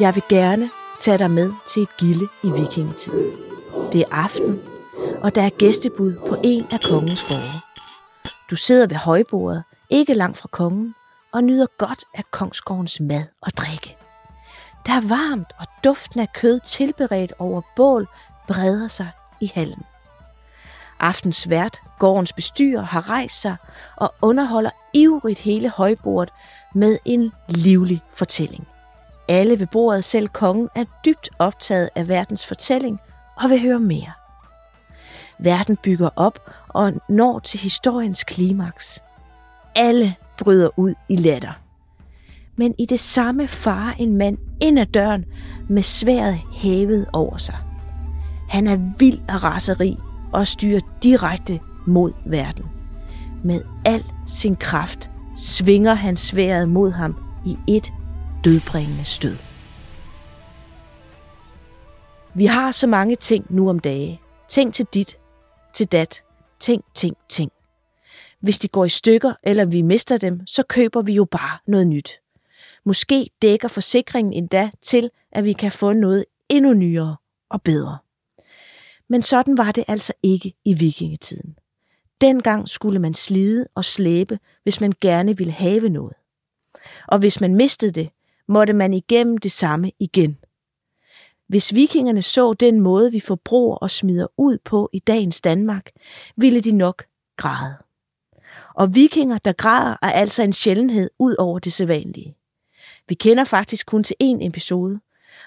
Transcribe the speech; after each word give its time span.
Jeg 0.00 0.14
vil 0.14 0.22
gerne 0.28 0.70
tage 0.98 1.18
dig 1.18 1.30
med 1.30 1.52
til 1.66 1.82
et 1.82 1.96
gilde 1.96 2.28
i 2.42 2.50
vikingetiden. 2.50 3.32
Det 3.92 4.00
er 4.00 4.08
aften, 4.10 4.60
og 5.22 5.34
der 5.34 5.42
er 5.42 5.50
gæstebud 5.50 6.14
på 6.28 6.36
en 6.44 6.66
af 6.70 6.80
kongens 6.80 7.22
gårde. 7.22 7.60
Du 8.50 8.56
sidder 8.56 8.86
ved 8.86 8.96
højbordet, 8.96 9.62
ikke 9.90 10.14
langt 10.14 10.36
fra 10.36 10.48
kongen, 10.48 10.94
og 11.32 11.44
nyder 11.44 11.66
godt 11.78 12.04
af 12.14 12.22
kongsgårdens 12.30 13.00
mad 13.00 13.24
og 13.40 13.50
drikke. 13.56 13.96
Der 14.86 14.92
er 14.92 15.08
varmt, 15.08 15.52
og 15.58 15.66
duften 15.84 16.20
af 16.20 16.32
kød 16.32 16.60
tilberedt 16.60 17.32
over 17.38 17.62
bål 17.76 18.08
breder 18.48 18.88
sig 18.88 19.10
i 19.40 19.50
hallen. 19.54 19.82
Aftens 21.00 21.50
vært, 21.50 21.82
gårdens 21.98 22.32
bestyrer, 22.32 22.82
har 22.82 23.10
rejst 23.10 23.40
sig 23.40 23.56
og 23.96 24.14
underholder 24.22 24.70
ivrigt 24.94 25.38
hele 25.38 25.70
højbordet 25.70 26.32
med 26.74 26.98
en 27.04 27.32
livlig 27.48 28.02
fortælling. 28.14 28.68
Alle 29.28 29.58
ved 29.58 29.66
bordet, 29.66 30.04
selv 30.04 30.28
kongen, 30.28 30.68
er 30.74 30.84
dybt 31.04 31.30
optaget 31.38 31.90
af 31.94 32.08
verdens 32.08 32.46
fortælling 32.46 33.00
og 33.36 33.50
vil 33.50 33.60
høre 33.62 33.80
mere. 33.80 34.12
Verden 35.38 35.76
bygger 35.76 36.08
op 36.16 36.50
og 36.68 36.92
når 37.08 37.38
til 37.38 37.60
historiens 37.60 38.24
klimaks. 38.24 39.02
Alle 39.74 40.14
bryder 40.38 40.68
ud 40.76 40.94
i 41.08 41.16
latter. 41.16 41.52
Men 42.56 42.74
i 42.78 42.86
det 42.86 43.00
samme 43.00 43.48
farer 43.48 43.92
en 43.98 44.16
mand 44.16 44.38
ind 44.62 44.78
ad 44.78 44.86
døren 44.86 45.24
med 45.68 45.82
sværet 45.82 46.38
hævet 46.52 47.06
over 47.12 47.36
sig. 47.36 47.58
Han 48.48 48.66
er 48.66 48.78
vild 48.98 49.18
af 49.28 49.44
raseri 49.44 49.96
og 50.32 50.46
styrer 50.46 50.80
direkte 51.02 51.60
mod 51.86 52.12
verden. 52.26 52.64
Med 53.44 53.62
al 53.84 54.04
sin 54.26 54.56
kraft 54.56 55.10
svinger 55.36 55.94
han 55.94 56.16
sværet 56.16 56.68
mod 56.68 56.90
ham 56.90 57.16
i 57.46 57.56
et 57.68 57.92
dødbringende 58.46 59.04
stød. 59.04 59.36
Vi 62.34 62.46
har 62.46 62.70
så 62.70 62.86
mange 62.86 63.16
ting 63.16 63.46
nu 63.50 63.70
om 63.70 63.78
dage. 63.78 64.20
Ting 64.48 64.74
til 64.74 64.86
dit, 64.94 65.18
til 65.74 65.92
dat, 65.92 66.22
ting, 66.60 66.84
ting, 66.94 67.16
ting. 67.28 67.50
Hvis 68.40 68.58
de 68.58 68.68
går 68.68 68.84
i 68.84 68.88
stykker, 68.88 69.34
eller 69.42 69.64
vi 69.64 69.82
mister 69.82 70.16
dem, 70.16 70.46
så 70.46 70.62
køber 70.62 71.02
vi 71.02 71.12
jo 71.12 71.24
bare 71.24 71.58
noget 71.66 71.86
nyt. 71.86 72.10
Måske 72.84 73.30
dækker 73.42 73.68
forsikringen 73.68 74.32
endda 74.32 74.70
til, 74.82 75.10
at 75.32 75.44
vi 75.44 75.52
kan 75.52 75.72
få 75.72 75.92
noget 75.92 76.24
endnu 76.48 76.72
nyere 76.72 77.16
og 77.50 77.62
bedre. 77.62 77.98
Men 79.08 79.22
sådan 79.22 79.58
var 79.58 79.72
det 79.72 79.84
altså 79.88 80.12
ikke 80.22 80.52
i 80.64 80.74
vikingetiden. 80.74 81.58
Dengang 82.20 82.68
skulle 82.68 82.98
man 82.98 83.14
slide 83.14 83.66
og 83.74 83.84
slæbe, 83.84 84.38
hvis 84.62 84.80
man 84.80 84.92
gerne 85.00 85.36
ville 85.36 85.52
have 85.52 85.88
noget. 85.88 86.14
Og 87.08 87.18
hvis 87.18 87.40
man 87.40 87.54
mistede 87.54 87.92
det, 87.92 88.10
måtte 88.48 88.72
man 88.72 88.94
igennem 88.94 89.38
det 89.38 89.52
samme 89.52 89.92
igen. 90.00 90.38
Hvis 91.48 91.74
vikingerne 91.74 92.22
så 92.22 92.52
den 92.52 92.80
måde, 92.80 93.12
vi 93.12 93.20
forbruger 93.20 93.76
og 93.76 93.90
smider 93.90 94.26
ud 94.36 94.58
på 94.64 94.90
i 94.92 94.98
dagens 94.98 95.40
Danmark, 95.40 95.90
ville 96.36 96.60
de 96.60 96.72
nok 96.72 97.04
græde. 97.36 97.76
Og 98.74 98.94
vikinger, 98.94 99.38
der 99.38 99.52
græder, 99.52 99.96
er 100.02 100.10
altså 100.10 100.42
en 100.42 100.52
sjældenhed 100.52 101.10
ud 101.18 101.36
over 101.38 101.58
det 101.58 101.72
sædvanlige. 101.72 102.36
Vi 103.08 103.14
kender 103.14 103.44
faktisk 103.44 103.86
kun 103.86 104.04
til 104.04 104.16
én 104.22 104.46
episode, 104.46 105.00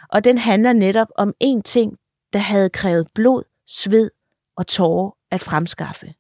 og 0.10 0.24
den 0.24 0.38
handler 0.38 0.74
netop 0.74 1.08
om 1.16 1.34
én 1.44 1.62
ting, 1.66 1.98
der 2.34 2.40
havde 2.40 2.70
krævet 2.70 3.08
blod, 3.16 3.44
sved 3.68 4.12
og 4.56 4.68
tårer 4.68 5.12
at 5.32 5.42
fremskaffe. 5.42 6.14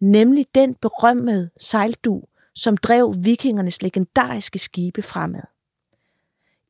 Nemlig 0.00 0.46
den 0.54 0.74
berømmede 0.74 1.50
sejldu, 1.60 2.22
som 2.54 2.76
drev 2.76 3.14
vikingernes 3.24 3.82
legendariske 3.82 4.58
skibe 4.58 5.02
fremad. 5.02 5.53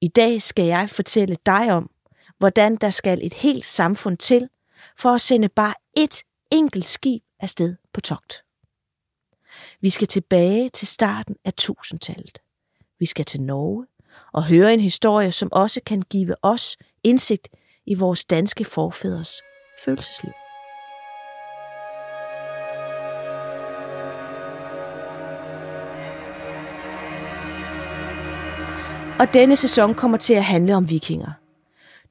I 0.05 0.09
dag 0.09 0.43
skal 0.43 0.65
jeg 0.65 0.91
fortælle 0.91 1.37
dig 1.47 1.73
om, 1.73 1.91
hvordan 2.39 2.77
der 2.77 2.91
skal 2.91 3.19
et 3.23 3.35
helt 3.35 3.67
samfund 3.67 4.17
til 4.17 4.49
for 4.99 5.11
at 5.11 5.21
sende 5.21 5.49
bare 5.49 5.75
et 5.97 6.23
enkelt 6.53 6.85
skib 6.85 7.23
afsted 7.41 7.77
på 7.93 8.01
togt. 8.01 8.45
Vi 9.81 9.91
skal 9.91 10.07
tilbage 10.07 10.69
til 10.69 10.89
starten 10.89 11.37
af 11.45 11.53
tusindtallet. 11.53 12.39
Vi 12.99 13.07
skal 13.07 13.25
til 13.25 13.41
Norge 13.43 13.87
og 14.33 14.45
høre 14.47 14.75
en 14.75 14.81
historie, 14.81 15.33
som 15.33 15.53
også 15.53 15.81
kan 15.87 16.03
give 16.03 16.35
os 16.43 16.77
indsigt 17.05 17.49
i 17.87 17.95
vores 17.95 18.25
danske 18.25 18.65
forfædres 18.65 19.43
følelsesliv. 19.85 20.44
Og 29.19 29.35
denne 29.35 29.57
sæson 29.57 29.95
kommer 29.95 30.19
til 30.19 30.35
at 30.35 30.45
handle 30.45 30.75
om 30.75 30.91
vikinger. 30.91 31.33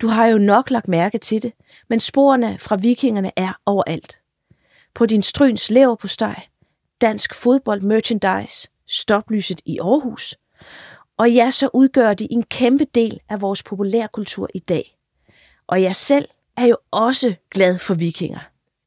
Du 0.02 0.08
har 0.08 0.26
jo 0.26 0.38
nok 0.38 0.70
lagt 0.70 0.88
mærke 0.88 1.18
til 1.18 1.44
det, 1.44 1.54
men 1.90 2.00
sporene 2.00 2.60
fra 2.60 2.76
vikingerne 2.76 3.32
er 3.36 3.54
overalt. 3.66 4.20
På 4.96 5.06
din 5.06 5.24
stryns 5.24 5.72
lever 5.72 5.96
på 5.96 6.08
steg, 6.08 6.36
dansk 7.02 7.34
fodbold 7.34 7.82
merchandise, 7.82 8.70
stoplyset 8.88 9.62
i 9.66 9.80
Aarhus. 9.80 10.36
Og 11.18 11.32
ja, 11.32 11.52
så 11.52 11.70
udgør 11.74 12.14
de 12.14 12.28
en 12.32 12.44
kæmpe 12.44 12.86
del 12.96 13.20
af 13.30 13.42
vores 13.42 13.64
populærkultur 13.64 14.50
i 14.54 14.60
dag. 14.60 14.98
Og 15.68 15.82
jeg 15.82 15.96
selv 15.96 16.28
er 16.58 16.66
jo 16.66 16.78
også 16.92 17.36
glad 17.52 17.80
for 17.80 17.94
vikinger. 17.94 18.40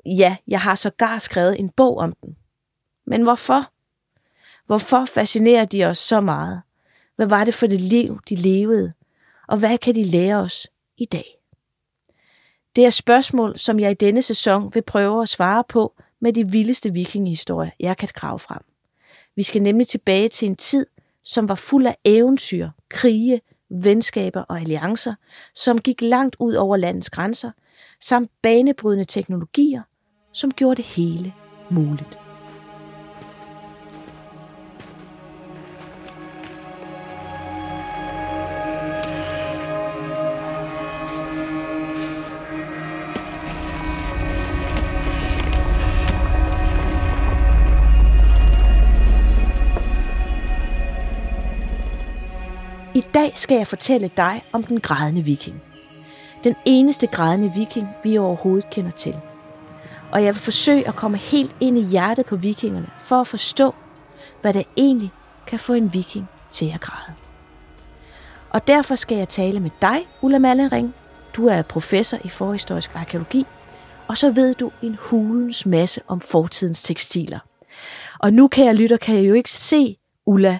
Ja, 0.06 0.36
jeg 0.48 0.60
har 0.60 0.74
sågar 0.74 1.18
skrevet 1.18 1.60
en 1.60 1.70
bog 1.70 1.98
om 1.98 2.14
dem. 2.22 2.34
Men 3.06 3.22
hvorfor? 3.22 3.70
Hvorfor 4.66 5.04
fascinerer 5.04 5.64
de 5.64 5.84
os 5.84 5.98
så 5.98 6.20
meget? 6.20 6.62
Hvad 7.16 7.26
var 7.26 7.44
det 7.44 7.54
for 7.54 7.66
det 7.66 7.80
liv, 7.80 8.20
de 8.28 8.34
levede? 8.34 8.92
Og 9.48 9.58
hvad 9.58 9.78
kan 9.78 9.94
de 9.94 10.04
lære 10.04 10.36
os 10.36 10.68
i 10.98 11.04
dag? 11.04 11.38
Det 12.76 12.86
er 12.86 12.90
spørgsmål, 12.90 13.58
som 13.58 13.80
jeg 13.80 13.90
i 13.90 13.94
denne 13.94 14.22
sæson 14.22 14.74
vil 14.74 14.82
prøve 14.82 15.22
at 15.22 15.28
svare 15.28 15.64
på 15.68 15.94
med 16.20 16.32
de 16.32 16.50
vildeste 16.50 16.92
vikingehistorier, 16.92 17.70
jeg 17.80 17.96
kan 17.96 18.08
grave 18.14 18.38
frem. 18.38 18.62
Vi 19.36 19.42
skal 19.42 19.62
nemlig 19.62 19.86
tilbage 19.86 20.28
til 20.28 20.48
en 20.48 20.56
tid, 20.56 20.86
som 21.24 21.48
var 21.48 21.54
fuld 21.54 21.86
af 21.86 21.96
eventyr, 22.04 22.68
krige, 22.88 23.40
venskaber 23.70 24.40
og 24.40 24.60
alliancer, 24.60 25.14
som 25.54 25.78
gik 25.78 26.02
langt 26.02 26.36
ud 26.38 26.54
over 26.54 26.76
landets 26.76 27.10
grænser, 27.10 27.50
samt 28.00 28.30
banebrydende 28.42 29.04
teknologier, 29.04 29.82
som 30.32 30.50
gjorde 30.50 30.76
det 30.76 30.84
hele 30.84 31.32
muligt. 31.70 32.25
Skal 53.38 53.56
jeg 53.56 53.66
fortælle 53.66 54.10
dig 54.16 54.44
om 54.52 54.62
den 54.62 54.80
grædende 54.80 55.24
viking. 55.24 55.62
Den 56.44 56.54
eneste 56.64 57.06
grædende 57.06 57.52
viking, 57.56 57.88
vi 58.04 58.18
overhovedet 58.18 58.70
kender 58.70 58.90
til. 58.90 59.16
Og 60.12 60.24
jeg 60.24 60.34
vil 60.34 60.40
forsøge 60.40 60.88
at 60.88 60.96
komme 60.96 61.16
helt 61.16 61.56
ind 61.60 61.78
i 61.78 61.82
hjertet 61.82 62.26
på 62.26 62.36
vikingerne, 62.36 62.90
for 63.00 63.20
at 63.20 63.26
forstå, 63.26 63.74
hvad 64.40 64.54
der 64.54 64.62
egentlig 64.76 65.12
kan 65.46 65.58
få 65.58 65.72
en 65.72 65.94
viking 65.94 66.28
til 66.50 66.70
at 66.74 66.80
græde. 66.80 67.14
Og 68.50 68.66
derfor 68.66 68.94
skal 68.94 69.18
jeg 69.18 69.28
tale 69.28 69.60
med 69.60 69.70
dig, 69.82 70.08
Ulla 70.22 70.38
Mallering. 70.38 70.94
Du 71.34 71.46
er 71.46 71.62
professor 71.62 72.18
i 72.24 72.28
forhistorisk 72.28 72.94
arkeologi, 72.94 73.46
og 74.08 74.16
så 74.16 74.30
ved 74.30 74.54
du 74.54 74.70
en 74.82 74.96
hulens 75.00 75.66
masse 75.66 76.00
om 76.08 76.20
fortidens 76.20 76.82
tekstiler. 76.82 77.38
Og 78.18 78.32
nu 78.32 78.48
kan 78.48 78.64
jeg 78.66 78.74
lytte, 78.74 78.98
kan 78.98 79.16
jeg 79.16 79.24
jo 79.28 79.34
ikke 79.34 79.50
se 79.50 79.96
Ulla, 80.26 80.58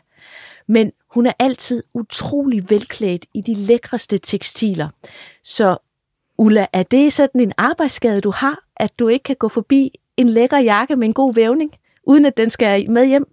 men 0.69 0.93
hun 1.17 1.27
er 1.27 1.33
altid 1.39 1.83
utrolig 1.95 2.71
velklædt 2.71 3.27
i 3.35 3.41
de 3.41 3.55
lækreste 3.55 4.19
tekstiler. 4.19 4.89
Så 5.43 5.77
Ulla, 6.39 6.67
er 6.73 6.83
det 6.83 7.13
sådan 7.13 7.41
en 7.41 7.53
arbejdsskade, 7.57 8.21
du 8.21 8.31
har, 8.31 8.59
at 8.77 8.99
du 8.99 9.09
ikke 9.09 9.23
kan 9.23 9.37
gå 9.37 9.49
forbi 9.49 9.91
en 10.17 10.29
lækker 10.29 10.59
jakke 10.59 10.97
med 10.97 11.07
en 11.07 11.13
god 11.13 11.35
vævning, 11.35 11.73
uden 12.03 12.25
at 12.25 12.37
den 12.37 12.51
skal 12.51 12.91
med 12.91 13.07
hjem? 13.07 13.25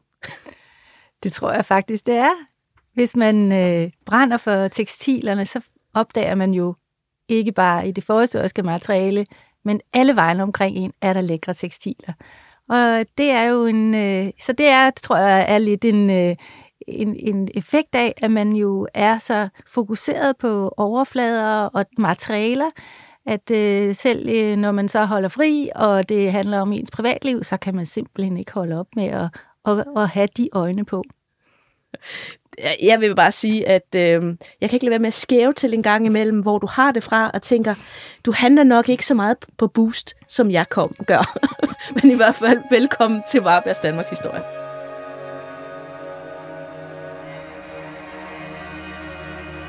Det 1.24 1.34
tror 1.34 1.52
jeg 1.52 1.66
faktisk, 1.66 2.06
det 2.06 2.16
er. 2.16 2.32
Hvis 2.94 3.16
man 3.16 3.52
øh, 3.52 3.92
brænder 4.06 4.38
for 4.38 4.68
tekstilerne, 4.68 5.46
så 5.46 5.62
opdager 5.94 6.36
man 6.36 6.54
jo 6.54 6.76
ikke 7.28 7.52
bare 7.52 7.88
i 7.88 7.92
det 7.92 8.04
forhistoriske 8.04 8.64
materiale, 8.64 9.26
men 9.66 9.82
alle 9.94 10.16
vejen 10.16 10.40
omkring 10.40 10.78
en 10.78 10.94
er 11.02 11.14
der 11.14 11.22
lækre 11.22 11.54
tekstiler. 11.54 12.14
Og 12.70 13.06
det 13.18 13.32
er 13.32 13.44
jo 13.44 13.66
en, 13.66 13.96
øh, 13.96 14.32
så 14.40 14.54
det 14.54 14.68
er, 14.68 14.92
tror 14.92 15.18
jeg, 15.18 15.46
er 15.48 15.58
lidt 15.58 15.86
en, 15.86 16.10
øh, 16.10 16.36
en, 16.88 17.16
en 17.16 17.50
effekt 17.54 17.96
af, 17.96 18.14
at 18.18 18.32
man 18.32 18.52
jo 18.52 18.88
er 18.94 19.18
så 19.18 19.50
fokuseret 19.68 20.38
på 20.38 20.74
overflader 20.78 21.66
og 21.66 21.86
materialer, 21.98 22.70
at 23.26 23.52
øh, 23.52 23.96
selv 23.96 24.30
øh, 24.30 24.58
når 24.58 24.72
man 24.72 24.90
så 24.90 25.06
holder 25.06 25.30
fri, 25.30 25.70
og 25.76 26.10
det 26.10 26.32
handler 26.32 26.60
om 26.60 26.74
ens 26.74 26.92
privatliv, 26.92 27.44
så 27.44 27.58
kan 27.58 27.76
man 27.76 27.86
simpelthen 27.86 28.38
ikke 28.38 28.54
holde 28.54 28.80
op 28.80 28.88
med 28.96 29.06
at, 29.06 29.28
at, 29.66 29.86
at 29.98 30.10
have 30.10 30.28
de 30.38 30.50
øjne 30.54 30.86
på. 30.86 31.04
Jeg 32.84 33.02
vil 33.02 33.16
bare 33.16 33.32
sige, 33.32 33.68
at 33.68 33.96
øh, 33.96 34.36
jeg 34.62 34.70
kan 34.70 34.76
ikke 34.76 34.86
lade 34.86 34.90
være 34.90 35.00
med 35.00 35.08
at 35.08 35.14
skæve 35.14 35.54
til 35.54 35.74
en 35.74 35.84
gang 35.84 36.06
imellem, 36.06 36.40
hvor 36.40 36.58
du 36.58 36.68
har 36.68 36.92
det 36.92 37.04
fra, 37.04 37.32
og 37.34 37.42
tænker, 37.42 37.76
du 38.26 38.32
handler 38.32 38.64
nok 38.64 38.90
ikke 38.90 39.06
så 39.06 39.14
meget 39.14 39.38
på 39.58 39.68
boost, 39.68 40.14
som 40.28 40.52
jeg 40.52 40.70
kom 40.70 40.96
gør. 41.08 41.38
Men 42.02 42.12
i 42.12 42.16
hvert 42.16 42.36
fald 42.36 42.62
velkommen 42.72 43.22
til 43.32 43.42
Varbergs 43.42 43.80
Danmarks 43.80 44.10
Historie. 44.10 44.63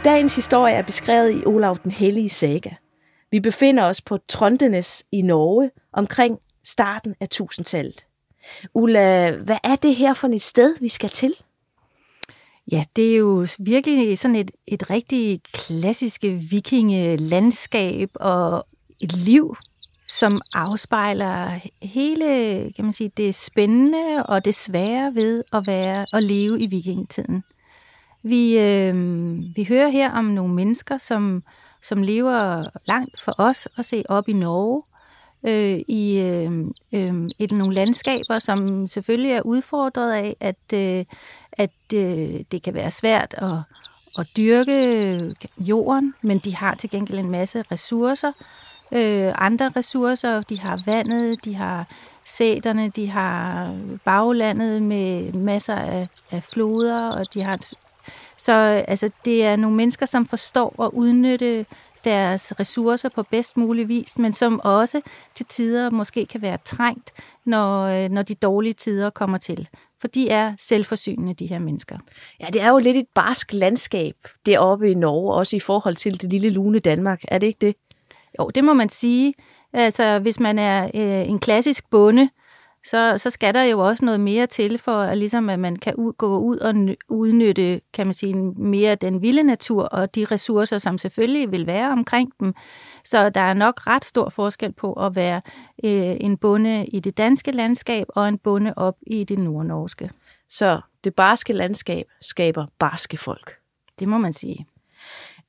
Dagens 0.04 0.36
historie 0.36 0.74
er 0.74 0.82
beskrevet 0.82 1.32
i 1.32 1.46
Olav 1.46 1.76
den 1.84 1.90
Hellige 1.90 2.28
Saga. 2.28 2.70
Vi 3.30 3.40
befinder 3.40 3.84
os 3.84 4.00
på 4.00 4.18
Trondenes 4.28 5.04
i 5.12 5.22
Norge 5.22 5.70
omkring 5.92 6.38
starten 6.64 7.14
af 7.20 7.26
1000-tallet. 7.34 8.06
Ulla, 8.74 9.36
hvad 9.36 9.56
er 9.64 9.76
det 9.76 9.94
her 9.94 10.14
for 10.14 10.28
et 10.28 10.42
sted, 10.42 10.76
vi 10.80 10.88
skal 10.88 11.10
til? 11.10 11.34
Ja, 12.72 12.84
det 12.96 13.12
er 13.12 13.16
jo 13.16 13.46
virkelig 13.58 14.18
sådan 14.18 14.36
et, 14.36 14.50
et 14.66 14.90
rigtig 14.90 15.40
klassisk 15.52 16.24
vikingelandskab 16.50 18.10
og 18.14 18.66
et 19.00 19.16
liv, 19.16 19.56
som 20.06 20.40
afspejler 20.52 21.60
hele, 21.82 22.26
kan 22.76 22.84
man 22.84 22.92
sige, 22.92 23.10
det 23.16 23.34
spændende 23.34 24.26
og 24.26 24.44
det 24.44 24.54
svære 24.54 25.14
ved 25.14 25.44
at 25.52 25.66
være 25.66 26.06
og 26.12 26.22
leve 26.22 26.60
i 26.60 26.66
vikingetiden. 26.70 27.44
Vi, 28.26 28.58
øh, 28.58 28.94
vi 29.56 29.64
hører 29.68 29.88
her 29.88 30.12
om 30.12 30.24
nogle 30.24 30.54
mennesker, 30.54 30.98
som, 30.98 31.42
som 31.82 32.02
lever 32.02 32.64
langt 32.86 33.22
for 33.22 33.34
os 33.38 33.68
og 33.76 33.84
se 33.84 34.02
op 34.08 34.28
i 34.28 34.32
Norge, 34.32 34.82
øh, 35.46 35.80
i 35.88 36.18
øh, 36.18 36.52
øh, 36.92 37.28
et, 37.38 37.52
nogle 37.52 37.74
landskaber, 37.74 38.38
som 38.38 38.86
selvfølgelig 38.86 39.30
er 39.30 39.42
udfordret 39.42 40.12
af, 40.12 40.36
at, 40.40 40.72
øh, 40.74 41.04
at 41.52 41.70
øh, 41.94 42.40
det 42.52 42.62
kan 42.62 42.74
være 42.74 42.90
svært 42.90 43.34
at, 43.38 43.58
at 44.18 44.26
dyrke 44.36 45.18
jorden, 45.58 46.14
men 46.22 46.38
de 46.38 46.56
har 46.56 46.74
til 46.74 46.90
gengæld 46.90 47.18
en 47.18 47.30
masse 47.30 47.64
ressourcer, 47.72 48.32
øh, 48.92 49.32
andre 49.34 49.72
ressourcer. 49.76 50.40
De 50.40 50.60
har 50.60 50.82
vandet, 50.86 51.44
de 51.44 51.54
har 51.54 51.86
sæterne, 52.24 52.88
de 52.88 53.10
har 53.10 53.70
baglandet 54.04 54.82
med 54.82 55.32
masser 55.32 55.74
af, 55.74 56.08
af 56.30 56.42
floder, 56.42 57.10
og 57.10 57.34
de 57.34 57.42
har 57.42 57.58
så 58.36 58.52
altså, 58.88 59.10
det 59.24 59.44
er 59.44 59.56
nogle 59.56 59.76
mennesker, 59.76 60.06
som 60.06 60.26
forstår 60.26 60.82
at 60.82 60.90
udnytte 60.92 61.66
deres 62.04 62.52
ressourcer 62.60 63.08
på 63.08 63.22
bedst 63.22 63.56
mulig 63.56 63.88
vis, 63.88 64.18
men 64.18 64.34
som 64.34 64.60
også 64.64 65.00
til 65.34 65.46
tider 65.46 65.90
måske 65.90 66.26
kan 66.26 66.42
være 66.42 66.58
trængt, 66.64 67.12
når, 67.46 67.84
øh, 67.84 68.10
når 68.10 68.22
de 68.22 68.34
dårlige 68.34 68.72
tider 68.72 69.10
kommer 69.10 69.38
til. 69.38 69.68
For 70.00 70.08
de 70.08 70.30
er 70.30 70.54
selvforsynende, 70.58 71.34
de 71.34 71.46
her 71.46 71.58
mennesker. 71.58 71.98
Ja, 72.40 72.46
det 72.52 72.62
er 72.62 72.68
jo 72.68 72.78
lidt 72.78 72.96
et 72.96 73.06
barsk 73.14 73.52
landskab 73.52 74.14
deroppe 74.46 74.90
i 74.90 74.94
Norge, 74.94 75.34
også 75.34 75.56
i 75.56 75.60
forhold 75.60 75.94
til 75.94 76.22
det 76.22 76.30
lille 76.30 76.50
lune 76.50 76.78
Danmark. 76.78 77.22
Er 77.28 77.38
det 77.38 77.46
ikke 77.46 77.66
det? 77.66 77.76
Jo, 78.38 78.50
det 78.50 78.64
må 78.64 78.72
man 78.72 78.88
sige. 78.88 79.34
Altså, 79.72 80.18
hvis 80.18 80.40
man 80.40 80.58
er 80.58 80.84
øh, 80.84 81.28
en 81.28 81.38
klassisk 81.38 81.90
bonde, 81.90 82.30
så, 82.84 83.18
så 83.18 83.30
skal 83.30 83.54
der 83.54 83.62
jo 83.62 83.78
også 83.78 84.04
noget 84.04 84.20
mere 84.20 84.46
til, 84.46 84.78
for 84.78 84.96
at, 84.96 85.18
ligesom, 85.18 85.50
at 85.50 85.58
man 85.58 85.76
kan 85.76 85.94
ud, 85.94 86.12
gå 86.12 86.38
ud 86.38 86.56
og 86.56 86.96
udnytte 87.08 87.80
kan 87.92 88.06
man 88.06 88.14
sige, 88.14 88.34
mere 88.56 88.94
den 88.94 89.22
vilde 89.22 89.42
natur 89.42 89.82
og 89.82 90.14
de 90.14 90.24
ressourcer, 90.24 90.78
som 90.78 90.98
selvfølgelig 90.98 91.52
vil 91.52 91.66
være 91.66 91.90
omkring 91.90 92.32
dem. 92.40 92.54
Så 93.04 93.30
der 93.30 93.40
er 93.40 93.54
nok 93.54 93.86
ret 93.86 94.04
stor 94.04 94.28
forskel 94.28 94.72
på 94.72 94.92
at 94.92 95.16
være 95.16 95.40
øh, 95.84 96.16
en 96.20 96.36
bonde 96.36 96.86
i 96.86 97.00
det 97.00 97.16
danske 97.16 97.52
landskab 97.52 98.06
og 98.08 98.28
en 98.28 98.38
bonde 98.38 98.74
op 98.76 98.96
i 99.06 99.24
det 99.24 99.38
nordnorske. 99.38 100.10
Så 100.48 100.80
det 101.04 101.14
barske 101.14 101.52
landskab 101.52 102.06
skaber 102.20 102.66
barske 102.78 103.16
folk. 103.16 103.54
Det 103.98 104.08
må 104.08 104.18
man 104.18 104.32
sige. 104.32 104.66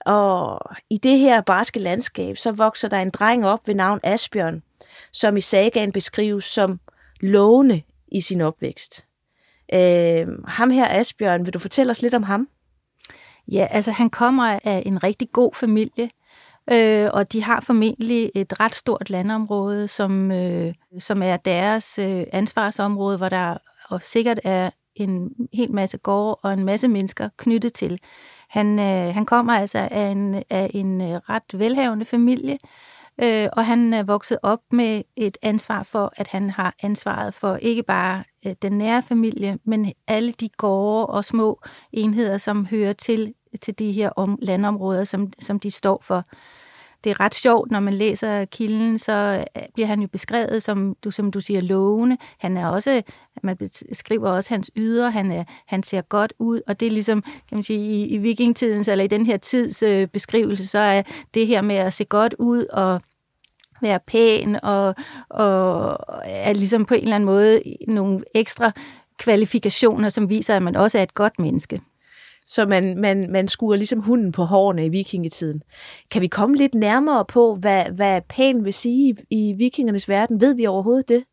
Og 0.06 0.60
i 0.90 0.98
det 0.98 1.20
her 1.20 1.42
barske 1.42 1.80
landskab, 1.80 2.38
så 2.38 2.52
vokser 2.52 2.88
der 2.88 2.98
en 2.98 3.10
dreng 3.10 3.46
op 3.46 3.68
ved 3.68 3.76
navn 3.76 4.00
Asbjørn, 4.04 4.64
som 5.12 5.38
i 5.38 5.42
sagaen 5.42 5.92
beskrives 5.92 6.46
som 6.46 6.80
lovende 7.28 7.82
i 8.12 8.22
sin 8.22 8.42
opvækst. 8.42 9.06
Øh, 9.74 10.28
ham 10.48 10.70
her, 10.70 10.88
Asbjørn, 10.90 11.46
vil 11.46 11.54
du 11.54 11.60
fortælle 11.60 11.92
os 11.92 12.02
lidt 12.02 12.14
om 12.14 12.24
ham? 12.24 12.48
Ja, 13.52 13.68
altså 13.72 13.92
han 13.92 14.10
kommer 14.10 14.60
af 14.64 14.84
en 14.86 15.04
rigtig 15.04 15.32
god 15.32 15.54
familie, 15.54 16.10
øh, 16.72 17.10
og 17.14 17.34
de 17.34 17.44
har 17.44 17.62
formentlig 17.62 18.32
et 18.36 18.60
ret 18.60 18.76
stort 18.76 19.10
landområde, 19.10 19.88
som, 19.88 20.32
øh, 20.32 20.74
som 21.00 21.22
er 21.22 21.38
deres 21.38 22.00
øh, 22.00 22.24
ansvarsområde, 22.32 23.18
hvor 23.18 23.30
der 23.30 23.58
og 23.90 24.02
sikkert 24.02 24.40
er 24.44 24.70
en 24.96 25.30
hel 25.54 25.72
masse 25.72 25.98
gårde 25.98 26.36
og 26.36 26.54
en 26.54 26.66
masse 26.66 26.88
mennesker 26.88 27.30
knyttet 27.38 27.74
til. 27.74 28.00
Han, 28.50 28.80
øh, 28.80 29.14
han 29.14 29.26
kommer 29.26 29.54
altså 29.54 29.88
af 29.92 30.08
en, 30.08 30.44
af 30.50 30.72
en 30.74 31.02
øh, 31.02 31.20
ret 31.30 31.60
velhavende 31.60 32.06
familie, 32.06 32.54
øh, 32.54 32.60
Øh, 33.24 33.48
og 33.54 33.66
han 33.66 33.94
er 33.94 34.04
vokset 34.04 34.38
op 34.44 34.60
med 34.72 35.02
et 35.16 35.38
ansvar 35.42 35.84
for, 35.84 36.14
at 36.18 36.28
han 36.28 36.50
har 36.50 36.76
ansvaret 36.82 37.34
for 37.34 37.56
ikke 37.56 37.84
bare 37.84 38.24
øh, 38.46 38.56
den 38.62 38.78
nære 38.78 39.04
familie, 39.04 39.60
men 39.64 39.94
alle 40.08 40.32
de 40.32 40.50
gårde 40.50 41.08
og 41.08 41.26
små 41.26 41.62
enheder, 41.92 42.38
som 42.38 42.66
hører 42.66 42.94
til 42.94 43.34
til 43.62 43.80
de 43.80 43.92
her 43.92 44.10
om, 44.10 44.40
landområder, 44.42 45.04
som, 45.04 45.34
som 45.40 45.60
de 45.60 45.72
står 45.72 46.02
for. 46.04 46.26
Det 47.06 47.12
er 47.12 47.20
ret 47.20 47.36
sjovt, 47.36 47.72
når 47.72 47.80
man 47.80 47.94
læser 47.94 48.46
kilden, 48.46 49.00
så 49.00 49.46
øh, 49.58 49.64
bliver 49.74 49.88
han 49.88 50.02
jo 50.02 50.08
beskrevet 50.08 50.64
som, 50.64 50.96
du, 51.04 51.12
som 51.12 51.32
du 51.32 51.42
siger, 51.42 51.62
lovende. 51.62 52.18
Han 52.38 52.58
er 52.58 52.68
også, 52.68 53.02
man 53.44 53.58
beskriver 53.58 54.30
også 54.30 54.54
hans 54.54 54.72
yder, 54.76 55.10
han, 55.10 55.32
er, 55.32 55.44
han 55.68 55.84
ser 55.84 56.02
godt 56.02 56.34
ud, 56.40 56.62
og 56.68 56.80
det 56.80 56.86
er 56.86 56.92
ligesom, 56.92 57.22
kan 57.22 57.56
man 57.56 57.64
sige, 57.64 57.80
i, 57.80 58.08
i 58.08 58.18
vikingtidens, 58.18 58.88
eller 58.88 59.04
i 59.04 59.08
den 59.08 59.26
her 59.26 59.38
tids 59.38 59.84
øh, 59.84 60.08
beskrivelse, 60.08 60.68
så 60.68 60.80
er 60.80 61.02
det 61.34 61.48
her 61.48 61.62
med 61.62 61.76
at 61.76 61.94
se 61.94 62.06
godt 62.06 62.36
ud 62.40 62.66
og 62.66 63.02
være 63.82 64.00
pæn 64.08 64.60
og, 64.64 64.96
og 65.30 65.98
er 66.24 66.54
ligesom 66.54 66.86
på 66.86 66.94
en 66.94 67.04
eller 67.04 67.16
anden 67.16 67.26
måde 67.26 67.62
nogle 67.88 68.20
ekstra 68.36 68.72
kvalifikationer, 69.18 70.10
som 70.10 70.30
viser, 70.30 70.56
at 70.56 70.62
man 70.62 70.76
også 70.76 70.98
er 70.98 71.04
et 71.04 71.14
godt 71.14 71.40
menneske. 71.40 71.82
Så 72.48 72.66
man, 72.66 72.98
man, 72.98 73.32
man 73.32 73.48
skuer 73.48 73.76
ligesom 73.76 74.00
hunden 74.00 74.32
på 74.32 74.44
hårene 74.44 74.86
i 74.86 74.90
vikingetiden. 74.90 75.62
Kan 76.12 76.22
vi 76.22 76.28
komme 76.28 76.56
lidt 76.56 76.76
nærmere 76.76 77.26
på, 77.26 77.56
hvad, 77.56 77.84
hvad 77.86 78.22
pæn 78.30 78.66
vil 78.66 78.74
sige 78.74 79.16
i, 79.30 79.50
i 79.50 79.54
vikingernes 79.54 80.10
verden? 80.10 80.42
Ved 80.42 80.56
vi 80.56 80.66
overhovedet 80.66 81.10
det? 81.10 81.24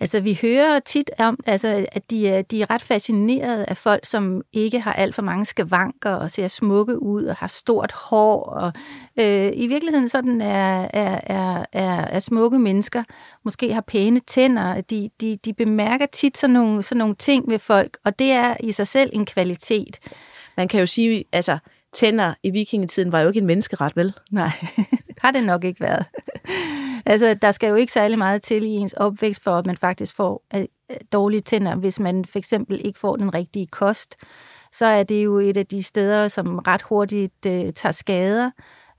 Altså, 0.00 0.20
vi 0.20 0.38
hører 0.42 0.78
tit 0.78 1.10
om, 1.18 1.38
altså, 1.46 1.86
at 1.92 2.10
de 2.10 2.28
er, 2.28 2.42
de 2.42 2.62
er 2.62 2.70
ret 2.70 2.82
fascineret 2.82 3.64
af 3.68 3.76
folk, 3.76 4.04
som 4.04 4.42
ikke 4.52 4.80
har 4.80 4.92
alt 4.92 5.14
for 5.14 5.22
mange 5.22 5.44
skavanker 5.44 6.10
og 6.10 6.30
ser 6.30 6.48
smukke 6.48 7.02
ud 7.02 7.24
og 7.24 7.36
har 7.36 7.46
stort 7.46 7.92
hår. 7.92 8.42
Og, 8.42 8.72
øh, 9.20 9.50
I 9.54 9.66
virkeligheden 9.66 10.08
sådan 10.08 10.40
er, 10.40 10.88
er, 10.92 11.20
er, 11.22 11.64
er, 11.72 12.04
er 12.04 12.18
smukke 12.18 12.58
mennesker, 12.58 13.04
måske 13.44 13.74
har 13.74 13.80
pæne 13.80 14.20
tænder. 14.20 14.80
De, 14.80 15.10
de, 15.20 15.38
de 15.44 15.52
bemærker 15.52 16.06
tit 16.06 16.38
sådan 16.38 16.54
nogle, 16.54 16.82
sådan 16.82 16.98
nogle 16.98 17.14
ting 17.14 17.48
ved 17.48 17.58
folk, 17.58 17.98
og 18.04 18.18
det 18.18 18.30
er 18.30 18.56
i 18.60 18.72
sig 18.72 18.86
selv 18.86 19.10
en 19.12 19.26
kvalitet. 19.26 19.98
Man 20.56 20.68
kan 20.68 20.80
jo 20.80 20.86
sige, 20.86 21.24
altså, 21.32 21.58
tænder 21.92 22.34
i 22.42 22.50
vikingetiden 22.50 23.12
var 23.12 23.20
jo 23.20 23.28
ikke 23.28 23.40
en 23.40 23.46
menneskeret, 23.46 23.96
vel? 23.96 24.14
Nej, 24.30 24.50
har 25.22 25.30
det 25.30 25.44
nok 25.44 25.64
ikke 25.64 25.80
været 25.80 26.04
altså, 27.08 27.34
der 27.34 27.50
skal 27.50 27.68
jo 27.68 27.74
ikke 27.74 27.92
særlig 27.92 28.18
meget 28.18 28.42
til 28.42 28.64
i 28.64 28.68
ens 28.68 28.92
opvækst, 28.92 29.42
for 29.42 29.50
at 29.50 29.66
man 29.66 29.76
faktisk 29.76 30.16
får 30.16 30.46
øh, 30.54 30.64
dårlige 31.12 31.40
tænder. 31.40 31.76
Hvis 31.76 32.00
man 32.00 32.24
for 32.24 32.38
eksempel 32.38 32.80
ikke 32.84 32.98
får 32.98 33.16
den 33.16 33.34
rigtige 33.34 33.66
kost, 33.66 34.16
så 34.72 34.86
er 34.86 35.02
det 35.02 35.24
jo 35.24 35.38
et 35.38 35.56
af 35.56 35.66
de 35.66 35.82
steder, 35.82 36.28
som 36.28 36.58
ret 36.58 36.82
hurtigt 36.82 37.46
øh, 37.46 37.72
tager 37.72 37.92
skader. 37.92 38.50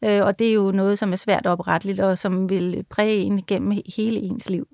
Øh, 0.03 0.21
og 0.25 0.39
det 0.39 0.49
er 0.49 0.53
jo 0.53 0.71
noget, 0.71 0.99
som 0.99 1.11
er 1.11 1.15
svært 1.15 1.45
opretteligt, 1.45 1.99
og 1.99 2.17
som 2.17 2.49
vil 2.49 2.85
præge 2.89 3.21
en 3.21 3.43
gennem 3.47 3.71
hele 3.95 4.19
ens 4.19 4.49
liv. 4.49 4.67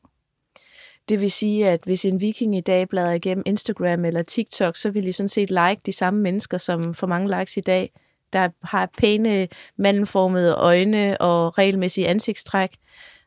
Det 1.10 1.22
vil 1.22 1.32
sige, 1.32 1.70
at 1.70 1.80
hvis 1.86 2.06
en 2.06 2.22
viking 2.22 2.58
i 2.58 2.62
dag 2.62 2.89
bladrer 2.89 3.12
igennem 3.12 3.44
Instagram 3.46 4.06
eller 4.06 4.22
TikTok, 4.22 4.75
så 4.75 4.89
vil 4.89 5.04
de 5.04 5.13
sådan 5.13 5.27
set 5.27 5.50
like 5.50 5.82
de 5.86 5.92
samme 5.92 6.22
mennesker, 6.22 6.58
som 6.58 6.94
får 6.94 7.08
mange 7.08 7.39
likes 7.39 7.58
i 7.58 7.62
dag 7.62 7.92
der 8.36 8.50
har 8.63 8.89
pæne 8.98 9.48
mandenformede 9.77 10.54
øjne 10.54 11.22
og 11.22 11.58
regelmæssige 11.58 12.08
ansigtstræk, 12.08 12.75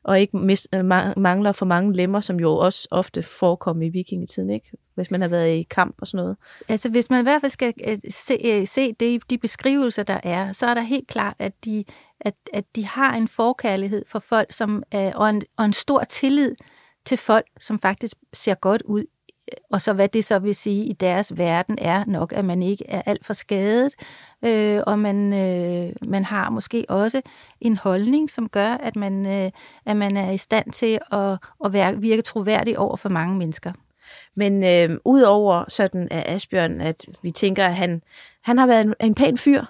og 0.05 0.21
ikke 0.21 0.37
mis, 0.37 0.69
øh, 0.75 0.85
mangler 1.17 1.53
for 1.53 1.67
mange 1.67 1.93
lemmer, 1.93 2.21
som 2.21 2.41
jo 2.41 2.57
også 2.57 2.89
ofte 2.91 3.23
forekommer 3.23 3.87
i 3.87 3.89
vikingetiden, 3.89 4.51
ikke? 4.51 4.71
hvis 4.95 5.11
man 5.11 5.21
har 5.21 5.29
været 5.29 5.57
i 5.57 5.63
kamp 5.63 5.95
og 6.01 6.07
sådan 6.07 6.25
noget. 6.25 6.37
Altså 6.69 6.89
hvis 6.89 7.11
man 7.11 7.21
i 7.21 7.23
hvert 7.23 7.41
fald 7.41 7.51
skal 7.51 7.75
øh, 7.89 7.99
se, 8.11 8.39
øh, 8.45 8.67
se 8.67 8.93
det, 8.93 9.31
de 9.31 9.39
beskrivelser, 9.39 10.03
der 10.03 10.21
er, 10.23 10.53
så 10.53 10.67
er 10.67 10.75
der 10.75 10.81
helt 10.81 11.09
klart, 11.09 11.37
at 11.39 11.53
de, 11.65 11.85
at, 12.21 12.35
at 12.53 12.65
de 12.77 12.87
har 12.87 13.15
en 13.15 13.29
forkærlighed 13.29 14.05
for 14.09 14.19
folk, 14.19 14.53
som 14.53 14.83
og, 14.93 15.31
en, 15.31 15.43
og 15.57 15.65
en 15.65 15.73
stor 15.73 16.05
tillid 16.05 16.55
til 17.07 17.19
folk, 17.19 17.47
som 17.61 17.79
faktisk 17.79 18.17
ser 18.33 18.55
godt 18.55 18.83
ud 18.83 19.05
og 19.73 19.81
så 19.81 19.93
hvad 19.93 20.09
det 20.09 20.25
så 20.25 20.39
vil 20.39 20.55
sige 20.55 20.85
i 20.85 20.93
deres 20.93 21.39
verden 21.39 21.79
er 21.81 22.05
nok, 22.07 22.33
at 22.33 22.45
man 22.45 22.63
ikke 22.63 22.85
er 22.89 23.03
alt 23.07 23.25
for 23.25 23.33
skadet, 23.33 23.95
øh, 24.45 24.81
og 24.87 24.99
man, 24.99 25.33
øh, 25.33 25.93
man 26.09 26.25
har 26.25 26.51
måske 26.51 26.85
også 26.89 27.23
en 27.61 27.77
holdning, 27.77 28.31
som 28.31 28.49
gør, 28.49 28.71
at 28.71 28.97
man, 28.97 29.27
øh, 29.27 29.51
at 29.87 29.97
man 29.97 30.17
er 30.17 30.31
i 30.31 30.37
stand 30.37 30.73
til 30.73 30.99
at, 31.13 31.39
at 31.65 31.73
være, 31.73 32.01
virke 32.01 32.23
troværdig 32.23 32.79
over 32.79 32.97
for 32.97 33.09
mange 33.09 33.37
mennesker. 33.37 33.73
Men 34.37 34.65
øh, 34.65 34.99
udover 35.05 35.65
sådan 35.69 36.09
af 36.11 36.35
Asbjørn, 36.35 36.81
at 36.81 37.07
vi 37.23 37.31
tænker, 37.31 37.67
at 37.67 37.75
han, 37.75 38.03
han 38.43 38.59
har 38.59 38.67
været 38.67 38.81
en, 38.81 38.95
en 39.01 39.15
pæn 39.15 39.39
fyr. 39.39 39.65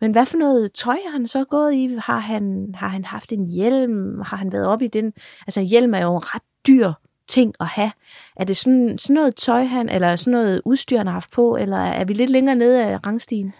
Men 0.00 0.12
hvad 0.12 0.26
for 0.26 0.36
noget 0.36 0.72
tøj 0.72 0.96
har 1.04 1.12
han 1.12 1.26
så 1.26 1.44
gået 1.44 1.74
i? 1.74 1.98
Har 1.98 2.18
han, 2.18 2.74
har 2.74 2.88
han 2.88 3.04
haft 3.04 3.32
en 3.32 3.46
hjelm? 3.46 4.20
Har 4.20 4.36
han 4.36 4.52
været 4.52 4.66
op 4.66 4.82
i 4.82 4.86
den? 4.86 5.12
Altså 5.46 5.60
hjelm 5.60 5.94
er 5.94 6.02
jo 6.02 6.16
en 6.16 6.34
ret 6.34 6.42
dyr 6.66 6.92
ting 7.28 7.54
at 7.60 7.66
have. 7.66 7.92
Er 8.36 8.44
det 8.44 8.56
sådan, 8.56 8.98
sådan 8.98 9.14
noget 9.14 9.34
tøj, 9.34 9.64
han, 9.64 9.88
eller 9.88 10.16
sådan 10.16 10.32
noget 10.32 10.62
udstyr, 10.64 10.96
han 10.98 11.06
har 11.06 11.12
haft 11.12 11.30
på, 11.30 11.56
eller 11.56 11.78
er 11.78 12.04
vi 12.04 12.12
lidt 12.12 12.30
længere 12.30 12.54
nede 12.54 12.84
af 12.84 13.06
rangstigen? 13.06 13.54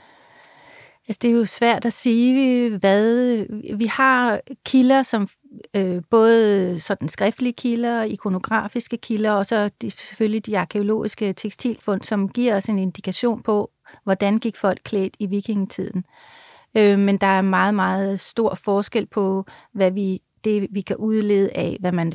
Altså, 1.11 1.19
det 1.23 1.31
er 1.31 1.35
jo 1.35 1.45
svært 1.45 1.85
at 1.85 1.93
sige, 1.93 2.79
hvad... 2.79 3.47
Vi 3.76 3.87
har 3.87 4.40
kilder, 4.67 5.02
som 5.02 5.29
øh, 5.76 6.02
både 6.11 6.79
sådan 6.81 7.09
skriftlige 7.09 7.52
kilder, 7.52 8.02
ikonografiske 8.02 8.97
kilder, 8.97 9.31
og 9.31 9.47
så 9.47 9.71
de, 9.83 9.90
selvfølgelig 9.90 10.47
de 10.47 10.59
arkeologiske 10.59 11.33
tekstilfund, 11.33 12.02
som 12.02 12.29
giver 12.29 12.57
os 12.57 12.67
en 12.67 12.79
indikation 12.79 13.43
på, 13.43 13.71
hvordan 14.05 14.38
gik 14.38 14.57
folk 14.57 14.81
klædt 14.85 15.17
i 15.19 15.26
vikingetiden. 15.26 16.05
Øh, 16.76 16.99
men 16.99 17.17
der 17.17 17.26
er 17.26 17.43
meget, 17.43 17.75
meget 17.75 18.21
stor 18.21 18.55
forskel 18.55 19.07
på, 19.07 19.45
hvad 19.73 19.90
vi, 19.90 20.23
det 20.45 20.67
vi 20.71 20.81
kan 20.81 20.97
udlede 20.97 21.50
af, 21.55 21.76
hvad 21.81 21.93
man 21.93 22.12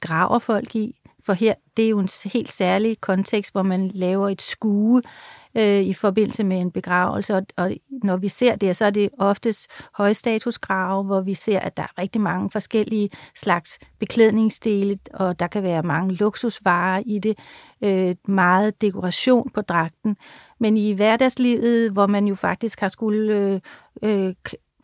graver 0.00 0.38
folk 0.38 0.76
i. 0.76 1.00
For 1.20 1.32
her, 1.32 1.54
det 1.76 1.84
er 1.84 1.88
jo 1.88 1.98
en 1.98 2.08
helt 2.24 2.50
særlig 2.50 3.00
kontekst, 3.00 3.52
hvor 3.52 3.62
man 3.62 3.90
laver 3.94 4.28
et 4.28 4.42
skue 4.42 5.02
øh, 5.56 5.80
i 5.80 5.92
forbindelse 5.92 6.44
med 6.44 6.58
en 6.58 6.70
begravelse, 6.70 7.34
og, 7.34 7.46
og 7.56 7.72
når 8.02 8.16
vi 8.16 8.28
ser 8.28 8.56
det, 8.56 8.76
så 8.76 8.84
er 8.84 8.90
det 8.90 9.10
oftest 9.18 9.70
højstatusgrave, 9.94 11.04
hvor 11.04 11.20
vi 11.20 11.34
ser, 11.34 11.60
at 11.60 11.76
der 11.76 11.82
er 11.82 11.98
rigtig 11.98 12.20
mange 12.20 12.50
forskellige 12.50 13.10
slags 13.34 13.78
beklædningsdele, 13.98 14.98
og 15.14 15.40
der 15.40 15.46
kan 15.46 15.62
være 15.62 15.82
mange 15.82 16.14
luksusvarer 16.14 17.02
i 17.06 17.18
det, 17.18 17.38
øh, 17.84 18.14
meget 18.28 18.80
dekoration 18.80 19.50
på 19.54 19.60
dragten. 19.60 20.16
Men 20.60 20.76
i 20.76 20.92
hverdagslivet, 20.92 21.90
hvor 21.90 22.06
man 22.06 22.26
jo 22.26 22.34
faktisk 22.34 22.80
har 22.80 22.88
skulle 22.88 23.34
øh, 23.34 23.60
øh, 24.02 24.34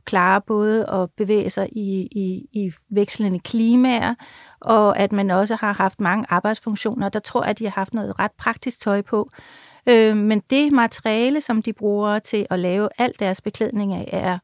klare 0.04 0.40
både 0.40 0.90
at 0.90 1.10
bevæge 1.16 1.50
sig 1.50 1.68
i, 1.72 2.08
i, 2.10 2.46
i 2.52 2.72
vekslende 2.90 3.38
klimaer, 3.38 4.14
og 4.60 4.98
at 4.98 5.12
man 5.12 5.30
også 5.30 5.56
har 5.56 5.72
haft 5.72 6.00
mange 6.00 6.26
arbejdsfunktioner. 6.28 7.08
Der 7.08 7.18
tror 7.18 7.42
jeg, 7.42 7.50
at 7.50 7.58
de 7.58 7.64
har 7.64 7.70
haft 7.70 7.94
noget 7.94 8.18
ret 8.18 8.32
praktisk 8.38 8.80
tøj 8.80 9.02
på. 9.02 9.30
Øh, 9.88 10.16
men 10.16 10.42
det 10.50 10.72
materiale, 10.72 11.40
som 11.40 11.62
de 11.62 11.72
bruger 11.72 12.18
til 12.18 12.46
at 12.50 12.58
lave 12.58 12.88
al 12.98 13.12
deres 13.18 13.40
beklædning 13.40 13.94
af, 13.94 14.08
er 14.12 14.38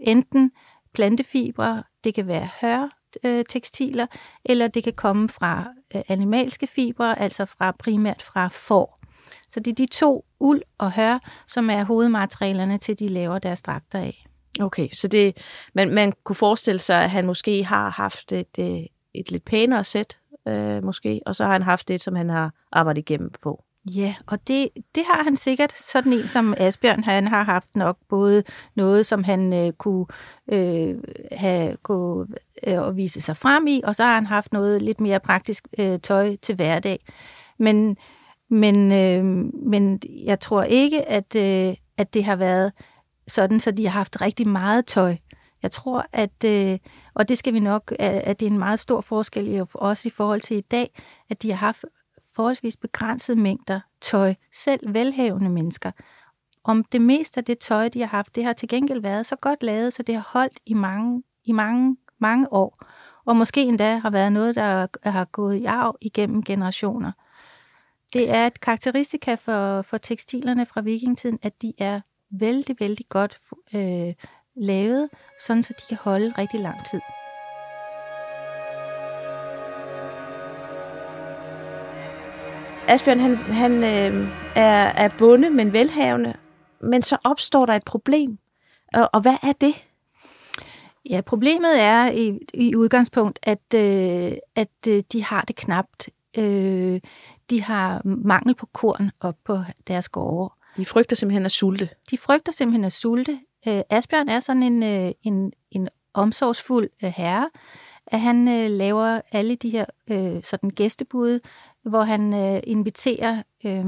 enten 0.00 0.52
plantefibre, 0.94 1.82
det 2.04 2.14
kan 2.14 2.26
være 2.26 2.48
hør, 2.62 2.88
øh, 3.24 3.44
tekstiler, 3.48 4.06
eller 4.44 4.68
det 4.68 4.84
kan 4.84 4.92
komme 4.92 5.28
fra 5.28 5.64
øh, 5.94 6.02
animalske 6.08 6.66
fibre, 6.66 7.18
altså 7.18 7.44
fra 7.44 7.72
primært 7.78 8.22
fra 8.22 8.48
får. 8.48 9.00
Så 9.48 9.60
det 9.60 9.70
er 9.70 9.74
de 9.74 9.86
to, 9.86 10.24
uld 10.40 10.62
og 10.78 10.92
hør, 10.92 11.18
som 11.46 11.70
er 11.70 11.84
hovedmaterialerne 11.84 12.78
til, 12.78 12.98
de 12.98 13.08
laver 13.08 13.38
deres 13.38 13.62
dragter 13.62 13.98
af. 13.98 14.26
Okay, 14.60 14.88
så 14.88 15.08
det, 15.08 15.36
man, 15.74 15.94
man 15.94 16.12
kunne 16.24 16.36
forestille 16.36 16.78
sig, 16.78 17.04
at 17.04 17.10
han 17.10 17.26
måske 17.26 17.64
har 17.64 17.90
haft 17.90 18.32
et, 18.32 18.58
et, 18.58 18.88
et 19.14 19.30
lidt 19.30 19.44
pænere 19.44 19.84
sæt, 19.84 20.20
øh, 20.48 20.84
måske, 20.84 21.20
og 21.26 21.36
så 21.36 21.44
har 21.44 21.52
han 21.52 21.62
haft 21.62 21.88
det, 21.88 22.00
som 22.00 22.14
han 22.14 22.30
har 22.30 22.52
arbejdet 22.72 22.98
igennem 22.98 23.30
på. 23.42 23.64
Ja, 23.86 24.14
og 24.26 24.48
det, 24.48 24.68
det 24.94 25.02
har 25.06 25.22
han 25.22 25.36
sikkert. 25.36 25.72
Sådan 25.76 26.12
en 26.12 26.26
som 26.26 26.54
Asbjørn, 26.56 27.04
han 27.04 27.28
har 27.28 27.42
haft 27.42 27.76
nok 27.76 27.96
både 28.08 28.42
noget, 28.76 29.06
som 29.06 29.24
han 29.24 29.52
øh, 29.52 29.72
kunne 29.72 30.06
øh, 30.52 30.96
have 31.32 31.76
gå, 31.76 32.26
øh, 32.66 32.80
og 32.80 32.96
vise 32.96 33.20
sig 33.20 33.36
frem 33.36 33.66
i, 33.66 33.80
og 33.84 33.94
så 33.94 34.04
har 34.04 34.14
han 34.14 34.26
haft 34.26 34.52
noget 34.52 34.82
lidt 34.82 35.00
mere 35.00 35.20
praktisk 35.20 35.68
øh, 35.78 36.00
tøj 36.00 36.36
til 36.36 36.54
hverdag. 36.54 37.04
Men, 37.58 37.96
men, 38.50 38.92
øh, 38.92 39.24
men 39.70 40.00
jeg 40.24 40.40
tror 40.40 40.62
ikke, 40.62 41.08
at, 41.08 41.36
øh, 41.36 41.74
at 41.96 42.14
det 42.14 42.24
har 42.24 42.36
været 42.36 42.72
sådan, 43.28 43.60
så 43.60 43.70
de 43.70 43.86
har 43.86 43.98
haft 43.98 44.20
rigtig 44.20 44.48
meget 44.48 44.86
tøj. 44.86 45.16
Jeg 45.62 45.70
tror, 45.70 46.06
at, 46.12 46.44
øh, 46.44 46.78
og 47.14 47.28
det 47.28 47.38
skal 47.38 47.54
vi 47.54 47.60
nok, 47.60 47.94
at 47.98 48.40
det 48.40 48.46
er 48.46 48.50
en 48.50 48.58
meget 48.58 48.78
stor 48.78 49.00
forskel 49.00 49.54
i, 49.54 49.62
også 49.74 50.08
i 50.08 50.10
forhold 50.10 50.40
til 50.40 50.56
i 50.56 50.60
dag, 50.60 51.00
at 51.30 51.42
de 51.42 51.50
har 51.50 51.56
haft 51.56 51.84
forholdsvis 52.34 52.76
begrænsede 52.76 53.40
mængder 53.40 53.80
tøj, 54.00 54.34
selv 54.52 54.94
velhavende 54.94 55.50
mennesker. 55.50 55.90
Om 56.64 56.84
det 56.84 57.00
meste 57.00 57.38
af 57.38 57.44
det 57.44 57.58
tøj, 57.58 57.88
de 57.88 58.00
har 58.00 58.06
haft, 58.06 58.34
det 58.34 58.44
har 58.44 58.52
til 58.52 58.68
gengæld 58.68 59.00
været 59.00 59.26
så 59.26 59.36
godt 59.36 59.62
lavet, 59.62 59.92
så 59.92 60.02
det 60.02 60.14
har 60.14 60.28
holdt 60.32 60.60
i 60.66 60.74
mange, 60.74 61.22
i 61.44 61.52
mange, 61.52 61.96
mange 62.18 62.52
år. 62.52 62.84
Og 63.24 63.36
måske 63.36 63.62
endda 63.62 63.96
har 63.96 64.10
været 64.10 64.32
noget, 64.32 64.54
der 64.54 64.86
har 65.10 65.24
gået 65.24 65.56
i 65.56 65.64
arv 65.64 65.96
igennem 66.00 66.42
generationer. 66.42 67.12
Det 68.12 68.30
er 68.30 68.46
et 68.46 68.60
karakteristika 68.60 69.34
for, 69.34 69.82
for 69.82 69.98
tekstilerne 69.98 70.66
fra 70.66 70.80
vikingtiden, 70.80 71.38
at 71.42 71.62
de 71.62 71.72
er 71.78 72.00
vældig, 72.30 72.76
vældig 72.80 73.06
godt 73.08 73.38
øh, 73.74 74.14
lavet, 74.56 75.08
sådan 75.46 75.62
så 75.62 75.72
de 75.80 75.82
kan 75.88 75.98
holde 76.00 76.34
rigtig 76.38 76.60
lang 76.60 76.86
tid. 76.86 77.00
Asbjørn, 82.90 83.20
han, 83.20 83.36
han 83.36 83.72
øh, 83.72 84.28
er, 84.54 84.86
er 84.86 85.08
bonde, 85.18 85.50
men 85.50 85.72
velhavende, 85.72 86.34
men 86.80 87.02
så 87.02 87.16
opstår 87.24 87.66
der 87.66 87.72
et 87.72 87.84
problem. 87.84 88.38
Og, 88.94 89.10
og 89.12 89.20
hvad 89.20 89.36
er 89.42 89.52
det? 89.60 89.84
Ja, 91.10 91.20
problemet 91.20 91.80
er 91.80 92.10
i, 92.10 92.38
i 92.54 92.76
udgangspunkt, 92.76 93.38
at, 93.42 93.74
øh, 93.74 94.32
at 94.56 94.68
øh, 94.88 95.02
de 95.12 95.24
har 95.24 95.40
det 95.40 95.56
knapt. 95.56 96.08
Øh, 96.38 97.00
de 97.50 97.62
har 97.62 98.02
mangel 98.04 98.54
på 98.54 98.66
korn 98.66 99.10
op 99.20 99.36
på 99.44 99.58
deres 99.88 100.08
gårde. 100.08 100.52
De 100.76 100.84
frygter 100.84 101.16
simpelthen 101.16 101.44
at 101.44 101.52
sulte. 101.52 101.88
De 102.10 102.18
frygter 102.18 102.52
simpelthen 102.52 102.84
at 102.84 102.92
sulte. 102.92 103.40
Øh, 103.68 103.80
Asbjørn 103.90 104.28
er 104.28 104.40
sådan 104.40 104.62
en, 104.62 104.82
øh, 104.82 105.12
en, 105.22 105.52
en 105.70 105.88
omsorgsfuld 106.14 106.88
øh, 107.04 107.12
herre, 107.16 107.50
at 108.06 108.20
han 108.20 108.48
øh, 108.48 108.70
laver 108.70 109.20
alle 109.32 109.54
de 109.54 109.70
her 109.70 109.84
øh, 110.10 110.42
sådan 110.42 110.70
gæstebud, 110.70 111.40
hvor 111.82 112.02
han 112.02 112.34
øh, 112.34 112.60
inviterer 112.64 113.42
øh, 113.64 113.84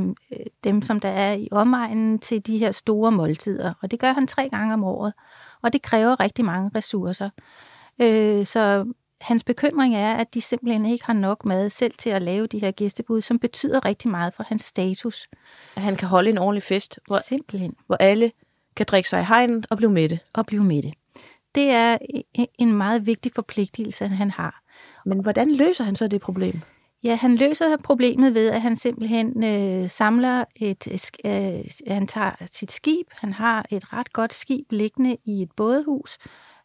dem, 0.65 0.83
som 0.83 1.01
der 1.01 1.09
er 1.09 1.33
i 1.33 1.49
omegnen, 1.51 2.19
til 2.19 2.47
de 2.47 2.59
her 2.59 2.71
store 2.71 3.13
måltider. 3.13 3.75
Og 3.83 3.91
det 3.91 4.01
gør 4.01 4.13
han 4.13 4.27
tre 4.27 4.49
gange 4.49 4.75
om 4.75 4.85
året. 4.85 5.13
Og 5.63 5.73
det 5.73 5.83
kræver 5.83 6.21
rigtig 6.21 6.45
mange 6.45 6.71
ressourcer. 6.75 7.31
Øh, 7.99 8.47
så 8.47 8.93
hans 9.21 9.45
bekymring 9.45 9.95
er, 9.95 10.15
at 10.15 10.35
de 10.35 10.41
simpelthen 10.41 10.87
ikke 10.87 11.05
har 11.05 11.13
nok 11.13 11.45
mad 11.45 11.71
selv 11.71 11.93
til 11.99 12.11
at 12.11 12.23
lave 12.23 12.47
de 12.47 12.59
her 12.59 12.71
gæstebud, 12.71 13.21
som 13.21 13.39
betyder 13.39 13.85
rigtig 13.85 14.11
meget 14.11 14.35
for 14.35 14.45
hans 14.49 14.63
status. 14.63 15.29
At 15.77 15.83
han 15.83 15.97
kan 15.97 16.09
holde 16.09 16.31
en 16.31 16.39
ordentlig 16.39 16.63
fest, 16.63 17.01
hvor, 17.07 17.17
simpelthen. 17.29 17.75
hvor 17.87 17.97
alle 17.97 18.33
kan 18.77 18.87
drikke 18.87 19.09
sig 19.09 19.21
i 19.21 19.25
hegnet 19.25 19.67
og 19.71 19.77
blive 19.77 19.93
mætte. 19.93 20.21
Og 20.33 20.47
blive 20.47 20.65
mætte. 20.65 20.93
Det 21.55 21.71
er 21.71 21.99
en 22.59 22.73
meget 22.73 23.07
vigtig 23.07 23.33
forpligtelse, 23.35 24.09
han 24.09 24.31
har. 24.31 24.63
Men 25.07 25.21
hvordan 25.21 25.55
løser 25.55 25.85
han 25.85 25.97
så 25.97 26.09
det 26.09 26.21
problem? 26.21 26.61
Ja, 27.05 27.15
han 27.15 27.37
løser 27.37 27.77
problemet 27.77 28.35
ved, 28.35 28.51
at 28.51 28.61
han 28.61 28.77
simpelthen 28.77 29.45
øh, 29.45 29.91
samler 29.91 30.45
et, 30.57 31.15
øh, 31.25 31.59
øh, 31.59 31.65
han 31.95 32.07
tager 32.07 32.33
sit 32.51 32.73
skib. 32.73 33.07
Han 33.11 33.33
har 33.33 33.67
et 33.71 33.93
ret 33.93 34.13
godt 34.13 34.35
skib 34.35 34.73
liggende 34.73 35.17
i 35.25 35.43
et 35.43 35.53
bådehus 35.57 36.19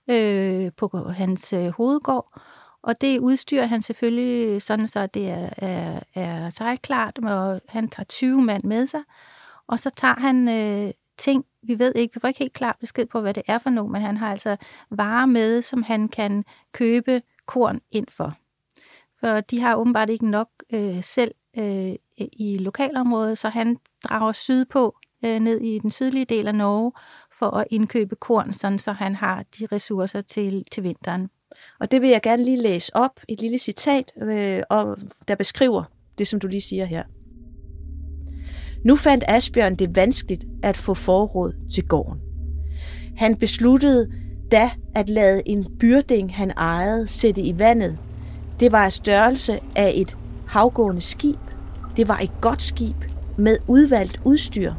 øh, 0.09 0.71
på 0.77 1.09
hans 1.09 1.53
øh, 1.53 1.67
hovedgård, 1.67 2.41
og 2.81 3.01
det 3.01 3.19
udstyrer 3.19 3.65
han 3.65 3.81
selvfølgelig 3.81 4.61
sådan, 4.61 4.87
så 4.87 5.07
det 5.07 5.29
er, 5.29 5.49
er, 5.57 5.99
er 6.15 6.49
sejlklart, 6.49 7.17
og 7.17 7.61
han 7.69 7.89
tager 7.89 8.05
20 8.05 8.41
mand 8.41 8.63
med 8.63 8.87
sig, 8.87 9.01
og 9.67 9.79
så 9.79 9.89
tager 9.89 10.19
han 10.19 10.49
øh, 10.49 10.93
ting, 11.17 11.45
vi 11.63 11.79
ved 11.79 11.95
ikke, 11.95 12.13
vi 12.13 12.19
får 12.19 12.27
ikke 12.27 12.39
helt 12.39 12.53
klar 12.53 12.77
besked 12.79 13.05
på, 13.05 13.21
hvad 13.21 13.33
det 13.33 13.43
er 13.47 13.57
for 13.57 13.69
noget, 13.69 13.91
men 13.91 14.01
han 14.01 14.17
har 14.17 14.31
altså 14.31 14.55
varer 14.89 15.25
med, 15.25 15.61
som 15.61 15.83
han 15.83 16.07
kan 16.07 16.43
købe 16.73 17.21
korn 17.45 17.79
ind 17.91 18.07
for 18.09 18.37
for 19.19 19.39
de 19.39 19.59
har 19.59 19.75
åbenbart 19.75 20.09
ikke 20.09 20.29
nok 20.29 20.49
øh, 20.73 21.03
selv 21.03 21.31
øh, 21.57 21.95
i 22.17 22.57
lokalområdet, 22.57 23.37
så 23.37 23.49
han 23.49 23.77
drager 24.03 24.31
sydpå 24.31 24.95
øh, 25.25 25.39
ned 25.39 25.61
i 25.61 25.79
den 25.79 25.91
sydlige 25.91 26.25
del 26.25 26.47
af 26.47 26.55
Norge 26.55 26.91
for 27.33 27.49
at 27.49 27.67
indkøbe 27.69 28.15
korn, 28.15 28.53
sådan 28.53 28.79
så 28.79 28.91
han 28.91 29.15
har 29.15 29.43
de 29.59 29.67
ressourcer 29.71 30.21
til, 30.21 30.63
til 30.71 30.83
vinteren. 30.83 31.29
Og 31.79 31.91
det 31.91 32.01
vil 32.01 32.09
jeg 32.09 32.21
gerne 32.21 32.43
lige 32.43 32.61
læse 32.61 32.95
op, 32.95 33.19
et 33.27 33.41
lille 33.41 33.57
citat, 33.57 34.11
øh, 34.21 34.61
og, 34.69 34.97
der 35.27 35.35
beskriver 35.35 35.83
det, 36.17 36.27
som 36.27 36.39
du 36.39 36.47
lige 36.47 36.61
siger 36.61 36.85
her. 36.85 37.03
Nu 38.85 38.95
fandt 38.95 39.23
Asbjørn 39.27 39.75
det 39.75 39.95
vanskeligt 39.95 40.45
at 40.63 40.77
få 40.77 40.93
forråd 40.93 41.53
til 41.73 41.87
gården. 41.87 42.21
Han 43.17 43.37
besluttede 43.37 44.11
da 44.51 44.71
at 44.95 45.09
lade 45.09 45.41
en 45.45 45.77
byrding, 45.79 46.35
han 46.35 46.51
ejede, 46.51 47.07
sætte 47.07 47.41
i 47.41 47.59
vandet 47.59 47.97
det 48.59 48.71
var 48.71 48.85
af 48.85 48.91
størrelse 48.91 49.59
af 49.75 49.91
et 49.95 50.17
havgående 50.47 51.01
skib. 51.01 51.39
Det 51.97 52.07
var 52.07 52.19
et 52.19 52.31
godt 52.41 52.61
skib 52.61 52.95
med 53.37 53.57
udvalgt 53.67 54.21
udstyr. 54.25 54.73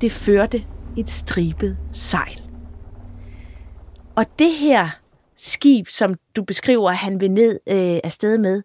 Det 0.00 0.12
førte 0.12 0.64
et 0.96 1.10
stribet 1.10 1.78
sejl. 1.92 2.42
Og 4.16 4.26
det 4.38 4.52
her 4.52 4.88
skib, 5.36 5.88
som 5.88 6.14
du 6.36 6.44
beskriver, 6.44 6.90
at 6.90 6.96
han 6.96 7.20
vil 7.20 7.30
ned 7.30 7.60
øh, 7.68 8.00
afsted 8.04 8.38
med, 8.38 8.62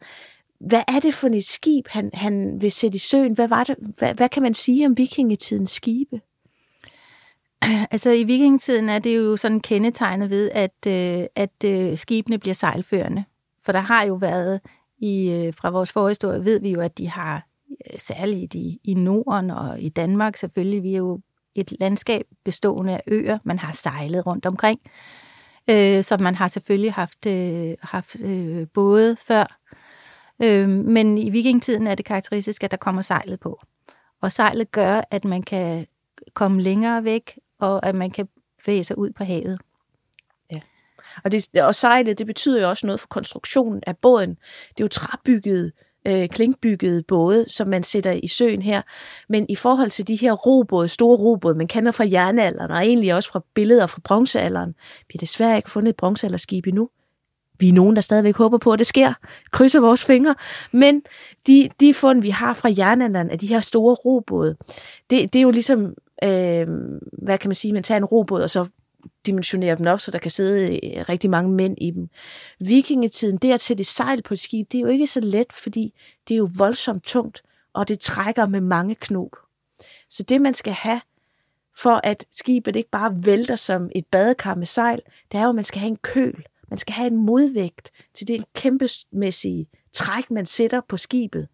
hvad 0.59 0.83
er 0.87 0.99
det 0.99 1.13
for 1.13 1.27
et 1.27 1.45
skib, 1.45 1.87
han, 1.87 2.09
han 2.13 2.61
vil 2.61 2.71
sætte 2.71 2.95
i 2.95 2.99
søen? 2.99 3.33
Hvad, 3.33 3.47
var 3.47 3.63
det, 3.63 3.75
hvad, 3.97 4.13
hvad 4.13 4.29
kan 4.29 4.43
man 4.43 4.53
sige 4.53 4.85
om 4.85 4.97
vikingetidens 4.97 5.69
skibe? 5.69 6.21
Altså 7.91 8.11
i 8.11 8.23
vikingetiden 8.23 8.89
er 8.89 8.99
det 8.99 9.17
jo 9.17 9.37
sådan 9.37 9.59
kendetegnet 9.59 10.29
ved, 10.29 10.51
at, 10.53 10.87
øh, 10.87 11.25
at 11.35 11.63
øh, 11.65 11.97
skibene 11.97 12.37
bliver 12.37 12.53
sejlførende. 12.53 13.23
For 13.67 13.71
der 13.71 13.79
har 13.79 14.03
jo 14.03 14.13
været, 14.13 14.61
i, 14.99 15.31
øh, 15.31 15.53
fra 15.53 15.69
vores 15.69 15.91
forhistorie 15.91 16.45
ved 16.45 16.59
vi 16.59 16.71
jo, 16.71 16.81
at 16.81 16.97
de 16.97 17.09
har 17.09 17.47
øh, 17.69 17.99
særligt 17.99 18.53
i, 18.53 18.79
i 18.83 18.93
Norden 18.93 19.51
og 19.51 19.79
i 19.81 19.89
Danmark 19.89 20.37
selvfølgelig, 20.37 20.83
vi 20.83 20.93
er 20.93 20.97
jo 20.97 21.19
et 21.55 21.73
landskab 21.79 22.25
bestående 22.45 22.93
af 22.93 23.01
øer, 23.07 23.37
man 23.43 23.59
har 23.59 23.71
sejlet 23.71 24.27
rundt 24.27 24.45
omkring. 24.45 24.79
Øh, 25.69 26.03
så 26.03 26.17
man 26.19 26.35
har 26.35 26.47
selvfølgelig 26.47 26.93
haft, 26.93 27.25
øh, 27.25 27.75
haft 27.81 28.21
øh, 28.21 28.67
både 28.73 29.15
før. 29.15 29.59
Øh, 30.43 30.69
men 30.69 31.17
i 31.17 31.29
vikingetiden 31.29 31.87
er 31.87 31.95
det 31.95 32.05
karakteristisk, 32.05 32.63
at 32.63 32.71
der 32.71 32.77
kommer 32.77 33.01
sejlet 33.01 33.39
på. 33.39 33.59
Og 34.21 34.31
sejlet 34.31 34.71
gør, 34.71 35.01
at 35.11 35.25
man 35.25 35.43
kan 35.43 35.87
komme 36.33 36.61
længere 36.61 37.03
væk, 37.03 37.39
og 37.59 37.85
at 37.85 37.95
man 37.95 38.11
kan 38.11 38.27
bevæge 38.65 38.83
sig 38.83 38.97
ud 38.97 39.11
på 39.11 39.23
havet. 39.23 39.59
Og, 41.23 41.31
det, 41.31 41.61
og 41.61 41.75
sejlet, 41.75 42.19
det 42.19 42.27
betyder 42.27 42.61
jo 42.61 42.69
også 42.69 42.87
noget 42.87 42.99
for 42.99 43.07
konstruktionen 43.07 43.83
af 43.87 43.97
båden. 43.97 44.29
Det 44.29 44.79
er 44.79 44.83
jo 44.83 44.87
træbygget 44.87 45.71
øh, 46.07 46.29
klinkbyggede 46.29 47.03
både, 47.03 47.45
som 47.49 47.67
man 47.67 47.83
sætter 47.83 48.11
i 48.11 48.27
søen 48.27 48.61
her. 48.61 48.81
Men 49.29 49.45
i 49.49 49.55
forhold 49.55 49.89
til 49.89 50.07
de 50.07 50.15
her 50.15 50.33
robåde, 50.33 50.87
store 50.87 51.17
robåde, 51.17 51.57
man 51.57 51.67
kender 51.67 51.91
fra 51.91 52.05
jernalderen, 52.11 52.71
og 52.71 52.77
egentlig 52.77 53.15
også 53.15 53.29
fra 53.31 53.41
billeder 53.53 53.85
fra 53.85 54.01
bronzealderen, 54.03 54.75
vi 55.07 55.11
har 55.13 55.19
desværre 55.19 55.57
ikke 55.57 55.71
fundet 55.71 55.89
et 55.89 55.95
bronzealderskib 55.95 56.67
endnu. 56.67 56.89
Vi 57.59 57.69
er 57.69 57.73
nogen, 57.73 57.95
der 57.95 58.01
stadigvæk 58.01 58.35
håber 58.35 58.57
på, 58.57 58.71
at 58.71 58.79
det 58.79 58.87
sker. 58.87 59.13
Krydser 59.51 59.79
vores 59.79 60.05
fingre. 60.05 60.35
Men 60.71 61.01
de, 61.47 61.69
de 61.79 61.93
fund, 61.93 62.21
vi 62.21 62.29
har 62.29 62.53
fra 62.53 62.69
jernalderen 62.77 63.29
af 63.29 63.39
de 63.39 63.47
her 63.47 63.61
store 63.61 63.95
robåde, 63.95 64.55
det, 65.09 65.33
det 65.33 65.39
er 65.39 65.43
jo 65.43 65.51
ligesom, 65.51 65.93
øh, 66.23 66.67
hvad 67.23 67.37
kan 67.37 67.49
man 67.49 67.55
sige, 67.55 67.73
man 67.73 67.83
tager 67.83 67.97
en 67.97 68.05
robåd, 68.05 68.41
og 68.41 68.49
så 68.49 68.69
dimensionere 69.27 69.75
dem 69.75 69.87
op, 69.87 69.99
så 69.99 70.11
der 70.11 70.19
kan 70.19 70.31
sidde 70.31 70.79
øh, 70.87 71.05
rigtig 71.09 71.29
mange 71.29 71.51
mænd 71.51 71.77
i 71.81 71.91
dem. 71.91 72.09
Vikingetiden, 72.59 73.37
det 73.37 73.51
at 73.51 73.61
sætte 73.61 73.83
sejl 73.83 74.21
på 74.21 74.33
et 74.33 74.39
skib, 74.39 74.71
det 74.71 74.77
er 74.77 74.81
jo 74.81 74.87
ikke 74.87 75.07
så 75.07 75.19
let, 75.19 75.53
fordi 75.53 75.93
det 76.27 76.33
er 76.33 76.37
jo 76.37 76.49
voldsomt 76.57 77.03
tungt, 77.03 77.43
og 77.73 77.87
det 77.87 77.99
trækker 77.99 78.45
med 78.45 78.61
mange 78.61 78.95
knop. 78.95 79.31
Så 80.09 80.23
det, 80.23 80.41
man 80.41 80.53
skal 80.53 80.73
have, 80.73 81.01
for 81.77 82.01
at 82.03 82.25
skibet 82.31 82.75
ikke 82.75 82.89
bare 82.89 83.25
vælter 83.25 83.55
som 83.55 83.89
et 83.95 84.05
badekar 84.05 84.55
med 84.55 84.65
sejl, 84.65 85.01
det 85.31 85.37
er 85.37 85.43
jo, 85.43 85.49
at 85.49 85.55
man 85.55 85.63
skal 85.63 85.79
have 85.79 85.89
en 85.89 85.97
køl. 85.97 86.45
Man 86.69 86.77
skal 86.77 86.93
have 86.93 87.07
en 87.07 87.17
modvægt 87.17 87.91
til 88.13 88.27
det 88.27 88.45
kæmpemæssige 88.53 89.67
træk, 89.93 90.31
man 90.31 90.45
sætter 90.45 90.81
på 90.89 90.97
skibet. 90.97 91.47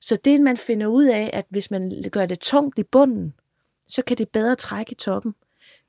Så 0.00 0.16
det, 0.24 0.40
man 0.40 0.56
finder 0.56 0.86
ud 0.86 1.04
af, 1.04 1.30
at 1.32 1.44
hvis 1.50 1.70
man 1.70 2.02
gør 2.12 2.26
det 2.26 2.40
tungt 2.40 2.78
i 2.78 2.82
bunden, 2.82 3.34
så 3.86 4.02
kan 4.02 4.18
det 4.18 4.28
bedre 4.28 4.56
trække 4.56 4.92
i 4.92 4.94
toppen. 4.94 5.34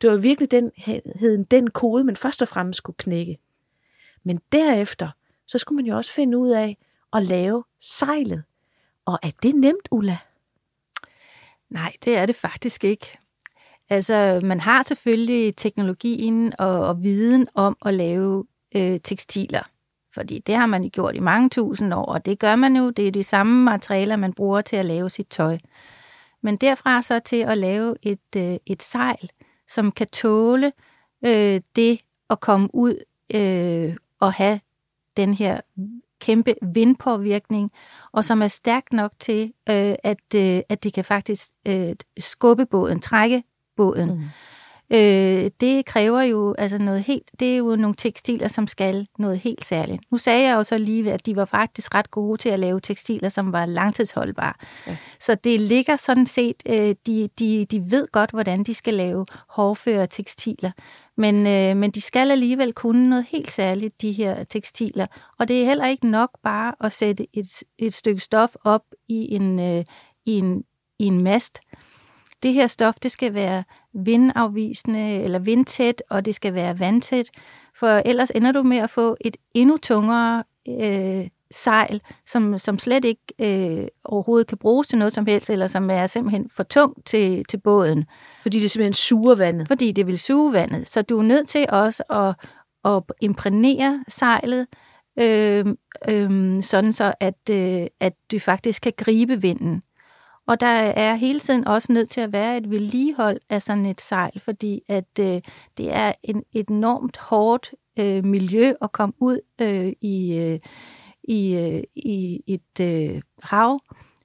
Det 0.04 0.12
var 0.12 0.18
virkelig 0.18 0.52
den, 0.52 0.72
heden, 1.16 1.44
den 1.44 1.70
kode, 1.70 2.04
man 2.04 2.16
først 2.16 2.42
og 2.42 2.48
fremmest 2.48 2.78
skulle 2.78 2.98
knække. 2.98 3.38
Men 4.24 4.40
derefter, 4.52 5.10
så 5.48 5.58
skulle 5.58 5.76
man 5.76 5.86
jo 5.86 5.96
også 5.96 6.12
finde 6.12 6.38
ud 6.38 6.50
af 6.50 6.78
at 7.14 7.24
lave 7.24 7.64
sejlet. 7.80 8.44
Og 9.06 9.20
er 9.24 9.32
det 9.44 9.56
nemt, 9.56 9.88
Ulla? 9.92 10.18
Nej, 11.70 11.94
det 12.06 12.18
er 12.18 12.26
det 12.26 12.36
faktisk 12.36 12.84
ikke. 12.84 13.18
Altså, 13.90 14.42
man 14.44 14.60
har 14.60 14.84
selvfølgelig 14.84 15.56
teknologien 15.56 16.54
og, 16.60 16.88
og 16.88 17.04
viden 17.04 17.48
om 17.56 17.78
at 17.86 17.94
lave 17.94 18.46
øh, 18.76 19.00
tekstiler. 19.04 19.70
Fordi 20.14 20.40
det 20.40 20.56
har 20.56 20.66
man 20.66 20.90
gjort 20.90 21.16
i 21.16 21.20
mange 21.20 21.50
tusind 21.50 21.94
år, 21.94 22.06
og 22.06 22.26
det 22.26 22.40
gør 22.40 22.56
man 22.56 22.76
jo. 22.76 22.90
Det 22.90 23.08
er 23.08 23.12
de 23.12 23.24
samme 23.24 23.64
materialer, 23.64 24.16
man 24.16 24.34
bruger 24.34 24.62
til 24.62 24.76
at 24.76 24.86
lave 24.86 25.10
sit 25.10 25.28
tøj. 25.28 25.58
Men 26.42 26.58
derfra 26.58 27.02
så 27.02 27.20
til 27.20 27.42
at 27.42 27.58
lave 27.58 27.96
et, 28.02 28.36
øh, 28.38 28.58
et 28.66 28.84
sejl, 28.84 29.30
som 29.74 29.92
kan 29.92 30.08
tåle 30.08 30.72
øh, 31.26 31.62
det 31.76 32.00
at 32.30 32.40
komme 32.40 32.70
ud 32.74 32.96
øh, 33.36 33.96
og 34.20 34.34
have 34.34 34.60
den 35.18 35.34
her 35.34 35.60
kæmpe 36.20 36.56
vindpåvirkning, 36.62 37.72
og 38.12 38.26
som 38.26 38.42
er 38.42 38.48
stærk 38.48 38.94
nok 38.94 39.12
til, 39.20 39.44
øh, 39.70 39.96
at, 40.04 40.36
øh, 40.36 40.62
at 40.70 40.84
det 40.84 40.94
kan 40.94 41.06
faktisk 41.06 41.50
øh, 41.68 41.96
skubbe 42.18 42.66
båden, 42.66 43.00
trække 43.00 43.44
båden. 43.76 44.10
Mm. 44.10 44.24
Øh, 44.96 45.52
det 45.62 45.86
kræver 45.86 46.22
jo 46.22 46.56
altså 46.58 46.78
noget 46.78 47.02
helt, 47.02 47.32
det 47.40 47.54
er 47.54 47.58
jo 47.58 47.76
nogle 47.76 47.96
tekstiler, 47.98 48.48
som 48.48 48.68
skal 48.68 49.08
noget 49.20 49.40
helt 49.40 49.66
særligt. 49.66 50.02
Nu 50.12 50.18
sagde 50.18 50.44
jeg 50.44 50.56
jo 50.56 50.64
så 50.64 50.78
lige, 50.78 51.14
at 51.14 51.26
de 51.26 51.36
var 51.36 51.46
faktisk 51.46 51.96
ret 51.96 52.12
gode 52.12 52.38
til 52.38 52.50
at 52.50 52.60
lave 52.60 52.80
tekstiler, 52.80 53.30
som 53.30 53.52
var 53.52 53.66
langtidsholdbare. 53.66 54.54
Ja. 54.88 54.98
Så 55.20 55.36
det 55.36 55.62
ligger 55.62 55.96
sådan 55.96 56.26
set, 56.26 56.64
øh, 56.66 56.96
de, 57.06 57.30
de, 57.40 57.66
de 57.66 57.92
ved 57.92 58.08
godt, 58.12 58.32
hvordan 58.32 58.64
de 58.64 58.74
skal 58.74 58.94
lave 58.94 59.26
hårdføre 59.50 60.08
tekstiler. 60.08 60.72
Men, 61.18 61.48
øh, 61.48 61.78
men 61.78 61.92
de 61.92 62.02
skal 62.02 62.32
alligevel 62.32 62.74
kunne 62.74 63.10
noget 63.10 63.26
helt 63.30 63.52
særligt, 63.52 64.02
de 64.02 64.12
her 64.12 64.44
tekstiler. 64.44 65.08
Og 65.40 65.48
det 65.48 65.62
er 65.62 65.66
heller 65.66 65.88
ikke 65.88 66.08
nok 66.08 66.30
bare 66.44 66.74
at 66.82 66.92
sætte 66.92 67.28
et, 67.34 67.64
et 67.80 67.94
stykke 67.94 68.22
stof 68.22 68.56
op 68.64 68.84
i 69.08 69.36
en, 69.36 69.60
øh, 69.60 69.86
i 70.26 70.32
en, 70.32 70.64
i 71.00 71.06
en 71.06 71.24
mast. 71.24 71.60
Det 72.44 72.54
her 72.54 72.68
stof, 72.68 72.96
det 73.04 73.12
skal 73.12 73.34
være 73.34 73.64
vindafvisende 73.94 75.22
eller 75.24 75.40
vindtæt, 75.40 76.04
og 76.10 76.26
det 76.26 76.36
skal 76.36 76.54
være 76.54 76.80
vandtæt, 76.80 77.30
for 77.76 77.88
ellers 77.88 78.30
ender 78.30 78.52
du 78.52 78.64
med 78.64 78.78
at 78.78 78.90
få 78.90 79.18
et 79.22 79.38
endnu 79.54 79.78
tungere 79.78 80.44
øh, 80.70 81.28
sejl, 81.52 82.02
som, 82.26 82.58
som 82.58 82.80
slet 82.80 83.06
ikke 83.06 83.22
øh, 83.40 83.88
overhovedet 84.04 84.48
kan 84.48 84.58
bruges 84.58 84.88
til 84.88 84.98
noget 84.98 85.14
som 85.14 85.26
helst, 85.26 85.50
eller 85.50 85.68
som 85.68 85.90
er 85.90 86.08
simpelthen 86.08 86.50
for 86.50 86.64
tungt 86.64 87.06
til, 87.06 87.46
til 87.50 87.58
båden. 87.58 88.06
Fordi 88.42 88.60
det 88.60 88.72
simpelthen 88.72 88.94
suger 88.94 89.36
vandet? 89.36 89.68
Fordi 89.68 89.92
det 89.92 90.08
vil 90.08 90.20
suge 90.20 90.54
vandet. 90.54 90.88
Så 90.88 91.02
du 91.02 91.20
er 91.20 91.24
nødt 91.24 91.48
til 91.48 91.66
også 91.70 92.04
at, 92.10 92.36
at 92.92 93.04
imprægnere 93.22 94.04
sejlet, 94.08 94.68
øh, 95.20 95.66
øh, 96.10 96.64
sådan 96.64 96.94
så 96.94 97.14
at, 97.20 97.50
øh, 97.50 97.88
at 98.00 98.14
du 98.32 98.40
faktisk 98.40 98.82
kan 98.82 98.94
gribe 98.98 99.42
vinden. 99.42 99.82
Og 100.48 100.60
der 100.60 100.68
er 100.68 101.16
hele 101.16 101.40
tiden 101.40 101.68
også 101.68 101.94
nødt 101.94 102.10
til 102.10 102.22
at 102.22 102.34
være 102.34 102.58
et 102.58 102.70
vedligehold 102.70 103.40
af 103.50 103.62
sådan 103.62 103.86
et 103.86 104.02
sejl, 104.02 104.40
fordi 104.40 104.82
at 104.90 105.20
øh, 105.20 105.42
det 105.78 105.94
er 105.94 106.12
en, 106.24 106.44
et 106.54 106.68
enormt 106.68 107.18
hårdt 107.18 107.74
øh, 108.00 108.26
miljø 108.26 108.74
at 108.82 108.92
komme 108.92 109.14
ud 109.20 109.40
øh, 109.62 109.94
i, 110.02 110.38
øh, 110.38 110.60
i, 111.24 111.56
øh, 111.56 111.84
i 111.96 112.40
et 112.48 112.80
øh, 112.82 113.22
hav. 113.44 113.80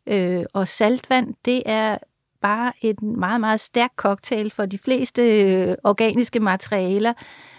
Øh, 0.07 0.45
og 0.53 0.69
saltvand, 0.69 1.35
det 1.45 1.63
er 1.67 1.99
bare 2.41 2.73
et 2.83 3.03
meget, 3.03 3.41
meget 3.41 3.61
stærk 3.61 3.93
cocktail 3.97 4.51
for 4.51 4.67
de 4.67 4.79
fleste 4.79 5.43
øh, 5.43 5.75
organiske 5.85 6.41
materialer. 6.41 7.13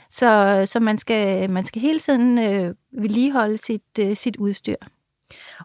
Så, 0.10 0.62
så 0.66 0.80
man, 0.80 0.98
skal, 0.98 1.50
man 1.50 1.66
skal 1.66 1.82
hele 1.82 2.00
tiden 2.00 2.40
øh, 2.40 2.76
vedligeholde 2.92 3.58
sit, 3.58 4.00
øh, 4.00 4.16
sit 4.16 4.38
udstyr. 4.38 4.76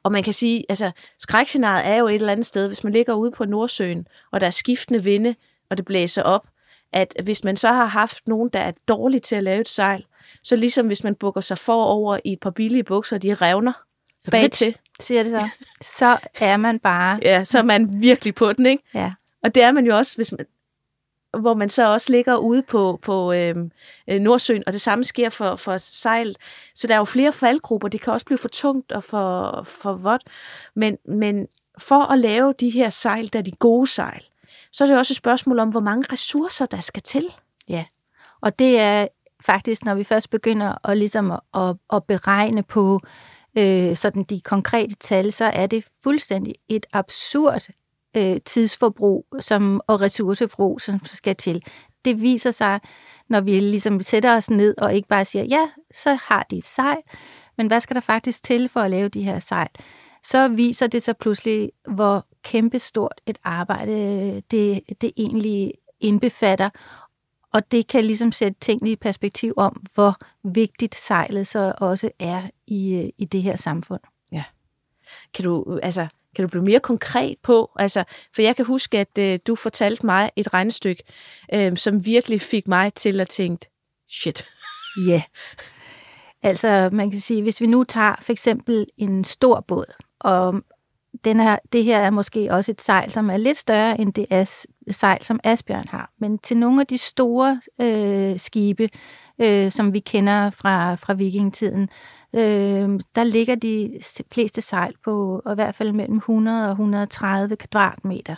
Og 0.02 0.12
man 0.12 0.22
kan 0.22 0.32
sige, 0.32 0.64
altså 0.68 0.90
skrækscenariet 1.18 1.86
er 1.86 1.96
jo 1.96 2.08
et 2.08 2.14
eller 2.14 2.32
andet 2.32 2.46
sted, 2.46 2.66
hvis 2.66 2.84
man 2.84 2.92
ligger 2.92 3.14
ude 3.14 3.30
på 3.30 3.44
Nordsøen, 3.44 4.06
og 4.32 4.40
der 4.40 4.46
er 4.46 4.50
skiftende 4.50 5.04
vinde, 5.04 5.34
og 5.70 5.76
det 5.76 5.84
blæser 5.84 6.22
op, 6.22 6.46
at 6.92 7.14
hvis 7.24 7.44
man 7.44 7.56
så 7.56 7.68
har 7.68 7.86
haft 7.86 8.28
nogen, 8.28 8.48
der 8.52 8.58
er 8.58 8.72
dårlige 8.88 9.20
til 9.20 9.36
at 9.36 9.42
lave 9.42 9.60
et 9.60 9.68
sejl, 9.68 10.04
så 10.42 10.56
ligesom 10.56 10.86
hvis 10.86 11.04
man 11.04 11.14
bukker 11.14 11.40
sig 11.40 11.58
forover 11.58 12.18
i 12.24 12.32
et 12.32 12.40
par 12.40 12.50
billige 12.50 12.84
bukser, 12.84 13.18
de 13.18 13.34
revner 13.34 13.72
bag 14.30 14.50
til. 14.50 14.76
siger 15.00 15.22
det 15.22 15.32
så. 15.32 15.48
Så 15.98 16.18
er 16.40 16.56
man 16.56 16.78
bare... 16.78 17.18
Ja, 17.22 17.44
så 17.44 17.58
er 17.58 17.62
man 17.62 18.00
virkelig 18.00 18.34
på 18.34 18.52
den, 18.52 18.66
ikke? 18.66 18.82
Ja. 18.94 19.12
Og 19.42 19.54
det 19.54 19.62
er 19.62 19.72
man 19.72 19.86
jo 19.86 19.96
også, 19.96 20.16
hvis 20.16 20.32
man, 20.32 20.46
hvor 21.40 21.54
man 21.54 21.68
så 21.68 21.92
også 21.92 22.12
ligger 22.12 22.36
ude 22.36 22.62
på, 22.62 22.98
på 23.02 23.32
øhm, 23.32 23.70
øh, 24.08 24.20
Nordsøen, 24.20 24.62
og 24.66 24.72
det 24.72 24.80
samme 24.80 25.04
sker 25.04 25.30
for, 25.30 25.56
for 25.56 25.76
sejl. 25.76 26.36
Så 26.74 26.86
der 26.86 26.94
er 26.94 26.98
jo 26.98 27.04
flere 27.04 27.32
faldgrupper, 27.32 27.88
det 27.88 28.00
kan 28.00 28.12
også 28.12 28.26
blive 28.26 28.38
for 28.38 28.48
tungt 28.48 28.92
og 28.92 29.04
for, 29.04 29.62
for 29.66 29.92
vådt. 29.92 30.22
Men, 30.76 30.98
men 31.08 31.46
for 31.78 32.12
at 32.12 32.18
lave 32.18 32.54
de 32.60 32.70
her 32.70 32.88
sejl, 32.88 33.32
der 33.32 33.38
er 33.38 33.42
de 33.42 33.50
gode 33.50 33.86
sejl, 33.86 34.24
så 34.72 34.84
er 34.84 34.88
det 34.88 34.98
også 34.98 35.12
et 35.12 35.16
spørgsmål 35.16 35.58
om, 35.58 35.68
hvor 35.68 35.80
mange 35.80 36.04
ressourcer 36.12 36.66
der 36.66 36.80
skal 36.80 37.02
til. 37.02 37.24
Ja, 37.68 37.84
og 38.42 38.58
det 38.58 38.80
er 38.80 39.06
faktisk, 39.44 39.84
når 39.84 39.94
vi 39.94 40.04
først 40.04 40.30
begynder 40.30 40.88
at, 40.88 40.98
ligesom 40.98 41.30
at, 41.30 41.40
at, 41.54 41.76
at 41.92 42.04
beregne 42.04 42.62
på 42.62 43.00
øh, 43.58 43.96
sådan 43.96 44.22
de 44.22 44.40
konkrete 44.40 44.94
tal, 44.94 45.32
så 45.32 45.44
er 45.44 45.66
det 45.66 45.84
fuldstændig 46.02 46.54
et 46.68 46.86
absurd 46.92 47.68
øh, 48.16 48.40
tidsforbrug 48.44 49.26
som, 49.40 49.80
og 49.86 50.00
ressourceforbrug, 50.00 50.80
som 50.80 51.00
skal 51.04 51.36
til. 51.36 51.64
Det 52.04 52.22
viser 52.22 52.50
sig, 52.50 52.80
når 53.28 53.40
vi 53.40 53.60
ligesom 53.60 54.00
sætter 54.00 54.36
os 54.36 54.50
ned 54.50 54.74
og 54.78 54.94
ikke 54.94 55.08
bare 55.08 55.24
siger, 55.24 55.44
ja, 55.44 55.68
så 55.94 56.18
har 56.22 56.46
de 56.50 56.58
et 56.58 56.66
sejl, 56.66 56.98
men 57.56 57.66
hvad 57.66 57.80
skal 57.80 57.94
der 57.94 58.00
faktisk 58.00 58.42
til 58.42 58.68
for 58.68 58.80
at 58.80 58.90
lave 58.90 59.08
de 59.08 59.22
her 59.22 59.38
sejl? 59.38 59.68
Så 60.22 60.48
viser 60.48 60.86
det 60.86 61.02
sig 61.02 61.16
pludselig, 61.16 61.72
hvor 61.88 62.26
kæmpestort 62.42 63.20
et 63.26 63.38
arbejde 63.44 63.92
øh, 63.92 64.42
det, 64.50 64.80
det 65.00 65.12
egentlig 65.16 65.72
indbefatter, 66.00 66.70
og 67.52 67.70
det 67.70 67.86
kan 67.86 68.04
ligesom 68.04 68.32
sætte 68.32 68.60
tingene 68.60 68.90
i 68.90 68.96
perspektiv 68.96 69.52
om, 69.56 69.82
hvor 69.94 70.16
vigtigt 70.42 70.94
sejlet 70.94 71.46
så 71.46 71.74
også 71.78 72.10
er 72.18 72.42
i, 72.66 72.94
øh, 72.94 73.08
i 73.18 73.24
det 73.24 73.42
her 73.42 73.56
samfund. 73.56 74.00
Ja. 74.32 74.44
Kan 75.34 75.44
du, 75.44 75.78
altså, 75.82 76.06
kan 76.34 76.42
du 76.42 76.48
blive 76.48 76.64
mere 76.64 76.80
konkret 76.80 77.36
på? 77.42 77.70
Altså, 77.76 78.04
for 78.34 78.42
jeg 78.42 78.56
kan 78.56 78.64
huske, 78.64 78.98
at 78.98 79.18
øh, 79.18 79.38
du 79.46 79.54
fortalte 79.54 80.06
mig 80.06 80.30
et 80.36 80.54
regnestykke, 80.54 81.02
øh, 81.54 81.76
som 81.76 82.06
virkelig 82.06 82.40
fik 82.40 82.68
mig 82.68 82.94
til 82.94 83.20
at 83.20 83.28
tænke, 83.28 83.66
shit. 84.10 84.44
Ja. 85.06 85.12
Yeah. 85.12 85.22
Altså, 86.42 86.88
man 86.92 87.10
kan 87.10 87.20
sige, 87.20 87.42
hvis 87.42 87.60
vi 87.60 87.66
nu 87.66 87.84
tager 87.84 88.14
for 88.20 88.32
eksempel 88.32 88.86
en 88.96 89.24
stor 89.24 89.64
båd, 89.68 89.94
og 90.20 90.54
den 91.24 91.40
her, 91.40 91.58
det 91.72 91.84
her 91.84 91.98
er 91.98 92.10
måske 92.10 92.48
også 92.50 92.72
et 92.72 92.82
sejl, 92.82 93.12
som 93.12 93.30
er 93.30 93.36
lidt 93.36 93.58
større 93.58 94.00
end 94.00 94.12
det 94.12 94.26
as, 94.30 94.66
sejl, 94.90 95.24
som 95.24 95.40
Asbjørn 95.44 95.88
har. 95.88 96.10
Men 96.20 96.38
til 96.38 96.56
nogle 96.56 96.80
af 96.80 96.86
de 96.86 96.98
store 96.98 97.60
øh, 97.80 98.38
skibe, 98.38 98.88
øh, 99.38 99.70
som 99.70 99.92
vi 99.92 99.98
kender 99.98 100.50
fra, 100.50 100.94
fra 100.94 101.14
vikingetiden, 101.14 101.88
øh, 102.34 103.00
der 103.14 103.24
ligger 103.24 103.54
de 103.54 104.00
fleste 104.32 104.60
sejl 104.60 104.94
på 105.04 105.42
i 105.52 105.54
hvert 105.54 105.74
fald 105.74 105.92
mellem 105.92 106.16
100 106.16 106.64
og 106.64 106.70
130 106.70 107.56
kvadratmeter. 107.56 108.34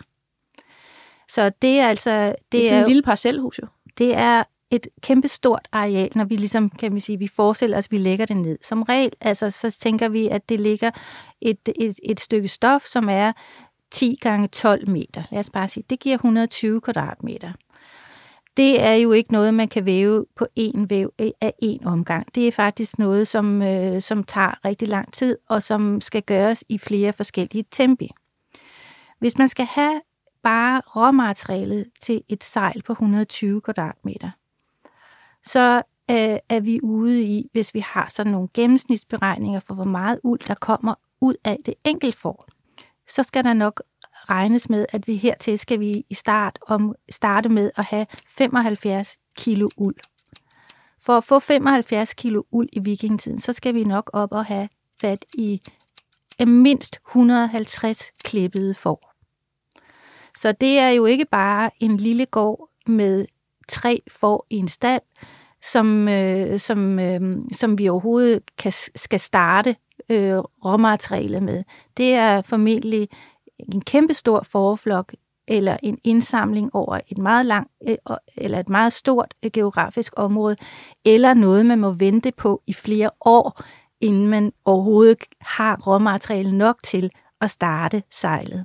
Så 1.28 1.50
det 1.62 1.80
er 1.80 1.88
altså... 1.88 2.26
Det, 2.26 2.36
det 2.52 2.60
er 2.60 2.68
sådan 2.68 2.82
en 2.82 2.88
lille 2.88 3.02
parcelhus 3.02 3.58
jo. 3.62 3.66
Det 3.98 4.14
er 4.14 4.44
et 4.70 4.88
kæmpe 5.00 5.28
stort 5.28 5.68
areal, 5.72 6.12
når 6.14 6.24
vi 6.24 6.36
ligesom, 6.36 6.70
kan 6.70 6.94
vi 6.94 7.00
sige, 7.00 7.18
vi 7.18 7.28
forestiller 7.28 7.78
os, 7.78 7.86
at 7.86 7.92
vi 7.92 7.98
lægger 7.98 8.26
det 8.26 8.36
ned. 8.36 8.58
Som 8.62 8.82
regel, 8.82 9.12
altså, 9.20 9.50
så 9.50 9.70
tænker 9.70 10.08
vi, 10.08 10.28
at 10.28 10.48
det 10.48 10.60
ligger 10.60 10.90
et, 11.40 11.68
et, 11.76 12.00
et 12.02 12.20
stykke 12.20 12.48
stof, 12.48 12.82
som 12.82 13.08
er 13.08 13.32
10 13.90 14.18
gange 14.20 14.46
12 14.46 14.88
meter. 14.88 15.22
Lad 15.30 15.40
os 15.40 15.50
bare 15.50 15.68
sige, 15.68 15.84
det 15.90 16.00
giver 16.00 16.14
120 16.14 16.80
kvadratmeter. 16.80 17.52
Det 18.56 18.82
er 18.82 18.94
jo 18.94 19.12
ikke 19.12 19.32
noget, 19.32 19.54
man 19.54 19.68
kan 19.68 19.84
væve 19.84 20.26
på 20.36 20.46
én 20.60 20.86
væv 20.88 21.12
øh, 21.20 21.30
af 21.40 21.52
én 21.64 21.84
omgang. 21.84 22.34
Det 22.34 22.48
er 22.48 22.52
faktisk 22.52 22.98
noget, 22.98 23.28
som, 23.28 23.62
øh, 23.62 24.02
som 24.02 24.24
tager 24.24 24.64
rigtig 24.64 24.88
lang 24.88 25.12
tid, 25.12 25.38
og 25.48 25.62
som 25.62 26.00
skal 26.00 26.22
gøres 26.22 26.64
i 26.68 26.78
flere 26.78 27.12
forskellige 27.12 27.64
tempi. 27.70 28.10
Hvis 29.18 29.38
man 29.38 29.48
skal 29.48 29.66
have 29.66 30.00
bare 30.42 30.82
råmaterialet 30.96 31.86
til 32.02 32.22
et 32.28 32.44
sejl 32.44 32.82
på 32.82 32.92
120 32.92 33.60
kvadratmeter, 33.60 34.30
så 35.44 35.82
øh, 36.10 36.38
er 36.48 36.60
vi 36.60 36.80
ude 36.82 37.22
i, 37.22 37.48
hvis 37.52 37.74
vi 37.74 37.80
har 37.80 38.08
sådan 38.08 38.32
nogle 38.32 38.48
gennemsnitsberegninger 38.54 39.60
for, 39.60 39.74
hvor 39.74 39.84
meget 39.84 40.20
uld, 40.24 40.40
der 40.46 40.54
kommer 40.54 40.94
ud 41.20 41.34
af 41.44 41.58
det 41.66 41.74
enkelt 41.84 42.14
får, 42.14 42.48
så 43.08 43.22
skal 43.22 43.44
der 43.44 43.52
nok 43.52 43.82
regnes 44.30 44.68
med, 44.68 44.86
at 44.88 45.08
vi 45.08 45.16
hertil 45.16 45.58
skal 45.58 45.80
vi 45.80 46.04
i 46.10 46.14
start 46.14 46.58
om, 46.66 46.94
starte 47.10 47.48
med 47.48 47.70
at 47.76 47.84
have 47.84 48.06
75 48.26 49.18
kilo 49.36 49.68
uld. 49.76 49.96
For 51.02 51.16
at 51.16 51.24
få 51.24 51.38
75 51.40 52.14
kilo 52.14 52.42
uld 52.50 52.68
i 52.72 52.80
vikingetiden, 52.80 53.40
så 53.40 53.52
skal 53.52 53.74
vi 53.74 53.84
nok 53.84 54.10
op 54.12 54.32
og 54.32 54.44
have 54.44 54.68
fat 55.00 55.24
i 55.34 55.60
mindst 56.46 56.98
150 57.08 58.12
klippede 58.24 58.74
får. 58.74 59.12
Så 60.36 60.52
det 60.52 60.78
er 60.78 60.88
jo 60.88 61.06
ikke 61.06 61.24
bare 61.24 61.70
en 61.78 61.96
lille 61.96 62.26
gård 62.26 62.70
med 62.86 63.26
tre 63.68 64.02
får 64.10 64.46
i 64.50 64.56
en 64.56 64.68
stald, 64.68 65.02
som, 65.62 66.08
øh, 66.08 66.60
som, 66.60 66.98
øh, 66.98 67.38
som 67.52 67.78
vi 67.78 67.88
overhovedet 67.88 68.56
kan, 68.58 68.72
skal 68.72 69.20
starte 69.20 69.76
øh, 70.08 70.38
råmaterialet 70.38 71.42
med. 71.42 71.64
Det 71.96 72.14
er 72.14 72.42
formentlig 72.42 73.08
en 73.58 73.80
kæmpestor 73.80 74.42
forflok 74.42 75.12
eller 75.48 75.76
en 75.82 75.98
indsamling 76.04 76.74
over 76.74 77.00
et 77.08 77.18
meget 77.18 77.46
langt 77.46 77.72
øh, 77.88 77.96
eller 78.36 78.60
et 78.60 78.68
meget 78.68 78.92
stort 78.92 79.34
øh, 79.42 79.50
geografisk 79.52 80.12
område, 80.16 80.56
eller 81.04 81.34
noget, 81.34 81.66
man 81.66 81.78
må 81.78 81.90
vente 81.90 82.32
på 82.32 82.62
i 82.66 82.72
flere 82.72 83.10
år, 83.20 83.62
inden 84.00 84.26
man 84.26 84.52
overhovedet 84.64 85.18
har 85.40 85.76
råmateriale 85.86 86.58
nok 86.58 86.82
til 86.84 87.10
at 87.40 87.50
starte 87.50 88.02
sejlet. 88.10 88.64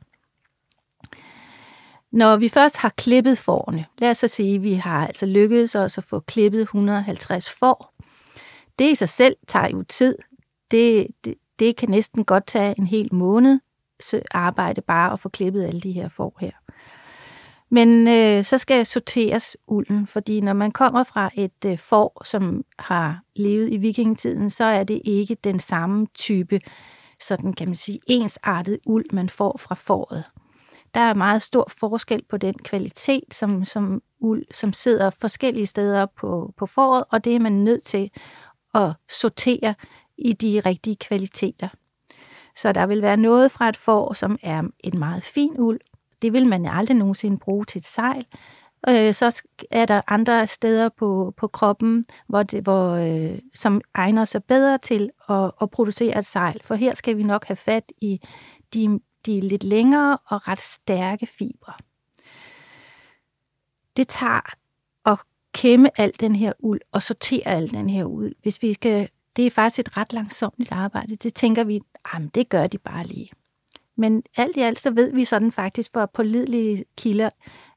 Når 2.11 2.37
vi 2.37 2.49
først 2.49 2.77
har 2.77 2.89
klippet 2.89 3.37
forne, 3.37 3.85
lad 3.97 4.09
os 4.09 4.17
så 4.17 4.27
sige, 4.27 4.55
at 4.55 4.63
vi 4.63 4.73
har 4.73 5.07
altså 5.07 5.25
lykkedes 5.25 5.75
os 5.75 5.97
at 5.97 6.03
få 6.03 6.19
klippet 6.19 6.61
150 6.61 7.49
får. 7.59 7.93
Det 8.79 8.91
i 8.91 8.95
sig 8.95 9.09
selv 9.09 9.35
tager 9.47 9.69
jo 9.69 9.83
tid. 9.83 10.15
Det, 10.71 11.07
det, 11.23 11.35
det 11.59 11.75
kan 11.75 11.89
næsten 11.89 12.25
godt 12.25 12.45
tage 12.45 12.75
en 12.77 12.87
hel 12.87 13.09
måned 13.13 13.59
arbejde 14.31 14.81
bare 14.81 15.13
at 15.13 15.19
få 15.19 15.29
klippet 15.29 15.63
alle 15.63 15.81
de 15.81 15.91
her 15.91 16.07
får 16.07 16.37
her. 16.39 16.51
Men 17.73 18.07
øh, 18.07 18.43
så 18.43 18.57
skal 18.57 18.85
sorteres 18.85 19.57
ulden, 19.67 20.07
fordi 20.07 20.41
når 20.41 20.53
man 20.53 20.71
kommer 20.71 21.03
fra 21.03 21.29
et 21.35 21.65
øh, 21.65 21.77
får, 21.77 22.21
som 22.25 22.63
har 22.79 23.21
levet 23.35 23.73
i 23.73 23.77
vikingetiden, 23.77 24.49
så 24.49 24.63
er 24.63 24.83
det 24.83 25.01
ikke 25.05 25.37
den 25.43 25.59
samme 25.59 26.07
type, 26.15 26.59
sådan 27.19 27.53
kan 27.53 27.67
man 27.67 27.75
sige, 27.75 27.99
ensartet 28.07 28.79
uld, 28.85 29.05
man 29.13 29.29
får 29.29 29.57
fra 29.57 29.75
fåret. 29.75 30.23
Der 30.93 30.99
er 31.01 31.13
meget 31.13 31.41
stor 31.41 31.67
forskel 31.79 32.23
på 32.29 32.37
den 32.37 32.53
kvalitet, 32.53 33.23
som, 33.31 33.65
som 33.65 34.01
uld, 34.19 34.43
som 34.51 34.73
sidder 34.73 35.09
forskellige 35.09 35.65
steder 35.65 36.05
på, 36.05 36.53
på 36.57 36.65
foråret, 36.65 37.03
og 37.11 37.23
det 37.23 37.35
er 37.35 37.39
man 37.39 37.51
nødt 37.51 37.83
til 37.83 38.11
at 38.73 38.93
sortere 39.09 39.75
i 40.17 40.33
de 40.33 40.61
rigtige 40.65 40.95
kvaliteter. 40.95 41.67
Så 42.55 42.71
der 42.71 42.85
vil 42.85 43.01
være 43.01 43.17
noget 43.17 43.51
fra 43.51 43.69
et 43.69 43.77
får, 43.77 44.13
som 44.13 44.37
er 44.43 44.63
en 44.79 44.99
meget 44.99 45.23
fin 45.23 45.59
uld. 45.59 45.79
Det 46.21 46.33
vil 46.33 46.47
man 46.47 46.65
aldrig 46.65 46.97
nogensinde 46.97 47.37
bruge 47.37 47.65
til 47.65 47.79
et 47.79 47.85
sejl. 47.85 48.25
Øh, 48.89 49.13
så 49.13 49.41
er 49.71 49.85
der 49.85 50.01
andre 50.07 50.47
steder 50.47 50.89
på, 50.89 51.33
på 51.37 51.47
kroppen, 51.47 52.05
hvor 52.27 52.43
det, 52.43 52.63
hvor, 52.63 52.91
øh, 52.91 53.39
som 53.53 53.81
egner 53.93 54.25
sig 54.25 54.43
bedre 54.43 54.77
til 54.77 55.09
at, 55.29 55.51
at 55.61 55.69
producere 55.69 56.19
et 56.19 56.25
sejl. 56.25 56.59
For 56.63 56.75
her 56.75 56.93
skal 56.93 57.17
vi 57.17 57.23
nok 57.23 57.45
have 57.45 57.55
fat 57.55 57.91
i 58.01 58.21
de 58.73 58.99
de 59.25 59.39
lidt 59.39 59.63
længere 59.63 60.17
og 60.25 60.47
ret 60.47 60.61
stærke 60.61 61.25
fibre. 61.25 61.73
Det 63.97 64.07
tager 64.07 64.53
at 65.05 65.19
kæmme 65.53 65.99
al 65.99 66.11
den 66.19 66.35
her 66.35 66.53
uld 66.59 66.81
og 66.91 67.01
sortere 67.01 67.47
al 67.47 67.71
den 67.71 67.89
her 67.89 68.05
uld. 68.05 68.35
Hvis 68.41 68.61
vi 68.61 68.73
skal, 68.73 69.09
det 69.35 69.47
er 69.47 69.51
faktisk 69.51 69.79
et 69.79 69.97
ret 69.97 70.13
langsomt 70.13 70.71
arbejde. 70.71 71.15
Det 71.15 71.33
tænker 71.33 71.63
vi, 71.63 71.81
jamen 72.13 72.27
det 72.27 72.49
gør 72.49 72.67
de 72.67 72.77
bare 72.77 73.03
lige. 73.03 73.29
Men 73.95 74.23
alt 74.37 74.57
i 74.57 74.59
alt 74.59 74.79
så 74.79 74.91
ved 74.91 75.13
vi 75.13 75.25
sådan 75.25 75.51
faktisk 75.51 75.93
for 75.93 76.05
pålidelige 76.05 76.85
kilder, 76.97 77.29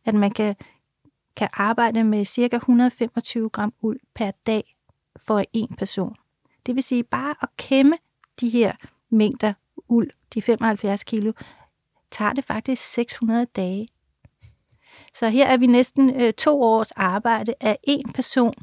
at 0.04 0.14
man 0.14 0.30
kan, 0.30 0.56
kan 1.36 1.48
arbejde 1.52 2.04
med 2.04 2.24
cirka 2.24 2.56
125 2.56 3.48
gram 3.48 3.72
uld 3.80 4.00
per 4.14 4.30
dag 4.46 4.74
for 5.16 5.42
en 5.52 5.76
person. 5.78 6.16
Det 6.66 6.74
vil 6.74 6.82
sige 6.82 7.04
bare 7.04 7.34
at 7.42 7.48
kæmme 7.56 7.96
de 8.40 8.48
her 8.48 8.72
mængder 9.10 9.52
uld, 9.88 10.10
de 10.34 10.42
75 10.42 11.04
kilo, 11.04 11.32
tager 12.10 12.32
det 12.32 12.44
faktisk 12.44 12.92
600 12.92 13.46
dage. 13.46 13.88
Så 15.14 15.28
her 15.28 15.46
er 15.46 15.56
vi 15.56 15.66
næsten 15.66 16.20
øh, 16.20 16.32
to 16.32 16.62
års 16.62 16.90
arbejde 16.90 17.54
af 17.60 17.78
en 17.82 18.12
person. 18.12 18.54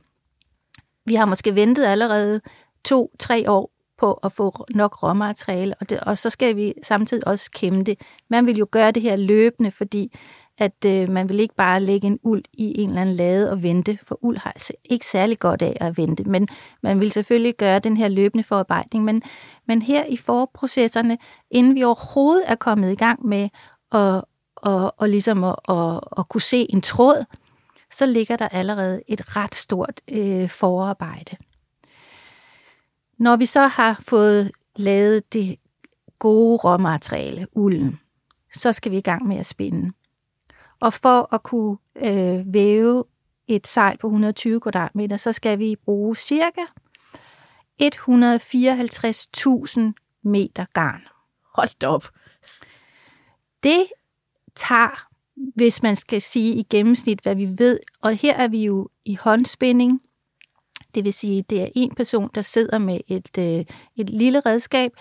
Vi 1.06 1.16
har 1.16 1.26
måske 1.26 1.56
ventet 1.56 1.86
allerede 1.86 2.42
to-tre 2.86 3.52
år 3.52 3.72
på 4.00 4.14
at 4.14 4.32
få 4.32 4.66
nok 4.70 5.04
råmateriale, 5.04 5.76
og, 5.82 5.90
det, 5.90 6.00
og 6.00 6.18
så 6.18 6.30
skal 6.30 6.56
vi 6.56 6.74
samtidig 6.84 7.28
også 7.28 7.52
kæmpe 7.52 7.84
det. 7.84 8.02
Man 8.30 8.46
vil 8.46 8.58
jo 8.58 8.68
gøre 8.72 8.92
det 8.92 9.02
her 9.02 9.16
løbende, 9.16 9.72
fordi 9.72 10.18
at 10.58 10.86
øh, 10.86 11.10
man 11.10 11.30
vil 11.30 11.40
ikke 11.40 11.56
bare 11.56 11.80
lægge 11.80 12.08
en 12.08 12.20
uld 12.24 12.44
i 12.54 12.82
en 12.82 12.90
eller 12.90 13.02
anden 13.02 13.16
lade 13.16 13.52
og 13.52 13.64
vente, 13.64 14.00
for 14.04 14.18
uld 14.22 14.38
har 14.38 14.52
altså 14.52 14.74
ikke 14.86 15.06
særlig 15.06 15.40
godt 15.40 15.62
af 15.62 15.78
at 15.82 15.98
vente, 15.98 16.24
men 16.24 16.48
man 16.84 17.00
vil 17.00 17.12
selvfølgelig 17.12 17.56
gøre 17.58 17.80
den 17.80 17.98
her 17.98 18.08
løbende 18.08 18.44
forarbejdning. 18.44 19.04
Men, 19.04 19.22
men 19.68 19.82
her 19.82 20.06
i 20.06 20.18
forprocesserne, 20.18 21.18
inden 21.52 21.76
vi 21.76 21.84
overhovedet 21.84 22.44
er 22.48 22.56
kommet 22.56 22.92
i 22.92 22.96
gang 22.96 23.26
med 23.26 23.50
at, 23.92 24.24
og, 24.56 24.94
og 24.98 25.10
ligesom 25.10 25.44
at, 25.44 25.56
at, 25.70 26.00
at 26.18 26.30
kunne 26.30 26.42
se 26.42 26.68
en 26.70 26.82
tråd, 26.82 27.26
så 27.92 28.06
ligger 28.06 28.36
der 28.36 28.48
allerede 28.48 29.02
et 29.08 29.38
ret 29.38 29.56
stort 29.56 30.02
øh, 30.12 30.50
forarbejde. 30.50 31.38
Når 33.22 33.36
vi 33.36 33.46
så 33.46 33.68
har 33.68 34.00
fået 34.08 34.52
lavet 34.76 35.34
det 35.34 35.60
gode 36.20 36.58
råmateriale, 36.58 37.48
ulden, 37.52 38.00
så 38.56 38.74
skal 38.74 38.92
vi 38.92 38.98
i 38.98 39.02
gang 39.02 39.28
med 39.28 39.38
at 39.38 39.46
spinde. 39.46 39.92
Og 40.80 40.94
for 40.94 41.34
at 41.34 41.44
kunne 41.44 41.78
øh, 41.96 42.54
væve 42.54 43.04
et 43.48 43.68
sejl 43.68 43.98
på 43.98 44.08
120 44.08 44.60
kvadratmeter, 44.60 45.18
så 45.18 45.32
skal 45.32 45.60
vi 45.60 45.76
bruge 45.86 46.16
cirka 46.16 46.62
154.000 47.84 47.88
meter 50.24 50.66
garn. 50.74 51.02
Hold 51.56 51.84
op. 51.84 52.10
Det 53.64 53.86
tager, 54.56 55.08
hvis 55.56 55.84
man 55.84 55.96
skal 55.96 56.22
sige 56.22 56.56
i 56.56 56.64
gennemsnit, 56.70 57.20
hvad 57.20 57.36
vi 57.36 57.50
ved, 57.58 57.80
og 58.02 58.16
her 58.16 58.36
er 58.36 58.48
vi 58.48 58.66
jo 58.66 58.90
i 59.06 59.16
håndspænding, 59.16 60.02
det 60.96 61.06
vil 61.06 61.14
sige, 61.14 61.44
det 61.50 61.62
er 61.62 61.68
en 61.76 61.96
person, 61.96 62.30
der 62.36 62.42
sidder 62.42 62.78
med 62.78 63.00
et, 63.08 63.38
øh, 63.40 63.66
et 63.96 64.10
lille 64.10 64.40
redskab, 64.40 64.92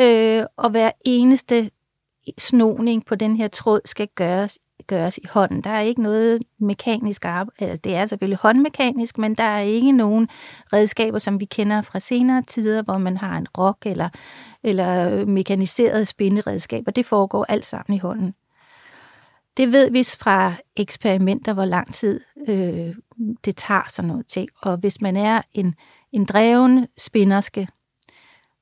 øh, 0.00 0.42
og 0.56 0.70
hver 0.70 0.90
eneste 1.04 1.70
snoning 2.38 3.04
på 3.06 3.14
den 3.14 3.36
her 3.36 3.48
tråd 3.48 3.80
skal 3.84 4.08
gøres 4.14 4.58
gøres 4.86 5.18
i 5.18 5.26
hånden. 5.30 5.60
Der 5.60 5.70
er 5.70 5.80
ikke 5.80 6.02
noget 6.02 6.42
mekanisk 6.58 7.24
arbejde. 7.24 7.76
Det 7.76 7.94
er 7.94 8.06
selvfølgelig 8.06 8.38
håndmekanisk, 8.38 9.18
men 9.18 9.34
der 9.34 9.44
er 9.44 9.60
ikke 9.60 9.92
nogen 9.92 10.28
redskaber, 10.72 11.18
som 11.18 11.40
vi 11.40 11.44
kender 11.44 11.82
fra 11.82 11.98
senere 11.98 12.42
tider, 12.42 12.82
hvor 12.82 12.98
man 12.98 13.16
har 13.16 13.38
en 13.38 13.46
rok 13.58 13.78
eller, 13.86 14.08
eller 14.62 15.10
øh, 15.10 15.28
mekaniseret 15.28 16.08
spinderedskaber. 16.08 16.90
Det 16.90 17.06
foregår 17.06 17.46
alt 17.48 17.66
sammen 17.66 17.96
i 17.96 17.98
hånden. 17.98 18.34
Det 19.56 19.72
ved 19.72 19.90
vi 19.90 20.04
fra 20.18 20.54
eksperimenter, 20.76 21.52
hvor 21.52 21.64
lang 21.64 21.94
tid 21.94 22.20
øh, 22.48 22.94
det 23.44 23.56
tager 23.56 23.82
sådan 23.88 24.08
noget 24.08 24.26
ting. 24.26 24.48
Og 24.62 24.76
hvis 24.76 25.00
man 25.00 25.16
er 25.16 25.42
en, 25.52 25.74
en 26.12 26.24
dreven 26.24 26.86
spinderske, 26.98 27.68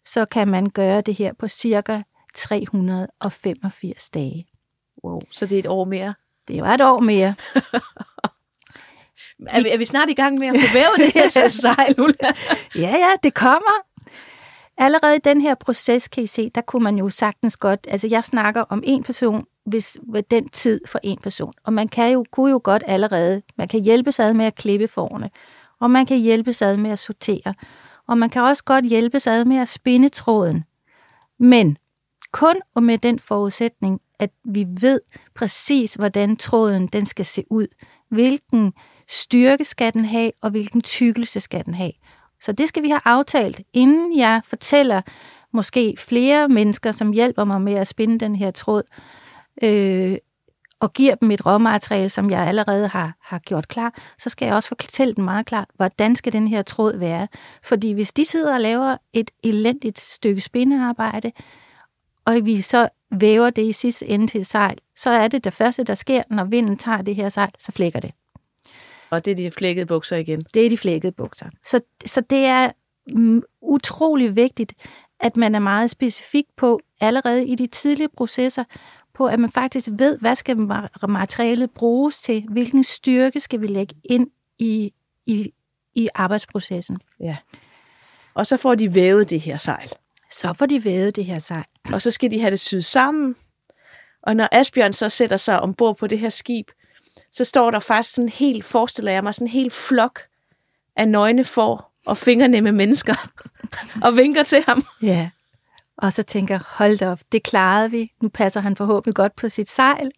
så 0.05 0.25
kan 0.25 0.49
man 0.49 0.71
gøre 0.71 1.01
det 1.01 1.15
her 1.15 1.33
på 1.39 1.49
cirka 1.49 2.03
385 2.35 4.11
dage. 4.11 4.47
Wow, 5.05 5.19
så 5.31 5.47
det 5.47 5.57
er 5.57 5.59
et 5.59 5.67
år 5.67 5.85
mere? 5.85 6.15
Det 6.49 6.63
var 6.63 6.75
et 6.75 6.81
år 6.81 7.01
mere. 7.01 7.35
er, 9.49 9.63
vi, 9.63 9.69
er 9.69 9.79
vi 9.79 9.85
snart 9.85 10.11
i 10.11 10.15
gang 10.15 10.39
med 10.39 10.49
at 10.49 10.55
få 10.61 10.75
vævet 10.75 10.99
det 10.99 11.23
her 11.23 11.49
sejl 11.63 11.95
nu? 11.99 12.09
ja, 12.75 12.97
ja, 12.97 13.11
det 13.23 13.35
kommer. 13.35 13.85
Allerede 14.79 15.17
i 15.17 15.21
den 15.25 15.41
her 15.41 15.55
proces, 15.55 16.09
kan 16.09 16.25
I 16.25 16.27
se, 16.27 16.51
der 16.55 16.61
kunne 16.61 16.85
man 16.85 16.97
jo 16.97 17.09
sagtens 17.09 17.57
godt, 17.57 17.87
altså 17.91 18.09
jeg 18.09 18.25
snakker 18.25 18.61
om 18.61 18.83
en 18.87 19.03
person, 19.03 19.45
hvis 19.67 19.99
ved 20.13 20.23
den 20.23 20.49
tid 20.49 20.81
for 20.87 21.01
en 21.03 21.19
person. 21.19 21.53
Og 21.65 21.73
man 21.73 21.89
kan 21.89 22.13
jo, 22.13 22.25
kunne 22.31 22.51
jo 22.51 22.61
godt 22.65 22.83
allerede, 22.87 23.43
man 23.59 23.69
kan 23.69 23.81
hjælpe 23.81 24.13
sig 24.13 24.37
med 24.37 24.47
at 24.47 24.55
klippe 24.55 24.89
forne, 24.89 25.31
og 25.81 25.91
man 25.91 26.07
kan 26.07 26.19
hjælpe 26.19 26.53
sig 26.53 26.79
med 26.79 26.91
at 26.91 26.99
sortere, 26.99 27.55
og 28.09 28.19
man 28.19 28.31
kan 28.31 28.43
også 28.43 28.65
godt 28.65 28.85
hjælpe 28.85 29.21
sig 29.21 29.47
med 29.47 29.57
at 29.57 29.69
spinde 29.69 30.09
tråden. 30.09 30.65
Men 31.39 31.79
kun 32.33 32.57
og 32.75 32.83
med 32.83 32.99
den 32.99 33.19
forudsætning, 33.19 34.01
at 34.19 34.31
vi 34.45 34.67
ved 34.81 35.01
præcis, 35.35 35.95
hvordan 35.95 36.37
tråden 36.37 36.87
den 36.87 37.07
skal 37.07 37.25
se 37.25 37.45
ud. 37.51 37.67
Hvilken 38.11 38.73
styrke 39.09 39.65
skal 39.65 39.93
den 39.93 40.05
have, 40.05 40.31
og 40.43 40.51
hvilken 40.51 40.81
tykkelse 40.81 41.41
skal 41.41 41.65
den 41.65 41.75
have. 41.75 41.93
Så 42.41 42.53
det 42.53 42.69
skal 42.69 42.83
vi 42.83 42.89
have 42.89 43.01
aftalt, 43.05 43.61
inden 43.73 44.19
jeg 44.19 44.41
fortæller 44.45 45.03
måske 45.53 45.95
flere 45.99 46.49
mennesker, 46.49 46.93
som 46.93 47.13
hjælper 47.13 47.45
mig 47.45 47.63
med 47.63 47.75
at 47.75 47.87
spinde 47.87 48.19
den 48.19 48.37
her 48.37 48.51
tråd, 48.51 48.83
øh, 49.63 50.17
og 50.81 50.93
giver 50.93 51.15
dem 51.15 51.31
et 51.31 51.47
råmateriale, 51.47 52.09
som 52.09 52.31
jeg 52.31 52.47
allerede 52.47 52.89
har, 52.89 53.17
har 53.23 53.39
gjort 53.39 53.69
klar, 53.69 53.95
så 54.19 54.31
skal 54.31 54.47
jeg 54.47 54.55
også 54.55 54.69
fortælle 54.69 55.15
dem 55.15 55.25
meget 55.25 55.47
klart, 55.47 55.69
hvordan 55.75 56.17
skal 56.17 56.33
den 56.33 56.49
her 56.49 56.63
tråd 56.63 56.97
være. 56.97 57.29
Fordi 57.63 57.93
hvis 57.93 58.13
de 58.13 58.25
sidder 58.25 58.55
og 58.55 58.61
laver 58.61 58.97
et 59.13 59.31
elendigt 59.45 60.01
stykke 60.01 60.41
spindearbejde, 60.41 61.33
og 62.25 62.41
vi 62.43 62.61
så 62.61 62.89
væver 63.11 63.51
det 63.51 63.63
i 63.63 63.73
sidste 63.73 64.07
ende 64.07 64.27
til 64.27 64.47
sejl, 64.47 64.79
så 64.97 65.11
er 65.11 65.29
det 65.29 65.45
det 65.45 65.53
første, 65.53 65.85
der 65.85 65.95
sker, 65.95 66.23
når 66.31 66.45
vinden 66.45 66.77
tager 66.77 67.03
det 67.03 67.17
her 67.17 67.29
sejl, 67.29 67.51
så 67.59 67.73
flækker 67.73 68.01
det. 68.01 68.11
Og 69.11 69.25
det 69.25 69.31
er 69.31 69.35
de 69.35 69.51
flækkede 69.51 69.87
bukser 69.87 70.17
igen? 70.17 70.41
Det 70.55 70.67
er 70.67 70.71
de 70.71 70.79
flækkede 70.79 71.13
bukser. 71.13 71.47
Så, 71.67 71.81
så 72.07 72.21
det 72.21 72.45
er 72.45 72.71
mm, 73.09 73.43
utrolig 73.63 74.37
vigtigt, 74.37 74.75
at 75.21 75.37
man 75.37 75.55
er 75.55 75.59
meget 75.59 75.91
specifik 75.91 76.45
på, 76.57 76.81
allerede 77.01 77.47
i 77.47 77.55
de 77.55 77.67
tidlige 77.67 78.09
processer, 78.17 78.65
på 79.15 79.27
at 79.27 79.41
man 79.41 79.51
faktisk 79.51 79.89
ved, 79.93 80.19
hvad 80.19 80.35
skal 80.35 80.57
materialet 81.09 81.71
bruges 81.71 82.21
til, 82.21 82.47
hvilken 82.51 82.85
styrke 82.85 83.41
skal 83.41 83.63
vi 83.63 83.67
lægge 83.67 83.95
ind 84.05 84.31
i, 84.59 84.93
i, 85.27 85.53
i 85.95 86.09
arbejdsprocessen. 86.15 86.99
Ja. 87.21 87.37
Og 88.35 88.47
så 88.47 88.57
får 88.57 88.75
de 88.75 88.95
vævet 88.95 89.31
det 89.31 89.41
her 89.41 89.57
sejl. 89.57 89.93
Så 90.31 90.53
får 90.53 90.67
de 90.67 90.85
vævet 90.85 91.17
det 91.17 91.25
her 91.25 91.39
sejl. 91.39 91.65
Og 91.93 92.03
så 92.03 92.11
skal 92.11 92.31
de 92.31 92.41
have 92.41 92.51
det 92.51 92.61
syet 92.61 92.85
sammen. 92.85 93.37
Og 94.23 94.37
når 94.37 94.49
Asbjørn 94.53 94.93
så 94.93 95.09
sætter 95.09 95.37
sig 95.37 95.61
ombord 95.61 95.97
på 95.97 96.07
det 96.07 96.19
her 96.19 96.29
skib, 96.29 96.71
så 97.33 97.45
står 97.45 97.71
der 97.71 97.79
faktisk 97.79 98.15
sådan 98.15 98.29
helt, 98.29 98.65
forestiller 98.65 99.13
jeg 99.13 99.23
mig, 99.25 99.35
sådan 99.35 99.47
en 99.47 99.53
helt 99.53 99.73
flok 99.73 100.21
af 100.97 101.09
nøgne 101.09 101.45
får 101.45 101.93
og 102.07 102.17
fingrene 102.17 102.61
med 102.61 102.73
mennesker 102.73 103.31
og 104.05 104.17
vinker 104.17 104.43
til 104.43 104.65
ham. 104.67 104.83
Ja, 105.03 105.31
og 105.97 106.13
så 106.13 106.23
tænker 106.23 106.59
hold 106.79 107.03
op, 107.03 107.21
det 107.33 107.43
klarede 107.43 107.91
vi. 107.91 108.13
Nu 108.23 108.29
passer 108.29 108.61
han 108.61 108.77
forhåbentlig 108.77 109.15
godt 109.15 109.37
på 109.37 109.49
sit 109.49 109.71
sejl. 109.71 110.11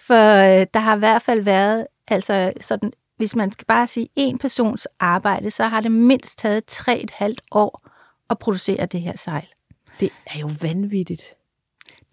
For 0.00 0.14
øh, 0.14 0.66
der 0.74 0.78
har 0.78 0.96
i 0.96 0.98
hvert 0.98 1.22
fald 1.22 1.40
været, 1.40 1.86
altså 2.08 2.52
sådan, 2.60 2.92
hvis 3.16 3.36
man 3.36 3.52
skal 3.52 3.66
bare 3.66 3.86
sige 3.86 4.08
en 4.16 4.38
persons 4.38 4.88
arbejde, 5.00 5.50
så 5.50 5.64
har 5.64 5.80
det 5.80 5.92
mindst 5.92 6.38
taget 6.38 6.64
tre 6.64 7.00
et 7.00 7.10
halvt 7.10 7.42
år 7.50 7.88
at 8.30 8.38
producere 8.38 8.86
det 8.86 9.00
her 9.00 9.16
sejl. 9.16 9.46
Det 10.00 10.10
er 10.26 10.38
jo 10.38 10.50
vanvittigt. 10.62 11.22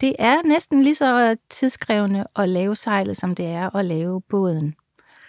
Det 0.00 0.16
er 0.18 0.36
næsten 0.44 0.82
lige 0.82 0.94
så 0.94 1.36
tidskrævende 1.50 2.26
at 2.36 2.48
lave 2.48 2.76
sejlet, 2.76 3.16
som 3.16 3.34
det 3.34 3.46
er 3.46 3.76
at 3.76 3.84
lave 3.84 4.20
båden. 4.20 4.74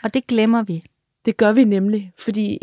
Og 0.04 0.14
det 0.14 0.28
glemmer 0.28 0.64
vi. 0.64 0.84
Det 1.26 1.38
gør 1.38 1.52
vi 1.52 1.64
nemlig, 1.64 2.12
fordi 2.18 2.58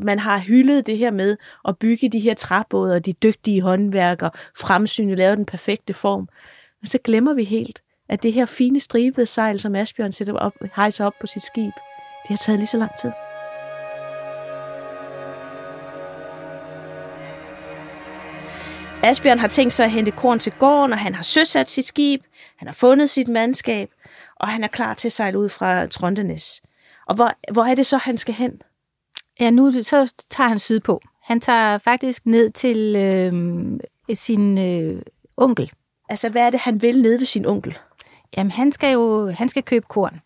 man 0.00 0.18
har 0.18 0.38
hyldet 0.38 0.86
det 0.86 0.98
her 0.98 1.10
med 1.10 1.36
at 1.68 1.78
bygge 1.78 2.08
de 2.08 2.20
her 2.20 2.34
træbåde, 2.34 2.94
og 2.94 3.06
de 3.06 3.12
dygtige 3.12 3.62
håndværkere, 3.62 4.30
fremsynet, 4.58 5.18
lave 5.18 5.36
den 5.36 5.46
perfekte 5.46 5.94
form. 5.94 6.28
Og 6.82 6.88
så 6.88 6.98
glemmer 7.04 7.34
vi 7.34 7.44
helt, 7.44 7.82
at 8.08 8.22
det 8.22 8.32
her 8.32 8.46
fine 8.46 8.80
stribede 8.80 9.26
sejl, 9.26 9.60
som 9.60 9.74
Asbjørn 9.74 10.12
sætter 10.12 10.34
op, 10.34 10.52
hejser 10.76 11.04
op 11.04 11.14
på 11.20 11.26
sit 11.26 11.42
skib, 11.42 11.72
det 12.22 12.28
har 12.28 12.36
taget 12.36 12.58
lige 12.58 12.66
så 12.66 12.76
lang 12.76 12.90
tid. 13.00 13.10
Asbjørn 19.04 19.38
har 19.38 19.48
tænkt 19.48 19.72
sig 19.72 19.84
at 19.84 19.90
hente 19.90 20.10
korn 20.10 20.38
til 20.38 20.52
gården, 20.52 20.92
og 20.92 20.98
han 20.98 21.14
har 21.14 21.22
søsat 21.22 21.70
sit 21.70 21.84
skib, 21.84 22.20
han 22.56 22.68
har 22.68 22.74
fundet 22.74 23.10
sit 23.10 23.28
mandskab, 23.28 23.90
og 24.36 24.48
han 24.48 24.64
er 24.64 24.68
klar 24.68 24.94
til 24.94 25.08
at 25.08 25.12
sejle 25.12 25.38
ud 25.38 25.48
fra 25.48 25.86
Trondenes. 25.86 26.62
Og 27.06 27.14
hvor, 27.14 27.32
hvor 27.52 27.64
er 27.64 27.74
det 27.74 27.86
så, 27.86 27.96
han 27.96 28.18
skal 28.18 28.34
hen? 28.34 28.62
Ja, 29.40 29.50
nu 29.50 29.70
så 29.70 30.14
tager 30.30 30.48
han 30.48 30.58
sydpå. 30.58 31.00
Han 31.22 31.40
tager 31.40 31.78
faktisk 31.78 32.26
ned 32.26 32.50
til 32.50 32.96
øh, 32.96 33.80
sin 34.16 34.58
øh, 34.58 35.02
onkel. 35.36 35.70
Altså, 36.08 36.28
hvad 36.28 36.46
er 36.46 36.50
det, 36.50 36.60
han 36.60 36.82
vil 36.82 37.02
nede 37.02 37.18
ved 37.18 37.26
sin 37.26 37.46
onkel? 37.46 37.78
Jamen, 38.36 38.50
han 38.50 38.72
skal 38.72 38.92
jo 38.92 39.30
han 39.30 39.48
skal 39.48 39.62
købe 39.62 39.86
korn. 39.88 40.20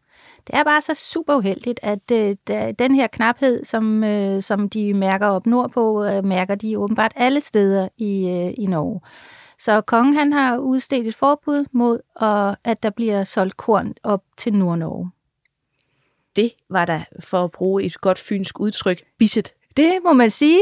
Det 0.47 0.55
er 0.55 0.65
bare 0.65 0.81
så 0.81 0.95
super 0.95 1.35
uheldigt, 1.35 1.81
at 1.83 2.11
øh, 2.13 2.37
den 2.79 2.95
her 2.95 3.07
knaphed, 3.07 3.65
som, 3.65 4.05
øh, 4.05 4.43
som 4.43 4.69
de 4.69 4.95
mærker 4.95 5.27
op 5.27 5.47
nordpå, 5.47 6.05
øh, 6.05 6.25
mærker 6.25 6.55
de 6.55 6.79
åbenbart 6.79 7.13
alle 7.17 7.41
steder 7.41 7.89
i, 7.97 8.29
øh, 8.29 8.55
i 8.59 8.67
Norge. 8.67 9.01
Så 9.59 9.81
kongen 9.81 10.17
han 10.17 10.33
har 10.33 10.59
udstedt 10.59 11.07
et 11.07 11.15
forbud 11.15 11.65
mod, 11.73 11.99
at, 12.21 12.57
at 12.65 12.83
der 12.83 12.91
bliver 12.91 13.25
solgt 13.25 13.57
korn 13.57 13.95
op 14.03 14.23
til 14.37 14.53
Nord-Norge. 14.55 15.11
Det 16.37 16.53
var 16.71 16.85
der, 16.85 17.01
for 17.21 17.45
at 17.45 17.51
bruge 17.51 17.85
et 17.85 18.01
godt 18.01 18.19
fynsk 18.19 18.61
udtryk, 18.61 19.03
bisset. 19.19 19.53
Det 19.77 19.93
må 20.05 20.13
man 20.13 20.31
sige. 20.31 20.61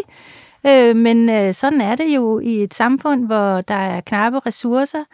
Øh, 0.67 0.97
men 0.97 1.29
øh, 1.29 1.55
sådan 1.55 1.81
er 1.81 1.97
det 1.97 2.15
jo 2.17 2.41
i 2.41 2.63
et 2.63 2.75
samfund, 2.75 3.27
hvor 3.27 3.61
der 3.61 3.75
er 3.75 4.01
knappe 4.01 4.39
ressourcer. 4.39 5.05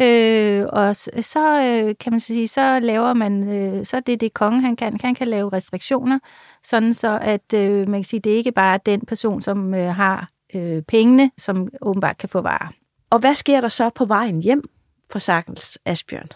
Øh, 0.00 0.66
og 0.68 0.96
så 0.96 1.62
øh, 1.62 1.94
kan 2.00 2.12
man 2.12 2.20
sige, 2.20 2.48
så 2.48 2.80
laver 2.80 3.14
man, 3.14 3.48
øh, 3.48 3.84
så 3.84 3.96
er 3.96 4.00
det 4.00 4.20
det 4.20 4.34
kongen 4.34 4.64
han 4.64 4.76
kan, 4.76 4.98
han 5.00 5.14
kan 5.14 5.28
lave 5.28 5.52
restriktioner, 5.52 6.18
sådan 6.62 6.94
så 6.94 7.18
at 7.22 7.52
øh, 7.54 7.88
man 7.88 8.00
kan 8.00 8.04
sige, 8.04 8.20
det 8.20 8.32
er 8.32 8.36
ikke 8.36 8.52
bare 8.52 8.78
den 8.86 9.00
person, 9.00 9.42
som 9.42 9.74
øh, 9.74 9.94
har 9.94 10.30
øh, 10.54 10.82
pengene, 10.82 11.30
som 11.38 11.68
åbenbart 11.82 12.18
kan 12.18 12.28
få 12.28 12.40
varer. 12.40 12.68
Og 13.10 13.18
hvad 13.18 13.34
sker 13.34 13.60
der 13.60 13.68
så 13.68 13.90
på 13.90 14.04
vejen 14.04 14.42
hjem 14.42 14.62
fra 15.10 15.18
Sakkels 15.18 15.78
Asbjørn? 15.84 16.28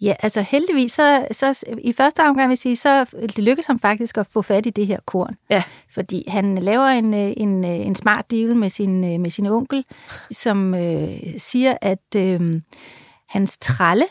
Ja, 0.00 0.14
altså 0.22 0.42
heldigvis, 0.42 0.92
så, 0.92 1.26
så 1.30 1.64
i 1.78 1.92
første 1.92 2.20
omgang 2.20 2.48
vil 2.48 2.52
jeg 2.52 2.58
sige, 2.58 2.76
så 2.76 3.04
det 3.04 3.38
lykkedes 3.38 3.66
ham 3.66 3.78
faktisk 3.78 4.18
at 4.18 4.26
få 4.26 4.42
fat 4.42 4.66
i 4.66 4.70
det 4.70 4.86
her 4.86 4.98
korn. 5.06 5.36
Ja. 5.50 5.62
Fordi 5.94 6.24
han 6.28 6.58
laver 6.58 6.86
en, 6.86 7.14
en, 7.14 7.64
en 7.64 7.94
smart 7.94 8.30
deal 8.30 8.56
med 8.56 8.68
sin, 8.68 9.22
med 9.22 9.30
sin 9.30 9.46
onkel, 9.46 9.84
som 10.30 10.74
øh, 10.74 11.08
siger, 11.38 11.76
at 11.80 12.16
øh, 12.16 12.60
hans 13.28 13.58
tralle, 13.58 14.04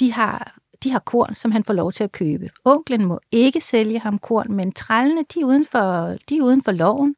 de 0.00 0.12
har, 0.12 0.58
de 0.82 0.90
har 0.90 0.98
korn, 0.98 1.34
som 1.34 1.50
han 1.50 1.64
får 1.64 1.74
lov 1.74 1.92
til 1.92 2.04
at 2.04 2.12
købe. 2.12 2.50
Onklen 2.64 3.04
må 3.04 3.20
ikke 3.32 3.60
sælge 3.60 3.98
ham 3.98 4.18
korn, 4.18 4.52
men 4.52 4.72
trallene, 4.72 5.24
de 5.34 5.40
er 5.40 5.44
uden 5.44 5.66
for, 5.66 6.16
de 6.28 6.36
er 6.36 6.42
uden 6.42 6.62
for 6.62 6.72
loven. 6.72 7.14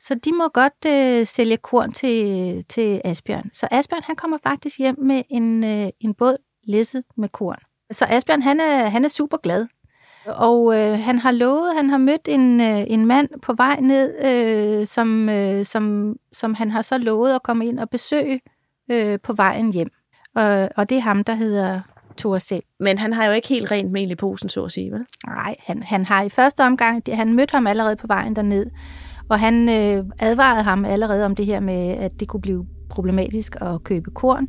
Så 0.00 0.14
de 0.14 0.32
må 0.32 0.48
godt 0.48 0.84
øh, 0.86 1.26
sælge 1.26 1.56
korn 1.56 1.92
til, 1.92 2.64
til 2.68 3.00
Asbjørn. 3.04 3.50
Så 3.52 3.68
Asbjørn 3.70 4.02
han 4.04 4.16
kommer 4.16 4.38
faktisk 4.42 4.78
hjem 4.78 4.98
med 4.98 5.22
en, 5.30 5.64
øh, 5.64 5.88
en 6.00 6.14
båd 6.14 6.36
læsset 6.66 7.04
med 7.16 7.28
korn. 7.28 7.58
Så 7.90 8.06
Asbjørn 8.08 8.42
han 8.42 8.60
er, 8.60 8.88
han 8.88 9.04
er 9.04 9.08
super 9.08 9.36
glad. 9.36 9.66
Og 10.26 10.78
øh, 10.78 10.98
han 10.98 11.18
har 11.18 11.30
lovet, 11.30 11.76
han 11.76 11.90
har 11.90 11.98
mødt 11.98 12.28
en, 12.28 12.60
øh, 12.60 12.84
en 12.86 13.06
mand 13.06 13.28
på 13.42 13.52
vej 13.52 13.80
ned, 13.80 14.14
øh, 14.24 14.86
som, 14.86 15.28
øh, 15.28 15.64
som, 15.64 16.16
som 16.32 16.54
han 16.54 16.70
har 16.70 16.82
så 16.82 16.98
lovet 16.98 17.34
at 17.34 17.42
komme 17.42 17.66
ind 17.66 17.78
og 17.78 17.90
besøge 17.90 18.40
øh, 18.90 19.18
på 19.22 19.32
vejen 19.32 19.72
hjem. 19.72 19.90
Og, 20.34 20.68
og 20.76 20.88
det 20.88 20.96
er 20.96 21.02
ham, 21.02 21.24
der 21.24 21.34
hedder 21.34 21.80
Thor 22.16 22.38
selv. 22.38 22.62
Men 22.80 22.98
han 22.98 23.12
har 23.12 23.24
jo 23.24 23.32
ikke 23.32 23.48
helt 23.48 23.70
rent 23.70 23.92
mel 23.92 24.10
i 24.10 24.14
posen, 24.14 24.48
så 24.48 24.64
at 24.64 24.72
sige, 24.72 24.92
vel? 24.92 25.06
Nej, 25.26 25.56
han, 25.58 25.82
han 25.82 26.04
har 26.04 26.22
i 26.22 26.28
første 26.28 26.64
omgang, 26.64 27.02
han 27.12 27.34
mødte 27.34 27.52
ham 27.52 27.66
allerede 27.66 27.96
på 27.96 28.06
vejen 28.06 28.36
derned, 28.36 28.66
og 29.28 29.40
han 29.40 29.68
øh, 29.68 30.04
advarede 30.18 30.62
ham 30.62 30.84
allerede 30.84 31.24
om 31.24 31.36
det 31.36 31.46
her 31.46 31.60
med, 31.60 31.90
at 31.90 32.20
det 32.20 32.28
kunne 32.28 32.40
blive 32.40 32.66
problematisk 32.90 33.56
at 33.60 33.84
købe 33.84 34.10
korn. 34.10 34.48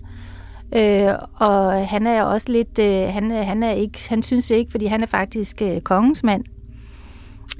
Øh, 0.76 1.14
og 1.34 1.88
han 1.88 2.08
er 2.08 2.24
også 2.24 2.52
lidt, 2.52 2.80
øh, 2.80 3.14
han, 3.14 3.32
han, 3.32 3.64
er 3.64 3.72
ikke, 3.72 4.00
han 4.10 4.24
synes 4.24 4.50
ikke, 4.50 4.72
fordi 4.72 4.86
han 4.86 5.02
er 5.02 5.08
faktisk 5.08 5.62
øh, 5.62 5.82
kongens 5.82 6.24
mand. 6.24 6.44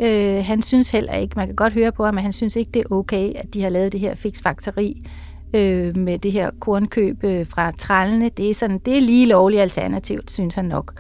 Øh, 0.02 0.46
han 0.46 0.62
synes 0.62 0.92
heller 0.92 1.14
ikke, 1.14 1.34
man 1.36 1.48
kan 1.48 1.56
godt 1.56 1.74
høre 1.74 1.92
på 1.92 2.06
ham, 2.06 2.18
at 2.18 2.24
han 2.24 2.34
synes 2.34 2.56
ikke, 2.56 2.72
det 2.74 2.80
er 2.80 2.96
okay, 2.96 3.32
at 3.36 3.54
de 3.54 3.62
har 3.62 3.70
lavet 3.70 3.92
det 3.92 4.00
her 4.00 4.16
fiksfakteri 4.16 5.08
øh, 5.54 5.98
med 5.98 6.20
det 6.20 6.32
her 6.32 6.50
kornkøb 6.60 7.24
øh, 7.24 7.46
fra 7.46 7.72
trallene. 7.72 8.30
Det 8.30 8.50
er, 8.50 8.54
sådan, 8.54 8.80
det 8.86 8.98
er 8.98 9.02
lige 9.02 9.26
lovligt 9.26 9.62
alternativt, 9.62 10.32
synes 10.32 10.56
han 10.56 10.66
nok. 10.66 10.94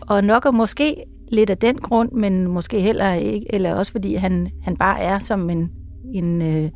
Og 0.00 0.24
nok 0.24 0.44
og 0.44 0.54
måske 0.54 1.04
lidt 1.28 1.50
af 1.50 1.58
den 1.58 1.78
grund, 1.78 2.12
men 2.12 2.48
måske 2.48 2.80
heller 2.80 3.12
ikke, 3.12 3.54
eller 3.54 3.74
også 3.74 3.92
fordi 3.92 4.14
han, 4.14 4.50
han 4.62 4.76
bare 4.76 5.00
er 5.00 5.18
som 5.18 5.50
en, 5.50 5.70
en 6.14 6.42
øh, 6.42 6.70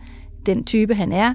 den 0.47 0.65
type, 0.65 0.95
han 0.95 1.13
er, 1.13 1.35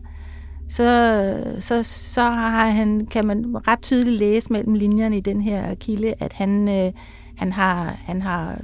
så, 0.70 1.56
så, 1.60 1.84
så 1.84 2.22
har 2.22 2.70
han, 2.70 3.06
kan 3.06 3.26
man 3.28 3.46
ret 3.68 3.82
tydeligt 3.82 4.20
læse 4.20 4.54
mellem 4.54 4.74
linjerne 4.74 5.18
i 5.18 5.22
den 5.22 5.42
her 5.42 5.76
kilde, 5.76 6.14
at 6.20 6.34
han, 6.34 6.70
øh, 6.70 6.92
han, 7.38 7.52
har, 7.52 8.00
han 8.00 8.22
har 8.22 8.62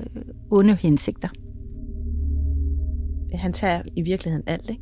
onde 0.51 0.75
hensigter. 0.75 1.29
Han 3.33 3.53
tager 3.53 3.81
i 3.95 4.01
virkeligheden 4.01 4.43
alt, 4.47 4.69
ikke? 4.69 4.81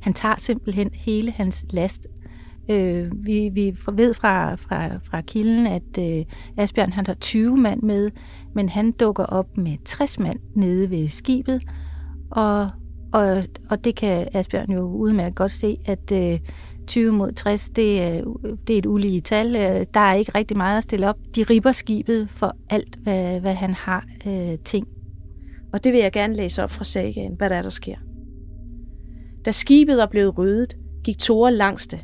Han 0.00 0.12
tager 0.12 0.34
simpelthen 0.38 0.90
hele 0.92 1.30
hans 1.30 1.64
last. 1.70 2.06
Øh, 2.70 3.12
vi, 3.26 3.50
vi 3.52 3.76
ved 3.92 4.14
fra, 4.14 4.54
fra, 4.54 4.98
fra 4.98 5.20
kilden, 5.20 5.66
at 5.66 5.98
øh, 5.98 6.24
Asbjørn 6.56 6.92
han 6.92 7.06
har 7.06 7.14
20 7.14 7.56
mand 7.56 7.82
med, 7.82 8.10
men 8.54 8.68
han 8.68 8.92
dukker 8.92 9.24
op 9.24 9.56
med 9.56 9.76
60 9.84 10.18
mand 10.18 10.38
nede 10.54 10.90
ved 10.90 11.08
skibet, 11.08 11.62
og, 12.30 12.70
og, 13.12 13.44
og 13.70 13.84
det 13.84 13.94
kan 13.94 14.28
Asbjørn 14.32 14.70
jo 14.70 14.80
udmærket 14.80 15.34
godt 15.34 15.52
se, 15.52 15.76
at 15.86 16.12
øh, 16.12 16.40
20 16.86 17.12
mod 17.12 17.32
60, 17.32 17.68
det 17.68 18.02
er, 18.02 18.22
det 18.66 18.74
er 18.74 18.78
et 18.78 18.86
ulige 18.86 19.20
tal. 19.20 19.56
Øh, 19.56 19.84
der 19.94 20.00
er 20.00 20.14
ikke 20.14 20.32
rigtig 20.34 20.56
meget 20.56 20.76
at 20.76 20.84
stille 20.84 21.08
op. 21.08 21.16
De 21.36 21.42
ripper 21.42 21.72
skibet 21.72 22.30
for 22.30 22.56
alt, 22.70 22.96
hvad, 22.96 23.40
hvad 23.40 23.54
han 23.54 23.74
har 23.74 24.04
øh, 24.26 24.58
ting. 24.64 24.88
Og 25.72 25.84
det 25.84 25.92
vil 25.92 26.00
jeg 26.00 26.12
gerne 26.12 26.34
læse 26.34 26.62
op 26.62 26.70
fra 26.70 26.84
sagaen, 26.84 27.34
hvad 27.34 27.50
der 27.50 27.56
er, 27.56 27.62
der 27.62 27.68
sker. 27.68 27.96
Da 29.44 29.50
skibet 29.50 30.02
er 30.02 30.06
blevet 30.06 30.38
ryddet, 30.38 30.76
gik 31.04 31.18
Tore 31.18 31.54
langs 31.54 31.86
det. 31.86 32.00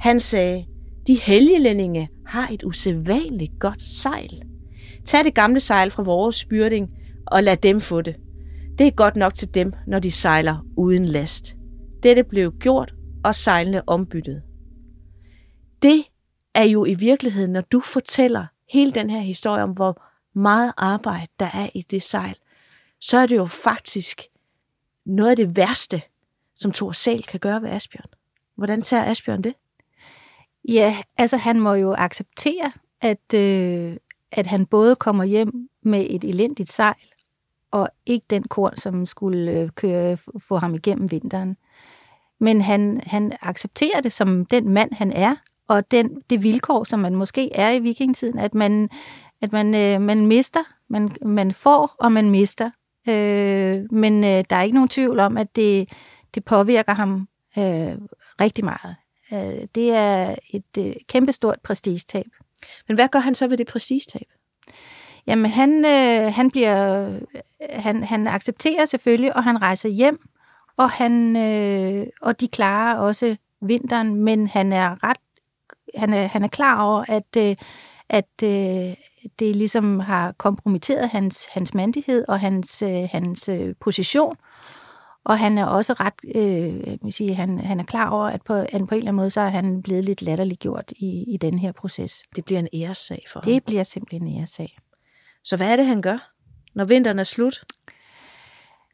Han 0.00 0.20
sagde, 0.20 0.64
de 1.06 1.18
helgelændinge 1.22 2.08
har 2.26 2.48
et 2.52 2.64
usædvanligt 2.64 3.52
godt 3.58 3.82
sejl. 3.82 4.42
Tag 5.04 5.24
det 5.24 5.34
gamle 5.34 5.60
sejl 5.60 5.90
fra 5.90 6.02
vores 6.02 6.44
byrding 6.44 6.90
og 7.26 7.42
lad 7.42 7.56
dem 7.56 7.80
få 7.80 8.00
det. 8.00 8.16
Det 8.80 8.86
er 8.86 8.90
godt 8.90 9.16
nok 9.16 9.34
til 9.34 9.54
dem, 9.54 9.72
når 9.86 9.98
de 9.98 10.10
sejler 10.10 10.66
uden 10.76 11.04
last. 11.04 11.56
Dette 12.02 12.24
blev 12.24 12.52
gjort, 12.52 12.94
og 13.24 13.34
sejlene 13.34 13.88
ombyttet. 13.88 14.42
Det 15.82 16.04
er 16.54 16.64
jo 16.64 16.84
i 16.84 16.94
virkeligheden, 16.94 17.52
når 17.52 17.60
du 17.60 17.80
fortæller 17.80 18.46
hele 18.72 18.92
den 18.92 19.10
her 19.10 19.20
historie 19.20 19.62
om, 19.62 19.70
hvor 19.70 20.02
meget 20.34 20.72
arbejde 20.76 21.26
der 21.40 21.46
er 21.54 21.68
i 21.74 21.82
det 21.82 22.02
sejl, 22.02 22.36
så 23.00 23.18
er 23.18 23.26
det 23.26 23.36
jo 23.36 23.44
faktisk 23.44 24.20
noget 25.06 25.30
af 25.30 25.36
det 25.36 25.56
værste, 25.56 26.02
som 26.56 26.72
Thor 26.72 26.92
Sal 26.92 27.22
kan 27.22 27.40
gøre 27.40 27.62
ved 27.62 27.70
Asbjørn. 27.70 28.10
Hvordan 28.56 28.82
tager 28.82 29.04
Asbjørn 29.04 29.42
det? 29.42 29.54
Ja, 30.68 30.96
altså 31.18 31.36
han 31.36 31.60
må 31.60 31.74
jo 31.74 31.94
acceptere, 31.98 32.72
at, 33.00 33.34
øh, 33.34 33.96
at 34.32 34.46
han 34.46 34.66
både 34.66 34.96
kommer 34.96 35.24
hjem 35.24 35.68
med 35.82 36.06
et 36.10 36.24
elendigt 36.24 36.70
sejl, 36.70 37.09
og 37.70 37.88
ikke 38.06 38.26
den 38.30 38.42
korn, 38.42 38.76
som 38.76 39.06
skulle 39.06 39.50
øh, 39.52 39.68
køre, 39.68 40.16
få 40.48 40.56
ham 40.56 40.74
igennem 40.74 41.10
vinteren. 41.10 41.56
Men 42.40 42.60
han, 42.60 43.00
han 43.06 43.32
accepterer 43.42 44.00
det 44.00 44.12
som 44.12 44.46
den 44.46 44.68
mand, 44.68 44.94
han 44.94 45.12
er, 45.12 45.36
og 45.68 45.90
den, 45.90 46.22
det 46.30 46.42
vilkår, 46.42 46.84
som 46.84 47.00
man 47.00 47.14
måske 47.14 47.54
er 47.54 47.70
i 47.70 47.78
vikingtiden, 47.78 48.38
at 48.38 48.54
man, 48.54 48.88
at 49.42 49.52
man, 49.52 49.74
øh, 49.74 50.00
man 50.00 50.26
mister, 50.26 50.60
man, 50.88 51.10
man 51.26 51.52
får, 51.52 51.94
og 51.98 52.12
man 52.12 52.30
mister. 52.30 52.70
Øh, 53.08 53.92
men 53.92 54.24
øh, 54.24 54.44
der 54.50 54.56
er 54.56 54.62
ikke 54.62 54.74
nogen 54.74 54.88
tvivl 54.88 55.20
om, 55.20 55.36
at 55.36 55.56
det, 55.56 55.88
det 56.34 56.44
påvirker 56.44 56.94
ham 56.94 57.28
øh, 57.58 57.98
rigtig 58.40 58.64
meget. 58.64 58.96
Øh, 59.32 59.66
det 59.74 59.90
er 59.90 60.34
et 60.50 60.78
øh, 60.78 60.92
kæmpestort 61.08 61.58
prestigetab. 61.64 62.26
Men 62.88 62.94
hvad 62.94 63.08
gør 63.08 63.18
han 63.18 63.34
så 63.34 63.48
ved 63.48 63.56
det 63.56 63.66
prestigetab? 63.66 64.26
Jamen, 65.26 65.50
han, 65.50 65.84
øh, 65.84 66.32
han 66.34 66.50
bliver, 66.50 67.08
han, 67.70 68.02
han 68.02 68.26
accepterer 68.26 68.84
selvfølgelig, 68.84 69.36
og 69.36 69.44
han 69.44 69.62
rejser 69.62 69.88
hjem, 69.88 70.18
og 70.76 70.90
han, 70.90 71.36
øh, 71.36 72.06
og 72.22 72.40
de 72.40 72.48
klarer 72.48 72.96
også 72.96 73.36
vinteren, 73.60 74.14
men 74.14 74.46
han 74.46 74.72
er 74.72 75.04
ret, 75.04 75.16
han 75.96 76.14
er, 76.14 76.26
han 76.26 76.44
er 76.44 76.48
klar 76.48 76.82
over, 76.82 77.04
at, 77.08 77.36
øh, 77.36 77.56
at 78.08 78.42
øh, 78.44 78.94
det 79.38 79.56
ligesom 79.56 80.00
har 80.00 80.32
kompromitteret 80.32 81.08
hans, 81.08 81.46
hans 81.52 81.74
mandighed 81.74 82.24
og 82.28 82.40
hans, 82.40 82.82
øh, 82.82 83.08
hans 83.12 83.48
øh, 83.48 83.74
position, 83.80 84.36
og 85.24 85.38
han 85.38 85.58
er 85.58 85.64
også 85.64 85.92
ret, 85.92 86.14
øh, 86.34 86.96
jeg 87.04 87.12
sige, 87.12 87.34
han, 87.34 87.58
han 87.58 87.80
er 87.80 87.84
klar 87.84 88.10
over, 88.10 88.26
at 88.26 88.42
på, 88.42 88.54
at 88.54 88.68
på 88.70 88.76
en 88.76 88.80
eller 88.80 88.96
anden 88.98 89.14
måde, 89.14 89.30
så 89.30 89.40
er 89.40 89.48
han 89.48 89.82
blevet 89.82 90.04
lidt 90.04 90.22
latterliggjort 90.22 90.92
i, 90.96 91.24
i 91.34 91.36
den 91.36 91.58
her 91.58 91.72
proces. 91.72 92.22
Det 92.36 92.44
bliver 92.44 92.58
en 92.58 92.68
æressag 92.74 93.24
for 93.32 93.40
det 93.40 93.52
ham. 93.52 93.54
Det 93.54 93.64
bliver 93.64 93.82
simpelthen 93.82 94.26
en 94.26 94.38
æressag. 94.38 94.78
Så 95.44 95.56
hvad 95.56 95.72
er 95.72 95.76
det, 95.76 95.86
han 95.86 96.02
gør, 96.02 96.32
når 96.74 96.84
vinteren 96.84 97.18
er 97.18 97.24
slut? 97.24 97.64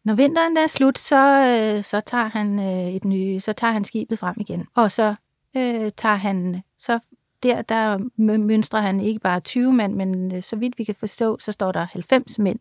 Når 0.04 0.14
vinteren 0.14 0.56
er 0.56 0.66
slut, 0.66 0.98
så, 0.98 1.46
øh, 1.76 1.85
så, 1.85 2.00
tager 2.00 2.28
han 2.28 2.59
øh, 2.59 2.88
et 2.94 3.04
nye, 3.04 3.40
så 3.40 3.52
tager 3.52 3.72
han 3.72 3.85
skibet 3.85 4.18
frem 4.18 4.37
igen. 4.40 4.66
Og 4.74 4.90
så 4.90 5.14
øh, 5.56 5.90
tager 5.96 6.14
han, 6.14 6.62
så 6.78 6.98
der, 7.42 7.62
der 7.62 7.98
mønstrer 8.38 8.80
han 8.80 9.00
ikke 9.00 9.20
bare 9.20 9.40
20 9.40 9.72
mænd, 9.72 9.94
men 9.94 10.35
øh, 10.35 10.42
så 10.42 10.56
vidt 10.56 10.78
vi 10.78 10.85
kan 10.85 10.94
forstå, 10.94 11.38
så 11.38 11.52
står 11.52 11.72
der 11.72 11.85
90 11.85 12.38
mænd. 12.38 12.59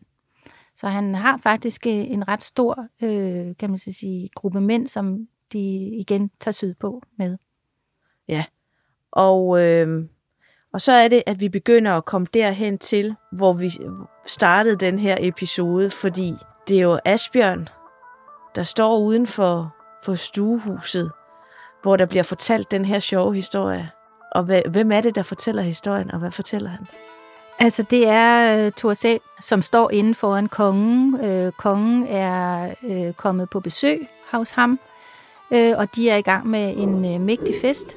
Så 0.76 0.88
han 0.88 1.14
har 1.14 1.36
faktisk 1.36 1.86
øh, 1.86 1.92
en 1.92 2.28
ret 2.28 2.42
stor, 2.42 2.86
øh, 3.02 3.56
kan 3.58 3.70
man 3.70 3.78
sige, 3.78 4.28
gruppe 4.34 4.60
mænd, 4.60 4.86
som 4.86 5.28
de 5.52 5.76
igen 6.00 6.30
tager 6.40 6.52
sydpå 6.52 7.02
med. 7.18 7.38
Ja, 8.28 8.44
og, 9.10 9.62
øh, 9.62 10.04
og 10.76 10.82
så 10.82 10.92
er 10.92 11.08
det, 11.08 11.22
at 11.26 11.40
vi 11.40 11.48
begynder 11.48 11.92
at 11.92 12.04
komme 12.04 12.26
derhen 12.34 12.78
til, 12.78 13.14
hvor 13.32 13.52
vi 13.52 13.72
startede 14.26 14.76
den 14.76 14.98
her 14.98 15.16
episode, 15.20 15.90
fordi 15.90 16.32
det 16.68 16.76
er 16.76 16.82
jo 16.82 16.98
Asbjørn, 17.04 17.68
der 18.54 18.62
står 18.62 18.98
uden 18.98 19.26
for, 19.26 19.74
for 20.04 20.14
stuehuset, 20.14 21.10
hvor 21.82 21.96
der 21.96 22.06
bliver 22.06 22.22
fortalt 22.22 22.70
den 22.70 22.84
her 22.84 22.98
sjove 22.98 23.34
historie. 23.34 23.90
Og 24.32 24.42
hvem 24.68 24.92
er 24.92 25.00
det, 25.00 25.14
der 25.14 25.22
fortæller 25.22 25.62
historien, 25.62 26.10
og 26.10 26.18
hvad 26.18 26.30
fortæller 26.30 26.70
han? 26.70 26.86
Altså, 27.58 27.82
det 27.82 28.08
er 28.08 28.66
uh, 28.66 28.72
Thor 28.72 28.94
selv, 28.94 29.20
som 29.40 29.62
står 29.62 29.90
inden 29.90 30.14
foran 30.14 30.46
kongen. 30.46 31.14
Uh, 31.14 31.52
kongen 31.52 32.06
er 32.06 32.74
uh, 32.82 33.12
kommet 33.12 33.50
på 33.50 33.60
besøg 33.60 34.08
hos 34.32 34.50
ham, 34.50 34.80
uh, 35.50 35.72
og 35.76 35.96
de 35.96 36.10
er 36.10 36.16
i 36.16 36.22
gang 36.22 36.46
med 36.46 36.74
en 36.76 37.14
uh, 37.14 37.20
mægtig 37.20 37.54
fest. 37.60 37.96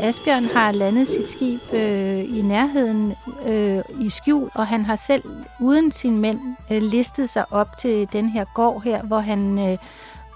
Asbjørn 0.00 0.44
har 0.44 0.72
landet 0.72 1.08
sit 1.08 1.28
skib 1.28 1.60
øh, 1.72 2.38
i 2.38 2.42
nærheden 2.42 3.14
øh, 3.46 3.82
i 4.00 4.10
skjul, 4.10 4.50
og 4.54 4.66
han 4.66 4.84
har 4.84 4.96
selv 4.96 5.22
uden 5.60 5.92
sin 5.92 6.18
mænd 6.18 6.40
øh, 6.70 6.82
listet 6.82 7.30
sig 7.30 7.44
op 7.50 7.76
til 7.76 8.08
den 8.12 8.28
her 8.28 8.44
gård 8.54 8.82
her, 8.82 9.02
hvor 9.02 9.18
han 9.18 9.58
øh, 9.58 9.78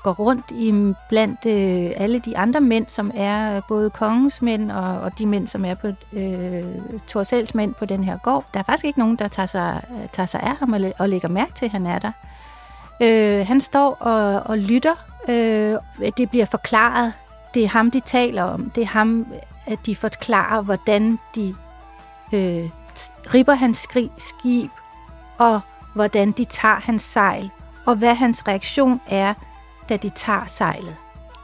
går 0.02 0.12
rundt 0.12 0.50
i 0.50 0.94
blandt 1.08 1.46
øh, 1.46 1.90
alle 1.96 2.18
de 2.18 2.38
andre 2.38 2.60
mænd, 2.60 2.86
som 2.88 3.10
er 3.14 3.60
både 3.68 3.90
kongens 3.90 4.42
mænd 4.42 4.72
og, 4.72 5.00
og 5.00 5.18
de 5.18 5.26
mænd, 5.26 5.46
som 5.46 5.64
er 5.64 5.74
på 5.74 5.88
øh, 6.12 6.64
Torsels 7.06 7.54
mænd 7.54 7.74
på 7.74 7.84
den 7.84 8.04
her 8.04 8.16
gård. 8.16 8.44
Der 8.54 8.60
er 8.60 8.64
faktisk 8.64 8.84
ikke 8.84 8.98
nogen, 8.98 9.16
der 9.16 9.28
tager 9.28 9.46
sig, 9.46 9.80
tager 10.12 10.26
sig 10.26 10.40
af 10.40 10.56
ham 10.56 10.72
og, 10.72 10.80
og 10.98 11.08
lægger 11.08 11.28
mærke 11.28 11.52
til, 11.52 11.64
at 11.64 11.72
han 11.72 11.86
er 11.86 11.98
der. 11.98 12.12
Øh, 13.02 13.46
han 13.46 13.60
står 13.60 13.94
og, 14.00 14.42
og 14.46 14.58
lytter. 14.58 14.94
Øh, 15.28 15.76
det 16.16 16.30
bliver 16.30 16.46
forklaret 16.46 17.12
det 17.58 17.64
er 17.64 17.68
ham, 17.68 17.90
de 17.90 18.00
taler 18.00 18.42
om. 18.42 18.70
Det 18.70 18.82
er 18.82 18.86
ham, 18.86 19.26
at 19.66 19.78
de 19.86 19.96
forklarer, 19.96 20.62
hvordan 20.62 21.18
de 21.34 21.54
øh, 22.32 22.70
ripper 23.34 23.54
hans 23.54 23.78
skrig, 23.78 24.10
skib, 24.18 24.70
og 25.38 25.60
hvordan 25.94 26.32
de 26.32 26.44
tager 26.44 26.74
hans 26.74 27.02
sejl, 27.02 27.50
og 27.86 27.96
hvad 27.96 28.14
hans 28.14 28.48
reaktion 28.48 29.00
er, 29.08 29.34
da 29.88 29.96
de 29.96 30.08
tager 30.08 30.46
sejlet. 30.46 30.96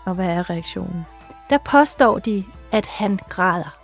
Og 0.05 0.14
hvad 0.14 0.26
er 0.26 0.51
reaktionen? 0.51 1.07
Der 1.51 1.59
påstår 1.59 2.18
de, 2.18 2.45
at 2.72 2.86
han 2.86 3.18
græder. 3.28 3.76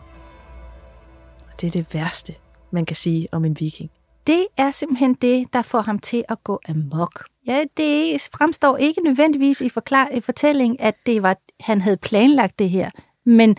Det 1.61 1.67
er 1.67 1.71
det 1.71 1.95
værste, 1.95 2.35
man 2.71 2.87
kan 2.87 2.97
sige 2.97 3.29
om 3.33 3.45
en 3.45 3.57
viking. 3.61 3.91
Det 4.27 4.47
er 4.57 4.71
simpelthen 4.71 5.15
det, 5.15 5.53
der 5.53 5.63
får 5.63 5.81
ham 5.81 5.99
til 5.99 6.25
at 6.29 6.45
gå 6.45 6.61
amok. 6.69 7.30
Ja, 7.47 7.65
det 7.77 8.29
fremstår 8.39 8.77
ikke 8.77 9.01
nødvendigvis 9.05 9.61
i, 9.61 9.69
forklar- 9.69 10.17
i 10.17 10.21
fortællingen, 10.21 10.77
at 10.81 10.95
det 11.07 11.23
var, 11.23 11.37
han 11.61 11.81
havde 11.81 11.97
planlagt 11.97 12.59
det 12.59 12.71
her. 12.71 12.91
Men 13.27 13.57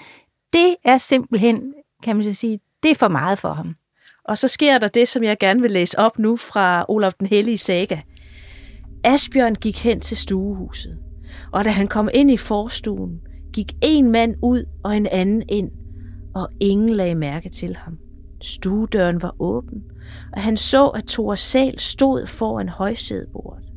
det 0.53 0.75
er 0.83 0.97
simpelthen, 0.97 1.73
kan 2.03 2.15
man 2.15 2.23
så 2.23 2.33
sige, 2.33 2.59
det 2.83 2.91
er 2.91 2.95
for 2.95 3.07
meget 3.07 3.39
for 3.39 3.53
ham. 3.53 3.75
Og 4.25 4.37
så 4.37 4.47
sker 4.47 4.77
der 4.77 4.87
det, 4.87 5.07
som 5.07 5.23
jeg 5.23 5.37
gerne 5.39 5.61
vil 5.61 5.71
læse 5.71 5.99
op 5.99 6.19
nu 6.19 6.35
fra 6.35 6.85
Olaf 6.87 7.13
den 7.13 7.27
Hellige 7.27 7.57
Saga. 7.57 7.99
Asbjørn 9.03 9.55
gik 9.55 9.83
hen 9.83 9.99
til 9.99 10.17
stuehuset, 10.17 10.97
og 11.53 11.63
da 11.63 11.69
han 11.69 11.87
kom 11.87 12.09
ind 12.13 12.31
i 12.31 12.37
forstuen, 12.37 13.19
gik 13.53 13.71
en 13.83 14.11
mand 14.11 14.35
ud 14.43 14.65
og 14.83 14.97
en 14.97 15.07
anden 15.07 15.43
ind, 15.49 15.71
og 16.35 16.49
ingen 16.59 16.89
lagde 16.89 17.15
mærke 17.15 17.49
til 17.49 17.75
ham. 17.75 17.97
Stuedøren 18.41 19.21
var 19.21 19.35
åben, 19.39 19.83
og 20.33 20.41
han 20.41 20.57
så, 20.57 20.87
at 20.87 21.03
Thor 21.07 21.35
Sal 21.35 21.79
stod 21.79 22.27
foran 22.27 22.69
højsædebordet. 22.69 23.70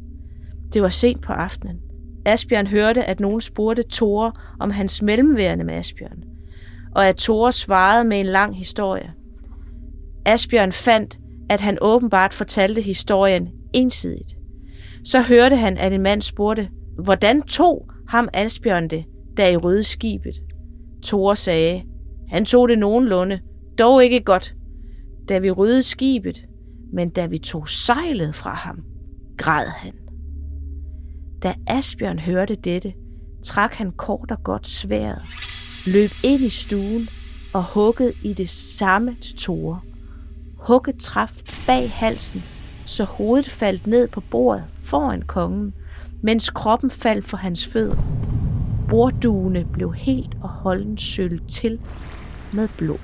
Det 0.75 0.83
var 0.83 0.89
sent 0.89 1.23
på 1.23 1.33
aftenen. 1.33 1.81
Asbjørn 2.27 2.67
hørte, 2.67 3.05
at 3.05 3.21
nogen 3.21 3.41
spurgte 3.41 3.83
Thor 3.93 4.41
om 4.61 4.71
hans 4.71 5.03
mellemværende 5.03 5.65
med 5.65 5.75
Asbjørn, 5.75 6.23
og 6.95 7.09
at 7.09 7.17
Thor 7.17 7.51
svarede 7.51 8.05
med 8.05 8.21
en 8.21 8.27
lang 8.27 8.57
historie. 8.57 9.13
Asbjørn 10.27 10.73
fandt, 10.73 11.19
at 11.51 11.61
han 11.61 11.79
åbenbart 11.81 12.35
fortalte 12.35 12.81
historien 12.81 13.49
ensidigt. 13.75 14.37
Så 15.05 15.21
hørte 15.21 15.57
han, 15.57 15.79
at 15.79 15.93
en 15.93 16.03
mand 16.03 16.23
spurgte, 16.23 16.69
hvordan 17.05 17.43
tog 17.43 17.89
ham 18.09 18.29
Asbjørn 18.33 18.89
det, 18.89 19.05
der 19.37 19.47
i 19.47 19.57
røde 19.57 19.85
skibet? 19.85 20.35
Thor 21.03 21.35
sagde, 21.35 21.83
han 22.29 22.45
tog 22.45 22.69
det 22.69 22.79
nogenlunde, 22.79 23.41
dog 23.79 24.05
ikke 24.05 24.21
godt. 24.21 24.55
Da 25.29 25.39
vi 25.39 25.51
rydde 25.51 25.83
skibet, 25.83 26.45
men 26.93 27.11
da 27.11 27.27
vi 27.27 27.39
tog 27.39 27.69
sejlet 27.69 28.35
fra 28.35 28.55
ham, 28.55 28.85
græd 29.39 29.67
han. 29.67 30.04
Da 31.45 31.55
Asbjørn 31.67 32.19
hørte 32.19 32.55
dette, 32.55 32.95
trak 33.45 33.75
han 33.75 33.93
kort 33.93 34.31
og 34.31 34.43
godt 34.43 34.67
sværet, 34.67 35.23
løb 35.87 36.11
ind 36.25 36.41
i 36.41 36.49
stuen 36.49 37.09
og 37.55 37.65
huggede 37.65 38.13
i 38.23 38.33
det 38.33 38.49
samme 38.49 39.17
til 39.21 39.37
Tore. 39.37 39.81
Hugget 40.59 41.01
traf 41.01 41.33
bag 41.67 41.91
halsen, 41.91 42.43
så 42.87 43.05
hovedet 43.05 43.51
faldt 43.51 43.87
ned 43.87 44.09
på 44.09 44.21
bordet 44.21 44.65
foran 44.75 45.23
kongen, 45.23 45.75
mens 46.23 46.51
kroppen 46.51 46.91
faldt 46.91 47.25
for 47.25 47.37
hans 47.37 47.67
fødder. 47.67 48.03
Bordduene 48.89 49.67
blev 49.73 49.95
helt 49.95 50.35
og 50.43 50.49
holdent 50.49 51.01
sølt 51.01 51.49
til 51.49 51.81
med 52.53 52.69
blod. 52.79 52.99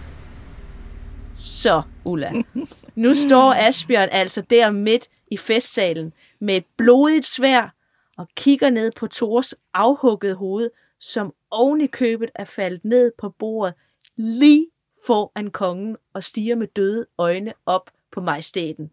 Så, 1.33 1.83
Ulla, 2.05 2.33
nu 2.95 3.15
står 3.15 3.55
Asbjørn 3.69 4.09
altså 4.13 4.41
der 4.41 4.71
midt 4.71 5.09
i 5.31 5.37
festsalen 5.37 6.13
med 6.41 6.57
et 6.57 6.65
blodigt 6.77 7.25
svær 7.27 7.80
og 8.21 8.29
kigger 8.37 8.71
ned 8.71 8.93
på 8.97 9.07
Tors 9.07 9.55
afhuggede 9.75 10.35
hoved, 10.35 10.71
som 10.99 11.35
oven 11.51 11.81
i 11.81 11.87
købet 11.87 12.31
er 12.35 12.45
faldet 12.45 12.85
ned 12.85 13.13
på 13.19 13.29
bordet 13.29 13.75
lige 14.17 14.67
foran 15.07 15.51
kongen 15.51 15.97
og 16.15 16.25
stiger 16.25 16.57
med 16.57 16.67
døde 16.67 17.07
øjne 17.19 17.53
op 17.67 17.91
på 18.13 18.21
majestæten. 18.21 18.91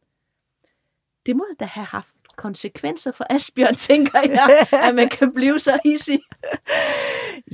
Det 1.25 1.35
må 1.35 1.45
da 1.59 1.65
have 1.65 1.85
haft 1.85 2.15
konsekvenser 2.35 3.11
for 3.11 3.25
Asbjørn, 3.29 3.75
tænker 3.89 4.19
jeg, 4.19 4.67
at 4.71 4.95
man 4.95 5.09
kan 5.09 5.33
blive 5.33 5.59
så 5.59 5.79
hissig. 5.85 6.19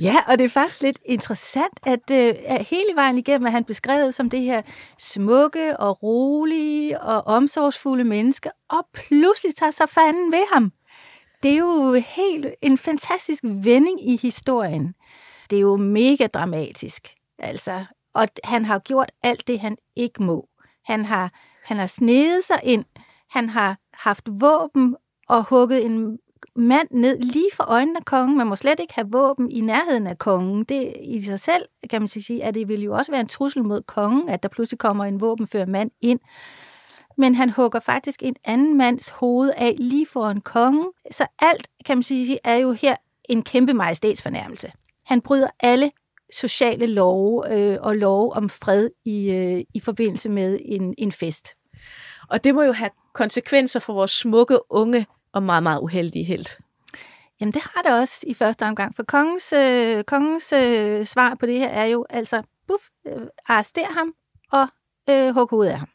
Ja, 0.02 0.16
og 0.26 0.38
det 0.38 0.44
er 0.44 0.48
faktisk 0.48 0.82
lidt 0.82 0.98
interessant, 1.04 1.80
at, 1.82 2.10
øh, 2.10 2.34
at 2.44 2.64
hele 2.64 2.94
vejen 2.94 3.18
igennem 3.18 3.46
er 3.46 3.50
han 3.50 3.64
beskrevet 3.64 4.14
som 4.14 4.30
det 4.30 4.40
her 4.40 4.62
smukke 4.98 5.76
og 5.76 6.02
rolige 6.02 7.00
og 7.00 7.26
omsorgsfulde 7.26 8.04
menneske, 8.04 8.50
og 8.68 8.86
pludselig 8.92 9.54
tager 9.54 9.70
sig 9.70 9.88
fanden 9.88 10.32
ved 10.32 10.44
ham. 10.52 10.72
Det 11.44 11.52
er 11.52 11.58
jo 11.58 11.92
helt 11.92 12.46
en 12.62 12.78
fantastisk 12.78 13.44
vending 13.44 14.10
i 14.10 14.16
historien. 14.22 14.94
Det 15.50 15.56
er 15.56 15.60
jo 15.60 15.76
mega 15.76 16.26
dramatisk, 16.26 17.14
altså. 17.38 17.84
Og 18.14 18.28
han 18.44 18.64
har 18.64 18.78
gjort 18.78 19.12
alt 19.22 19.46
det, 19.46 19.60
han 19.60 19.76
ikke 19.96 20.22
må. 20.22 20.48
Han 20.84 21.04
har, 21.04 21.32
han 21.64 21.76
har 21.76 21.86
snedet 21.86 22.44
sig 22.44 22.60
ind, 22.62 22.84
han 23.30 23.48
har 23.48 23.78
haft 23.92 24.24
våben 24.40 24.96
og 25.28 25.44
hugget 25.44 25.84
en 25.84 26.18
mand 26.56 26.88
ned 26.90 27.18
lige 27.18 27.50
for 27.54 27.64
øjnene 27.64 27.98
af 27.98 28.04
kongen. 28.04 28.38
Man 28.38 28.46
må 28.46 28.56
slet 28.56 28.80
ikke 28.80 28.94
have 28.94 29.10
våben 29.10 29.50
i 29.50 29.60
nærheden 29.60 30.06
af 30.06 30.18
kongen. 30.18 30.64
Det 30.64 30.94
i 31.00 31.22
sig 31.22 31.40
selv, 31.40 31.62
kan 31.90 32.00
man 32.00 32.08
sige, 32.08 32.44
at 32.44 32.54
det 32.54 32.68
vil 32.68 32.82
jo 32.82 32.94
også 32.94 33.12
være 33.12 33.20
en 33.20 33.28
trussel 33.28 33.64
mod 33.64 33.82
kongen, 33.82 34.28
at 34.28 34.42
der 34.42 34.48
pludselig 34.48 34.78
kommer 34.78 35.04
en 35.04 35.20
våbenfører 35.20 35.66
mand 35.66 35.90
ind. 36.00 36.20
Men 37.18 37.34
han 37.34 37.50
hugger 37.50 37.80
faktisk 37.80 38.22
en 38.22 38.36
anden 38.44 38.76
mands 38.76 39.08
hoved 39.08 39.50
af 39.56 39.74
lige 39.78 40.06
foran 40.06 40.40
kongen. 40.40 40.86
Så 41.10 41.26
alt, 41.38 41.68
kan 41.86 41.96
man 41.96 42.02
sige, 42.02 42.38
er 42.44 42.56
jo 42.56 42.72
her 42.72 42.96
en 43.28 43.42
kæmpe 43.42 43.74
majestætsfornærmelse. 43.74 44.72
Han 45.06 45.20
bryder 45.20 45.48
alle 45.60 45.90
sociale 46.32 46.86
love 46.86 47.54
øh, 47.54 47.78
og 47.80 47.96
lov 47.96 48.32
om 48.32 48.48
fred 48.48 48.90
i, 49.04 49.30
øh, 49.30 49.64
i 49.74 49.80
forbindelse 49.80 50.28
med 50.28 50.58
en, 50.64 50.94
en 50.98 51.12
fest. 51.12 51.54
Og 52.28 52.44
det 52.44 52.54
må 52.54 52.62
jo 52.62 52.72
have 52.72 52.90
konsekvenser 53.12 53.80
for 53.80 53.92
vores 53.92 54.10
smukke, 54.10 54.58
unge 54.70 55.06
og 55.32 55.42
meget, 55.42 55.62
meget 55.62 55.80
uheldige 55.80 56.24
held. 56.24 56.46
Jamen 57.40 57.52
det 57.52 57.62
har 57.62 57.82
det 57.82 58.00
også 58.00 58.24
i 58.26 58.34
første 58.34 58.62
omgang, 58.62 58.96
for 58.96 59.02
kongens, 59.02 59.52
øh, 59.52 60.04
kongens 60.04 60.52
øh, 60.52 61.04
svar 61.04 61.36
på 61.40 61.46
det 61.46 61.58
her 61.58 61.68
er 61.68 61.84
jo 61.84 62.06
altså, 62.10 62.42
buff, 62.68 62.82
øh, 63.06 63.26
arrester 63.48 63.92
ham 63.98 64.14
og 64.52 64.68
øh, 65.10 65.34
hug 65.34 65.50
hovedet 65.50 65.72
af 65.72 65.78
ham. 65.78 65.88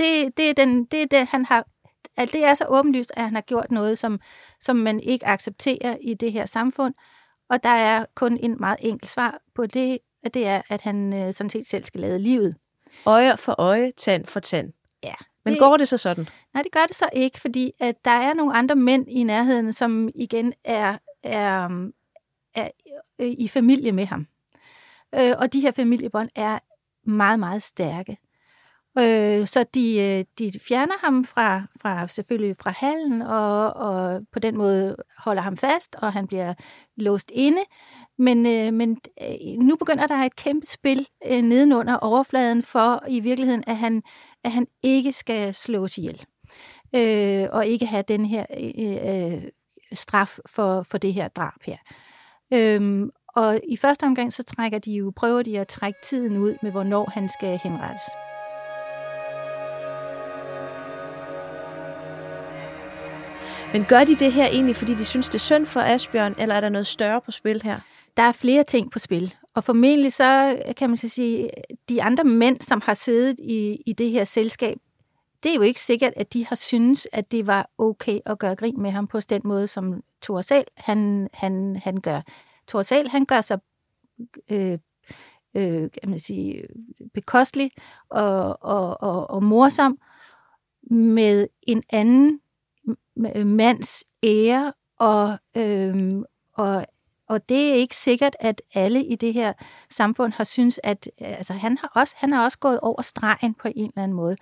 Det, 0.00 0.36
det, 0.36 0.50
er 0.50 0.54
den, 0.54 0.84
det 0.84 1.02
er 1.02 1.06
det, 1.06 1.26
han 1.26 1.44
har 1.44 1.66
at 2.16 2.32
det 2.32 2.44
er 2.44 2.54
så 2.54 2.64
åbenlyst, 2.68 3.12
at 3.16 3.24
han 3.24 3.34
har 3.34 3.40
gjort 3.40 3.70
noget, 3.70 3.98
som, 3.98 4.20
som 4.60 4.76
man 4.76 5.00
ikke 5.00 5.26
accepterer 5.26 5.96
i 6.00 6.14
det 6.14 6.32
her 6.32 6.46
samfund. 6.46 6.94
Og 7.50 7.62
der 7.62 7.68
er 7.68 8.04
kun 8.14 8.36
en 8.36 8.56
meget 8.60 8.78
enkel 8.80 9.08
svar 9.08 9.38
på 9.54 9.66
det, 9.66 9.98
og 10.24 10.34
det 10.34 10.46
er, 10.46 10.62
at 10.68 10.80
han 10.80 11.12
øh, 11.12 11.32
sådan 11.32 11.50
set 11.50 11.66
selv 11.66 11.84
skal 11.84 12.00
lade 12.00 12.18
livet. 12.18 12.56
Øje 13.06 13.36
for 13.36 13.54
øje, 13.58 13.90
tand 13.90 14.26
for 14.26 14.40
tand. 14.40 14.72
Ja. 15.02 15.14
Men 15.44 15.54
det, 15.54 15.60
går 15.60 15.76
det 15.76 15.88
så 15.88 15.96
sådan? 15.96 16.28
Nej, 16.54 16.62
det 16.62 16.72
gør 16.72 16.86
det 16.86 16.96
så 16.96 17.08
ikke, 17.12 17.40
fordi 17.40 17.72
at 17.80 18.04
der 18.04 18.10
er 18.10 18.34
nogle 18.34 18.54
andre 18.54 18.76
mænd 18.76 19.08
i 19.08 19.22
nærheden, 19.22 19.72
som 19.72 20.08
igen 20.14 20.52
er, 20.64 20.98
er, 21.22 21.68
er 22.54 22.68
i 23.18 23.48
familie 23.48 23.92
med 23.92 24.06
ham. 24.06 24.26
Øh, 25.14 25.34
og 25.38 25.52
de 25.52 25.60
her 25.60 25.70
familiebånd 25.70 26.28
er 26.34 26.58
meget, 27.04 27.40
meget 27.40 27.62
stærke. 27.62 28.16
Øh, 29.00 29.46
så 29.46 29.64
de, 29.74 30.00
øh, 30.00 30.24
de 30.38 30.60
fjerner 30.60 30.94
ham 31.04 31.24
fra, 31.24 31.62
fra 31.82 32.08
selvfølgelig 32.08 32.56
fra 32.56 32.70
hallen, 32.70 33.22
og, 33.22 33.72
og 33.72 34.20
på 34.32 34.38
den 34.38 34.56
måde 34.56 34.96
holder 35.18 35.42
ham 35.42 35.56
fast, 35.56 35.96
og 35.98 36.12
han 36.12 36.26
bliver 36.26 36.54
låst 36.96 37.32
inde. 37.34 37.62
Men, 38.18 38.46
øh, 38.46 38.74
men 38.74 38.98
øh, 39.22 39.58
nu 39.58 39.76
begynder 39.76 40.06
der 40.06 40.16
et 40.16 40.36
kæmpe 40.36 40.66
spil 40.66 41.06
øh, 41.26 41.42
nedenunder 41.42 41.96
overfladen 41.96 42.62
for 42.62 43.04
i 43.08 43.20
virkeligheden, 43.20 43.64
at 43.66 43.76
han, 43.76 44.02
at 44.44 44.52
han 44.52 44.66
ikke 44.82 45.12
skal 45.12 45.54
slås 45.54 45.98
ihjel. 45.98 46.24
Øh, 46.96 47.46
og 47.52 47.66
ikke 47.66 47.86
have 47.86 48.04
den 48.08 48.26
her 48.26 48.46
øh, 48.60 49.32
øh, 49.34 49.42
straf 49.92 50.38
for, 50.46 50.82
for 50.82 50.98
det 50.98 51.14
her 51.14 51.28
drab 51.28 51.62
her. 51.62 51.76
Øhm, 52.54 53.10
og 53.28 53.60
i 53.68 53.76
første 53.76 54.04
omgang 54.04 54.32
så 54.32 54.42
trækker 54.42 54.78
de 54.78 54.92
jo, 54.92 55.12
prøver 55.16 55.42
de 55.42 55.58
at 55.58 55.68
trække 55.68 55.98
tiden 56.02 56.36
ud 56.36 56.54
med, 56.62 56.70
hvornår 56.70 57.10
han 57.14 57.28
skal 57.28 57.60
henrettes. 57.62 58.02
Men 63.72 63.84
gør 63.84 64.04
de 64.04 64.14
det 64.14 64.32
her 64.32 64.46
egentlig, 64.46 64.76
fordi 64.76 64.94
de 64.94 65.04
synes, 65.04 65.28
det 65.28 65.34
er 65.34 65.38
synd 65.38 65.66
for 65.66 65.80
Asbjørn, 65.80 66.34
eller 66.38 66.54
er 66.54 66.60
der 66.60 66.68
noget 66.68 66.86
større 66.86 67.20
på 67.20 67.30
spil 67.30 67.62
her? 67.62 67.80
Der 68.16 68.22
er 68.22 68.32
flere 68.32 68.64
ting 68.64 68.90
på 68.90 68.98
spil. 68.98 69.34
Og 69.54 69.64
formentlig 69.64 70.12
så 70.12 70.62
kan 70.76 70.90
man 70.90 70.96
så 70.96 71.08
sige, 71.08 71.50
de 71.88 72.02
andre 72.02 72.24
mænd, 72.24 72.60
som 72.60 72.82
har 72.84 72.94
siddet 72.94 73.40
i, 73.40 73.82
i 73.86 73.92
det 73.92 74.10
her 74.10 74.24
selskab, 74.24 74.76
det 75.42 75.50
er 75.50 75.54
jo 75.54 75.60
ikke 75.60 75.80
sikkert, 75.80 76.12
at 76.16 76.32
de 76.32 76.46
har 76.46 76.56
synes, 76.56 77.08
at 77.12 77.32
det 77.32 77.46
var 77.46 77.70
okay 77.78 78.20
at 78.26 78.38
gøre 78.38 78.56
grin 78.56 78.82
med 78.82 78.90
ham 78.90 79.06
på 79.06 79.20
den 79.20 79.40
måde, 79.44 79.66
som 79.66 80.02
Thor 80.22 80.40
Sal, 80.40 80.64
han, 80.76 81.28
han, 81.34 81.76
han 81.84 82.00
gør. 82.00 82.20
Thor 82.68 82.82
Sal, 82.82 83.08
han 83.08 83.24
gør 83.24 83.40
sig 83.40 83.58
øh, 84.50 84.78
øh, 85.54 85.90
kan 86.00 86.10
man 86.10 86.18
sige, 86.18 86.62
bekostelig 87.14 87.70
og, 88.08 88.62
og, 88.64 89.02
og, 89.02 89.30
og 89.30 89.42
morsom 89.42 89.98
med 90.90 91.46
en 91.62 91.82
anden 91.90 92.40
mands 93.44 94.04
ære, 94.22 94.72
og, 94.98 95.38
øhm, 95.56 96.24
og, 96.54 96.86
og 97.28 97.48
det 97.48 97.70
er 97.70 97.74
ikke 97.74 97.96
sikkert, 97.96 98.36
at 98.40 98.62
alle 98.74 99.04
i 99.04 99.16
det 99.16 99.32
her 99.32 99.52
samfund 99.90 100.32
har 100.32 100.44
synes, 100.44 100.80
at 100.82 101.10
altså, 101.18 101.52
han, 101.52 101.78
har 101.78 101.92
også, 101.94 102.14
han 102.18 102.32
har 102.32 102.44
også 102.44 102.58
gået 102.58 102.80
over 102.80 103.02
stregen 103.02 103.54
på 103.54 103.68
en 103.76 103.84
eller 103.84 104.02
anden 104.02 104.16
måde. 104.16 104.36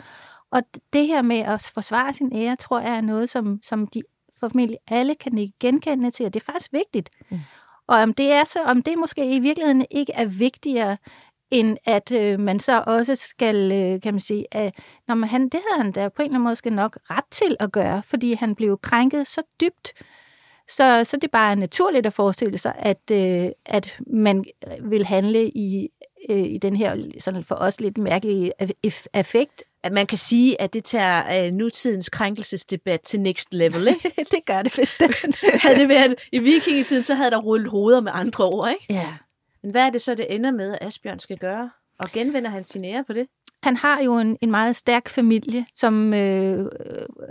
Og 0.51 0.63
det 0.93 1.07
her 1.07 1.23
med 1.23 1.39
at 1.39 1.71
forsvare 1.75 2.13
sin 2.13 2.37
ære, 2.37 2.57
tror 2.57 2.81
jeg 2.81 2.97
er 2.97 3.01
noget, 3.01 3.31
som, 3.31 3.59
som 3.63 3.87
de 3.87 4.03
formentlig 4.41 4.79
alle 4.89 5.15
kan 5.15 5.53
genkende 5.61 6.11
til, 6.11 6.27
og 6.27 6.35
det 6.35 6.41
er 6.43 6.53
faktisk 6.53 6.73
vigtigt. 6.73 7.11
Mm. 7.31 7.39
Og 7.89 7.97
om 7.97 8.15
det 8.15 8.33
er 8.33 8.45
så, 8.45 8.63
om 8.65 8.83
det 8.83 8.99
måske 8.99 9.37
i 9.37 9.39
virkeligheden 9.39 9.87
ikke 9.91 10.13
er 10.13 10.25
vigtigere 10.25 10.97
end 11.51 11.77
at 11.85 12.13
øh, 12.13 12.41
man 12.41 12.59
så 12.59 12.83
også 12.87 13.15
skal, 13.15 13.73
øh, 13.73 14.01
kan 14.01 14.15
man 14.15 14.21
sige, 14.21 14.47
at 14.51 14.75
når 15.09 15.15
man, 15.15 15.29
han, 15.29 15.43
det 15.43 15.61
havde 15.71 15.83
han 15.83 15.93
da 15.93 16.09
på 16.09 16.23
en 16.23 16.25
eller 16.25 16.35
anden 16.35 16.45
måde 16.45 16.57
skal 16.57 16.73
nok 16.73 16.99
ret 17.11 17.25
til 17.31 17.57
at 17.61 17.73
gøre, 17.73 18.03
fordi 18.05 18.33
han 18.33 18.55
blev 18.55 18.79
krænket 18.83 19.27
så 19.27 19.43
dybt. 19.61 19.93
Så, 20.69 21.05
så 21.05 21.17
det 21.17 21.25
er 21.25 21.33
bare 21.33 21.57
naturligt 21.57 22.07
at 22.07 22.13
forestille 22.13 22.59
sig, 22.59 22.75
at, 22.79 23.11
øh, 23.13 23.49
at 23.67 23.99
man 24.07 24.45
vil 24.83 25.05
handle 25.05 25.49
i, 25.49 25.89
øh, 26.31 26.39
i 26.39 26.59
den 26.59 26.77
her 26.77 26.97
sådan 27.21 27.45
for 27.45 27.55
os 27.55 27.81
lidt 27.81 27.99
mærkelige 27.99 28.53
effekt. 29.15 29.65
At 29.83 29.93
man 29.93 30.07
kan 30.07 30.19
sige, 30.19 30.61
at 30.61 30.75
det 30.75 30.85
tager 30.85 31.47
øh, 31.47 31.53
nutidens 31.53 32.09
krænkelsesdebat 32.09 33.01
til 33.01 33.21
next 33.21 33.55
level, 33.55 33.89
ikke? 33.89 34.13
det 34.31 34.45
gør 34.47 34.63
det 34.63 34.73
bestemt. 34.77 35.37
havde 35.63 35.81
det 35.81 35.89
været 35.89 36.15
i 36.33 36.39
vikingetiden, 36.39 37.03
så 37.03 37.15
havde 37.15 37.31
der 37.31 37.39
rullet 37.39 37.71
hoveder 37.71 38.01
med 38.01 38.13
andre 38.15 38.45
ord, 38.45 38.71
ikke? 38.71 38.95
Ja. 38.95 39.09
Men 39.63 39.71
hvad 39.71 39.87
er 39.87 39.91
det 39.91 40.01
så, 40.01 40.15
det 40.15 40.35
ender 40.35 40.51
med, 40.51 40.73
at 40.73 40.87
Asbjørn 40.87 41.19
skal 41.19 41.39
gøre? 41.39 41.71
Og 41.99 42.09
genvender 42.13 42.51
han 42.51 42.65
sin 42.65 42.85
ære 42.85 43.05
på 43.05 43.13
det? 43.13 43.27
Han 43.63 43.77
har 43.77 44.03
jo 44.03 44.19
en, 44.19 44.39
en 44.41 44.51
meget 44.51 44.77
stærk 44.77 45.09
familie, 45.09 45.67
som 45.75 46.15
øh, 46.15 46.67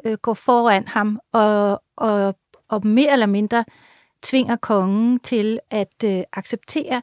øh, 0.06 0.18
går 0.22 0.34
foran 0.34 0.88
ham 0.88 1.20
og, 1.34 1.84
og, 1.96 2.36
og 2.68 2.88
mere 2.88 3.14
eller 3.14 3.26
mindre 3.26 3.66
tvinger 4.24 4.56
kongen 4.56 5.20
til 5.20 5.60
at 5.72 6.04
øh, 6.06 6.24
acceptere, 6.34 7.02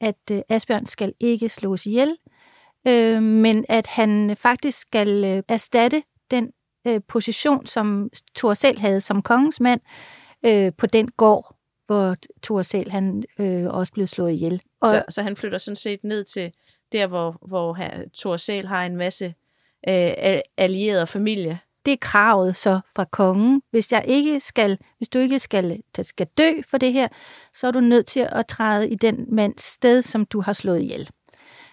at 0.00 0.30
øh, 0.30 0.40
Asbjørn 0.48 0.86
skal 0.86 1.12
ikke 1.20 1.48
slås 1.48 1.86
ihjel, 1.86 2.16
øh, 2.88 3.22
men 3.22 3.64
at 3.68 3.86
han 3.86 4.36
faktisk 4.36 4.78
skal 4.80 5.24
øh, 5.24 5.42
erstatte 5.48 6.02
den 6.30 6.50
øh, 6.86 7.00
position, 7.08 7.66
som 7.66 8.10
Thor 8.36 8.54
selv 8.54 8.78
havde 8.78 9.00
som 9.00 9.22
kongens 9.22 9.60
mand 9.60 9.80
øh, 10.46 10.72
på 10.78 10.86
den 10.86 11.10
gård, 11.10 11.56
hvor 11.92 12.16
Thor 12.42 12.62
selv 12.62 12.90
han 12.90 13.22
øh, 13.38 13.66
også 13.66 13.92
blev 13.92 14.06
slået 14.06 14.32
ihjel. 14.32 14.62
Og, 14.80 14.88
så, 14.88 15.04
så 15.08 15.22
han 15.22 15.36
flytter 15.36 15.58
sådan 15.58 15.76
set 15.76 16.04
ned 16.04 16.24
til 16.24 16.52
der, 16.92 17.06
hvor, 17.06 17.38
hvor 17.48 17.78
Thor 18.18 18.36
selv 18.36 18.68
har 18.68 18.86
en 18.86 18.96
masse 18.96 19.34
øh, 19.88 20.40
allierede 20.56 21.06
familie. 21.06 21.58
Det 21.84 21.92
er 21.92 21.96
kravet 22.00 22.56
så 22.56 22.80
fra 22.96 23.04
kongen. 23.04 23.62
Hvis, 23.70 23.92
jeg 23.92 24.04
ikke 24.06 24.40
skal, 24.40 24.78
hvis 24.98 25.08
du 25.08 25.18
ikke 25.18 25.38
skal, 25.38 25.82
skal 26.02 26.26
dø 26.38 26.52
for 26.68 26.78
det 26.78 26.92
her, 26.92 27.08
så 27.54 27.66
er 27.66 27.70
du 27.70 27.80
nødt 27.80 28.06
til 28.06 28.28
at 28.32 28.46
træde 28.46 28.90
i 28.90 28.94
den 28.94 29.26
mands 29.28 29.62
sted, 29.62 30.02
som 30.02 30.24
du 30.24 30.40
har 30.40 30.52
slået 30.52 30.80
ihjel. 30.80 31.10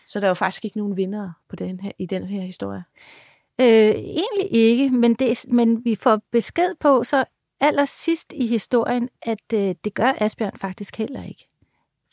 Så 0.08 0.20
der 0.20 0.26
er 0.26 0.30
jo 0.30 0.34
faktisk 0.34 0.66
ikke 0.66 0.78
nogen 0.78 0.98
vinder 0.98 1.32
på 1.50 1.56
den 1.56 1.80
her, 1.80 1.92
i 2.00 2.06
den 2.06 2.24
her 2.24 2.42
historie? 2.42 2.84
Øh, 3.62 3.68
egentlig 3.96 4.48
ikke, 4.52 4.90
men, 4.90 5.14
det, 5.14 5.46
men 5.48 5.86
vi 5.86 5.96
får 5.96 6.22
besked 6.32 6.76
på 6.80 7.04
så 7.04 7.26
allersidst 7.60 8.34
i 8.36 8.48
historien, 8.48 9.10
at 9.22 9.54
øh, 9.54 9.76
det 9.84 9.94
gør 9.94 10.14
Asbjørn 10.18 10.58
faktisk 10.58 10.98
heller 10.98 11.24
ikke. 11.24 11.50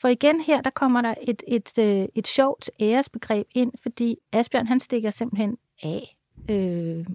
For 0.01 0.09
igen 0.09 0.41
her, 0.41 0.61
der 0.61 0.71
kommer 0.71 1.01
der 1.01 1.15
et, 1.23 1.43
et, 1.49 1.73
et, 1.79 2.03
øh, 2.03 2.09
et 2.15 2.27
sjovt 2.27 2.71
æresbegreb 2.81 3.47
ind, 3.55 3.73
fordi 3.83 4.17
Asbjørn 4.33 4.67
han 4.67 4.81
stikker 4.81 5.11
simpelthen 5.11 5.57
af 5.83 6.17
øh, 6.51 7.07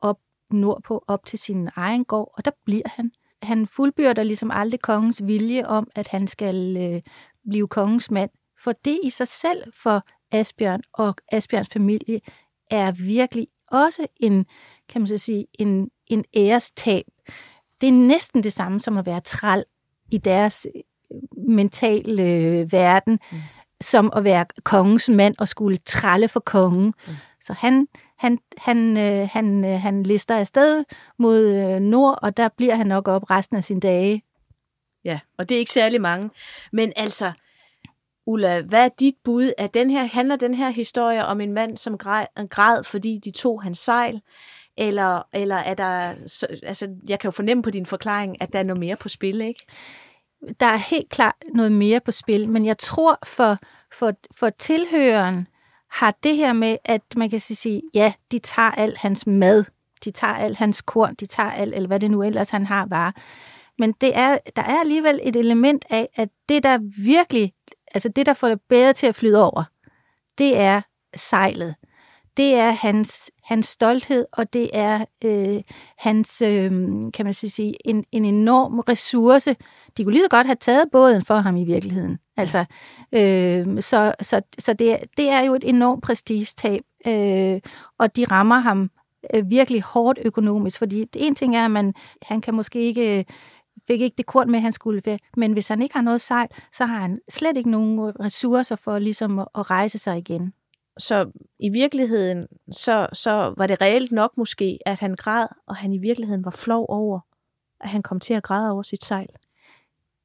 op 0.00 0.18
nordpå, 0.50 1.04
op 1.06 1.24
til 1.26 1.38
sin 1.38 1.68
egen 1.76 2.04
gård, 2.04 2.34
og 2.36 2.44
der 2.44 2.50
bliver 2.64 2.88
han. 2.88 3.12
Han 3.42 3.66
fuldbyrder 3.66 4.22
ligesom 4.22 4.50
aldrig 4.50 4.80
kongens 4.80 5.26
vilje 5.26 5.66
om, 5.66 5.88
at 5.94 6.08
han 6.08 6.26
skal 6.26 6.76
øh, 6.76 7.02
blive 7.48 7.68
kongens 7.68 8.10
mand. 8.10 8.30
For 8.60 8.72
det 8.72 9.00
i 9.04 9.10
sig 9.10 9.28
selv 9.28 9.72
for 9.82 10.02
Asbjørn 10.32 10.82
og 10.92 11.14
Asbjørns 11.32 11.68
familie 11.68 12.20
er 12.70 12.92
virkelig 12.92 13.48
også 13.70 14.06
en, 14.16 14.46
kan 14.88 15.00
man 15.00 15.06
så 15.06 15.18
sige, 15.18 15.46
en, 15.58 15.90
en 16.06 16.24
ærestab. 16.36 17.04
Det 17.80 17.88
er 17.88 17.92
næsten 17.92 18.42
det 18.42 18.52
samme 18.52 18.80
som 18.80 18.98
at 18.98 19.06
være 19.06 19.20
træl 19.20 19.64
i 20.10 20.18
deres 20.18 20.66
øh, 20.74 20.82
mentale 21.48 22.22
øh, 22.22 22.72
verden, 22.72 23.18
mm. 23.32 23.38
som 23.80 24.12
at 24.16 24.24
være 24.24 24.46
kongens 24.62 25.08
mand 25.08 25.34
og 25.38 25.48
skulle 25.48 25.78
tralle 25.86 26.28
for 26.28 26.40
kongen. 26.40 26.94
Mm. 27.06 27.14
Så 27.40 27.52
han, 27.52 27.88
han, 28.18 28.38
han, 28.58 28.96
øh, 28.96 29.28
han, 29.32 29.64
øh, 29.64 29.80
han 29.80 30.02
lister 30.02 30.36
afsted 30.36 30.84
mod 31.18 31.46
øh, 31.46 31.80
nord, 31.80 32.18
og 32.22 32.36
der 32.36 32.48
bliver 32.56 32.74
han 32.74 32.86
nok 32.86 33.08
op 33.08 33.30
resten 33.30 33.56
af 33.56 33.64
sine 33.64 33.80
dage. 33.80 34.22
Ja, 35.04 35.20
og 35.38 35.48
det 35.48 35.54
er 35.54 35.58
ikke 35.58 35.72
særlig 35.72 36.00
mange. 36.00 36.30
Men 36.72 36.92
altså, 36.96 37.32
Ulla, 38.26 38.60
hvad 38.60 38.84
er 38.84 38.88
dit 38.88 39.14
bud? 39.24 39.52
Er 39.58 39.66
den 39.66 39.90
her, 39.90 40.04
handler 40.04 40.36
den 40.36 40.54
her 40.54 40.70
historie 40.70 41.26
om 41.26 41.40
en 41.40 41.52
mand, 41.52 41.76
som 41.76 41.98
græd, 41.98 42.48
græd 42.48 42.84
fordi 42.84 43.20
de 43.24 43.30
tog 43.30 43.62
hans 43.62 43.78
sejl? 43.78 44.20
Eller, 44.78 45.22
eller 45.32 45.56
er 45.56 45.74
der, 45.74 46.14
altså 46.62 46.88
jeg 47.08 47.18
kan 47.18 47.28
jo 47.28 47.32
fornemme 47.32 47.62
på 47.62 47.70
din 47.70 47.86
forklaring, 47.86 48.42
at 48.42 48.52
der 48.52 48.58
er 48.58 48.62
noget 48.62 48.80
mere 48.80 48.96
på 48.96 49.08
spil, 49.08 49.40
ikke? 49.40 49.66
Der 50.60 50.66
er 50.66 50.76
helt 50.76 51.10
klart 51.10 51.34
noget 51.54 51.72
mere 51.72 52.00
på 52.00 52.10
spil, 52.10 52.48
men 52.48 52.66
jeg 52.66 52.78
tror 52.78 53.18
for, 53.26 53.58
for, 53.92 54.12
for 54.36 54.50
tilhøren 54.50 55.46
har 55.90 56.14
det 56.22 56.36
her 56.36 56.52
med, 56.52 56.76
at 56.84 57.02
man 57.16 57.30
kan 57.30 57.40
sige, 57.40 57.82
ja, 57.94 58.12
de 58.32 58.38
tager 58.38 58.70
al 58.70 58.96
hans 58.98 59.26
mad, 59.26 59.64
de 60.04 60.10
tager 60.10 60.34
al 60.34 60.56
hans 60.56 60.82
korn, 60.82 61.14
de 61.14 61.26
tager 61.26 61.50
alt, 61.50 61.74
eller 61.74 61.86
hvad 61.86 62.00
det 62.00 62.10
nu 62.10 62.22
ellers 62.22 62.50
han 62.50 62.66
har 62.66 62.86
var. 62.86 63.14
Men 63.78 63.92
det 64.00 64.16
er, 64.16 64.38
der 64.56 64.62
er 64.62 64.80
alligevel 64.80 65.20
et 65.22 65.36
element 65.36 65.84
af, 65.90 66.08
at 66.14 66.28
det, 66.48 66.62
der 66.62 66.78
virkelig 67.04 67.52
altså 67.94 68.08
det, 68.08 68.26
der 68.26 68.32
får 68.32 68.48
det 68.48 68.60
bedre 68.68 68.92
til 68.92 69.06
at 69.06 69.14
flyde 69.14 69.44
over, 69.44 69.64
det 70.38 70.58
er 70.58 70.80
sejlet. 71.16 71.74
Det 72.38 72.54
er 72.54 72.70
hans, 72.70 73.30
hans 73.44 73.66
stolthed, 73.66 74.26
og 74.32 74.52
det 74.52 74.70
er 74.72 75.04
øh, 75.24 75.62
hans, 75.98 76.42
øh, 76.42 76.70
kan 77.14 77.24
man 77.24 77.34
sige, 77.34 77.74
en, 77.84 78.04
en 78.12 78.24
enorm 78.24 78.78
ressource. 78.78 79.56
De 79.96 80.04
kunne 80.04 80.12
lige 80.12 80.24
så 80.24 80.28
godt 80.28 80.46
have 80.46 80.56
taget 80.56 80.84
båden 80.92 81.24
for 81.24 81.34
ham 81.34 81.56
i 81.56 81.64
virkeligheden. 81.64 82.18
Altså, 82.36 82.64
øh, 83.12 83.82
så 83.82 84.12
så, 84.22 84.40
så 84.58 84.72
det, 84.72 84.98
det 85.16 85.30
er 85.30 85.40
jo 85.40 85.54
et 85.54 85.64
enormt 85.64 86.02
prestigetab, 86.02 86.82
øh, 87.06 87.60
og 87.98 88.16
de 88.16 88.24
rammer 88.24 88.58
ham 88.58 88.90
øh, 89.34 89.50
virkelig 89.50 89.82
hårdt 89.82 90.18
økonomisk, 90.24 90.78
fordi 90.78 91.06
en 91.14 91.34
ting 91.34 91.56
er, 91.56 91.64
at 91.64 91.70
man, 91.70 91.94
han 92.22 92.40
kan 92.40 92.54
måske 92.54 92.80
ikke 92.80 93.24
fik 93.86 94.00
ikke 94.00 94.14
det 94.18 94.26
korn 94.26 94.50
med, 94.50 94.60
han 94.60 94.72
skulle 94.72 95.02
være. 95.04 95.18
Men 95.36 95.52
hvis 95.52 95.68
han 95.68 95.82
ikke 95.82 95.94
har 95.94 96.02
noget 96.02 96.20
sejl, 96.20 96.48
så 96.72 96.84
har 96.84 97.00
han 97.00 97.18
slet 97.30 97.56
ikke 97.56 97.70
nogen 97.70 98.20
ressourcer 98.20 98.76
for 98.76 98.98
ligesom 98.98 99.38
at 99.38 99.70
rejse 99.70 99.98
sig 99.98 100.18
igen. 100.18 100.52
Så 100.98 101.30
i 101.58 101.68
virkeligheden, 101.68 102.46
så, 102.72 103.06
så 103.12 103.54
var 103.56 103.66
det 103.66 103.80
reelt 103.80 104.12
nok 104.12 104.32
måske, 104.36 104.78
at 104.86 105.00
han 105.00 105.14
græd, 105.14 105.46
og 105.66 105.76
han 105.76 105.92
i 105.92 105.98
virkeligheden 105.98 106.44
var 106.44 106.50
flov 106.50 106.86
over, 106.88 107.20
at 107.80 107.88
han 107.88 108.02
kom 108.02 108.20
til 108.20 108.34
at 108.34 108.42
græde 108.42 108.70
over 108.70 108.82
sit 108.82 109.04
sejl. 109.04 109.28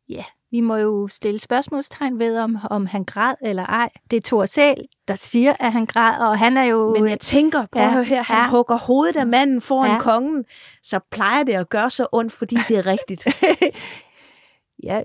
Ja, 0.09 0.23
vi 0.51 0.59
må 0.59 0.75
jo 0.75 1.07
stille 1.07 1.39
spørgsmålstegn 1.39 2.19
ved, 2.19 2.39
om, 2.39 2.57
om 2.69 2.85
han 2.85 3.03
græd 3.03 3.35
eller 3.41 3.65
ej. 3.65 3.89
Det 4.11 4.17
er 4.17 4.21
Thor 4.25 4.45
selv, 4.45 4.85
der 5.07 5.15
siger, 5.15 5.53
at 5.59 5.71
han 5.71 5.85
græd, 5.85 6.19
og 6.19 6.39
han 6.39 6.57
er 6.57 6.63
jo... 6.63 6.95
Men 6.99 7.09
jeg 7.09 7.19
tænker, 7.19 7.65
prøv 7.71 7.81
ja, 7.81 8.01
her, 8.01 8.23
han 8.23 8.37
ja. 8.37 8.49
hugger 8.49 8.77
hovedet 8.77 9.17
af 9.17 9.27
manden 9.27 9.61
foran 9.61 9.91
ja. 9.91 9.99
kongen, 9.99 10.45
så 10.83 10.99
plejer 11.11 11.43
det 11.43 11.53
at 11.53 11.69
gøre 11.69 11.89
så 11.89 12.07
ondt, 12.11 12.33
fordi 12.33 12.55
det 12.67 12.77
er 12.77 12.85
rigtigt. 12.85 13.27
ja, 14.87 15.01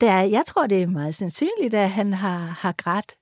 der, 0.00 0.20
jeg 0.20 0.42
tror, 0.46 0.66
det 0.66 0.82
er 0.82 0.86
meget 0.86 1.14
sandsynligt, 1.14 1.74
at 1.74 1.90
han 1.90 2.12
har, 2.12 2.38
har 2.38 2.72
grædt. 2.72 3.16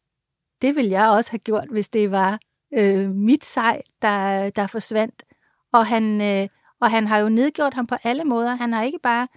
Det 0.62 0.76
vil 0.76 0.86
jeg 0.86 1.10
også 1.10 1.30
have 1.30 1.38
gjort, 1.38 1.68
hvis 1.70 1.88
det 1.88 2.10
var 2.10 2.38
øh, 2.78 3.10
mit 3.10 3.44
sej, 3.44 3.82
der, 4.02 4.50
der 4.50 4.66
forsvandt. 4.66 5.22
Og 5.72 5.86
han, 5.86 6.20
øh, 6.20 6.48
og 6.80 6.90
han 6.90 7.06
har 7.06 7.18
jo 7.18 7.28
nedgjort 7.28 7.74
ham 7.74 7.86
på 7.86 7.94
alle 8.04 8.24
måder. 8.24 8.54
Han 8.54 8.72
har 8.72 8.82
ikke 8.82 8.98
bare 9.02 9.28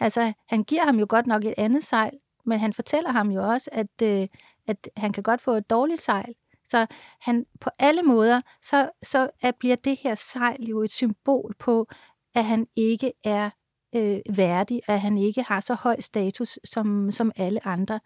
Altså, 0.00 0.32
han 0.48 0.64
giver 0.64 0.84
ham 0.84 0.98
jo 0.98 1.06
godt 1.08 1.26
nok 1.26 1.44
et 1.44 1.54
andet 1.56 1.84
sejl, 1.84 2.12
men 2.46 2.60
han 2.60 2.72
fortæller 2.72 3.10
ham 3.10 3.30
jo 3.30 3.48
også, 3.48 3.70
at, 3.72 4.02
øh, 4.02 4.28
at 4.66 4.88
han 4.96 5.12
kan 5.12 5.22
godt 5.22 5.40
få 5.40 5.50
et 5.50 5.70
dårligt 5.70 6.00
sejl. 6.00 6.34
Så 6.64 6.86
han 7.20 7.46
på 7.60 7.70
alle 7.78 8.02
måder, 8.02 8.40
så, 8.62 8.90
så 9.02 9.30
at 9.42 9.54
bliver 9.56 9.76
det 9.76 9.98
her 10.02 10.14
sejl 10.14 10.64
jo 10.64 10.82
et 10.82 10.92
symbol 10.92 11.54
på, 11.58 11.86
at 12.34 12.44
han 12.44 12.66
ikke 12.76 13.12
er 13.24 13.50
øh, 13.94 14.20
værdig, 14.36 14.80
at 14.86 15.00
han 15.00 15.18
ikke 15.18 15.42
har 15.42 15.60
så 15.60 15.74
høj 15.74 16.00
status 16.00 16.58
som, 16.64 17.10
som 17.10 17.32
alle 17.36 17.66
andre. 17.66 18.00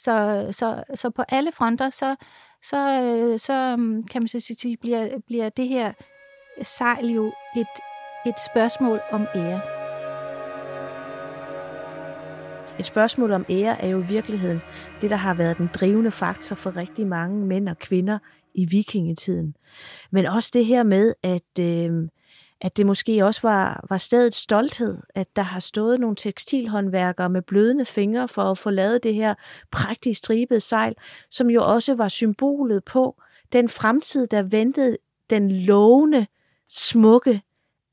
Så, 0.00 0.46
så, 0.50 0.84
så 0.94 1.10
på 1.10 1.22
alle 1.28 1.52
fronter, 1.52 1.90
så, 1.90 2.16
så, 2.62 3.02
øh, 3.02 3.38
så 3.38 3.76
mm, 3.76 4.02
kan 4.02 4.22
man 4.22 4.28
så 4.28 4.40
sige, 4.40 4.76
bliver, 4.76 5.08
bliver 5.26 5.48
det 5.48 5.68
her 5.68 5.92
sejl 6.62 7.06
jo 7.06 7.32
et, 7.56 7.66
et 8.26 8.34
spørgsmål 8.52 9.00
om 9.10 9.26
ære. 9.34 9.60
Et 12.78 12.86
spørgsmål 12.86 13.32
om 13.32 13.44
ære 13.50 13.82
er 13.82 13.88
jo 13.88 13.98
i 13.98 14.06
virkeligheden 14.06 14.60
det, 15.00 15.10
der 15.10 15.16
har 15.16 15.34
været 15.34 15.58
den 15.58 15.70
drivende 15.74 16.10
faktor 16.10 16.56
for 16.56 16.76
rigtig 16.76 17.06
mange 17.06 17.46
mænd 17.46 17.68
og 17.68 17.78
kvinder 17.78 18.18
i 18.54 18.66
vikingetiden. 18.70 19.56
Men 20.10 20.26
også 20.26 20.50
det 20.54 20.66
her 20.66 20.82
med, 20.82 21.14
at, 21.22 21.58
øh, 21.60 22.08
at 22.60 22.76
det 22.76 22.86
måske 22.86 23.24
også 23.24 23.40
var, 23.42 23.84
var 23.88 23.96
stedets 23.96 24.36
stolthed, 24.36 24.98
at 25.14 25.36
der 25.36 25.42
har 25.42 25.60
stået 25.60 26.00
nogle 26.00 26.16
tekstilhåndværkere 26.16 27.28
med 27.28 27.42
blødende 27.42 27.84
fingre 27.84 28.28
for 28.28 28.42
at 28.42 28.58
få 28.58 28.70
lavet 28.70 29.02
det 29.02 29.14
her 29.14 29.34
prægtige 29.70 30.14
stribede 30.14 30.60
sejl, 30.60 30.94
som 31.30 31.50
jo 31.50 31.72
også 31.72 31.94
var 31.94 32.08
symbolet 32.08 32.84
på 32.84 33.22
den 33.52 33.68
fremtid, 33.68 34.26
der 34.26 34.42
ventede 34.42 34.96
den 35.30 35.52
lovende, 35.52 36.26
smukke 36.68 37.42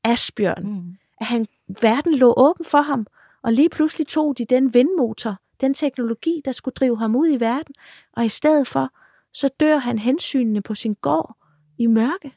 Asbjørn. 0.04 0.62
Mm. 0.62 0.96
At 1.20 1.26
han, 1.26 1.46
verden 1.80 2.14
lå 2.14 2.34
åben 2.36 2.64
for 2.64 2.80
ham, 2.80 3.06
og 3.42 3.52
lige 3.52 3.68
pludselig 3.68 4.06
tog 4.06 4.38
de 4.38 4.44
den 4.44 4.74
vindmotor, 4.74 5.36
den 5.60 5.74
teknologi, 5.74 6.42
der 6.44 6.52
skulle 6.52 6.74
drive 6.74 6.98
ham 6.98 7.16
ud 7.16 7.28
i 7.28 7.40
verden, 7.40 7.74
og 8.12 8.24
i 8.24 8.28
stedet 8.28 8.66
for, 8.66 8.90
så 9.32 9.48
dør 9.60 9.76
han 9.76 9.98
hensynene 9.98 10.62
på 10.62 10.74
sin 10.74 10.94
gård 10.94 11.36
i 11.78 11.86
mørke. 11.86 12.32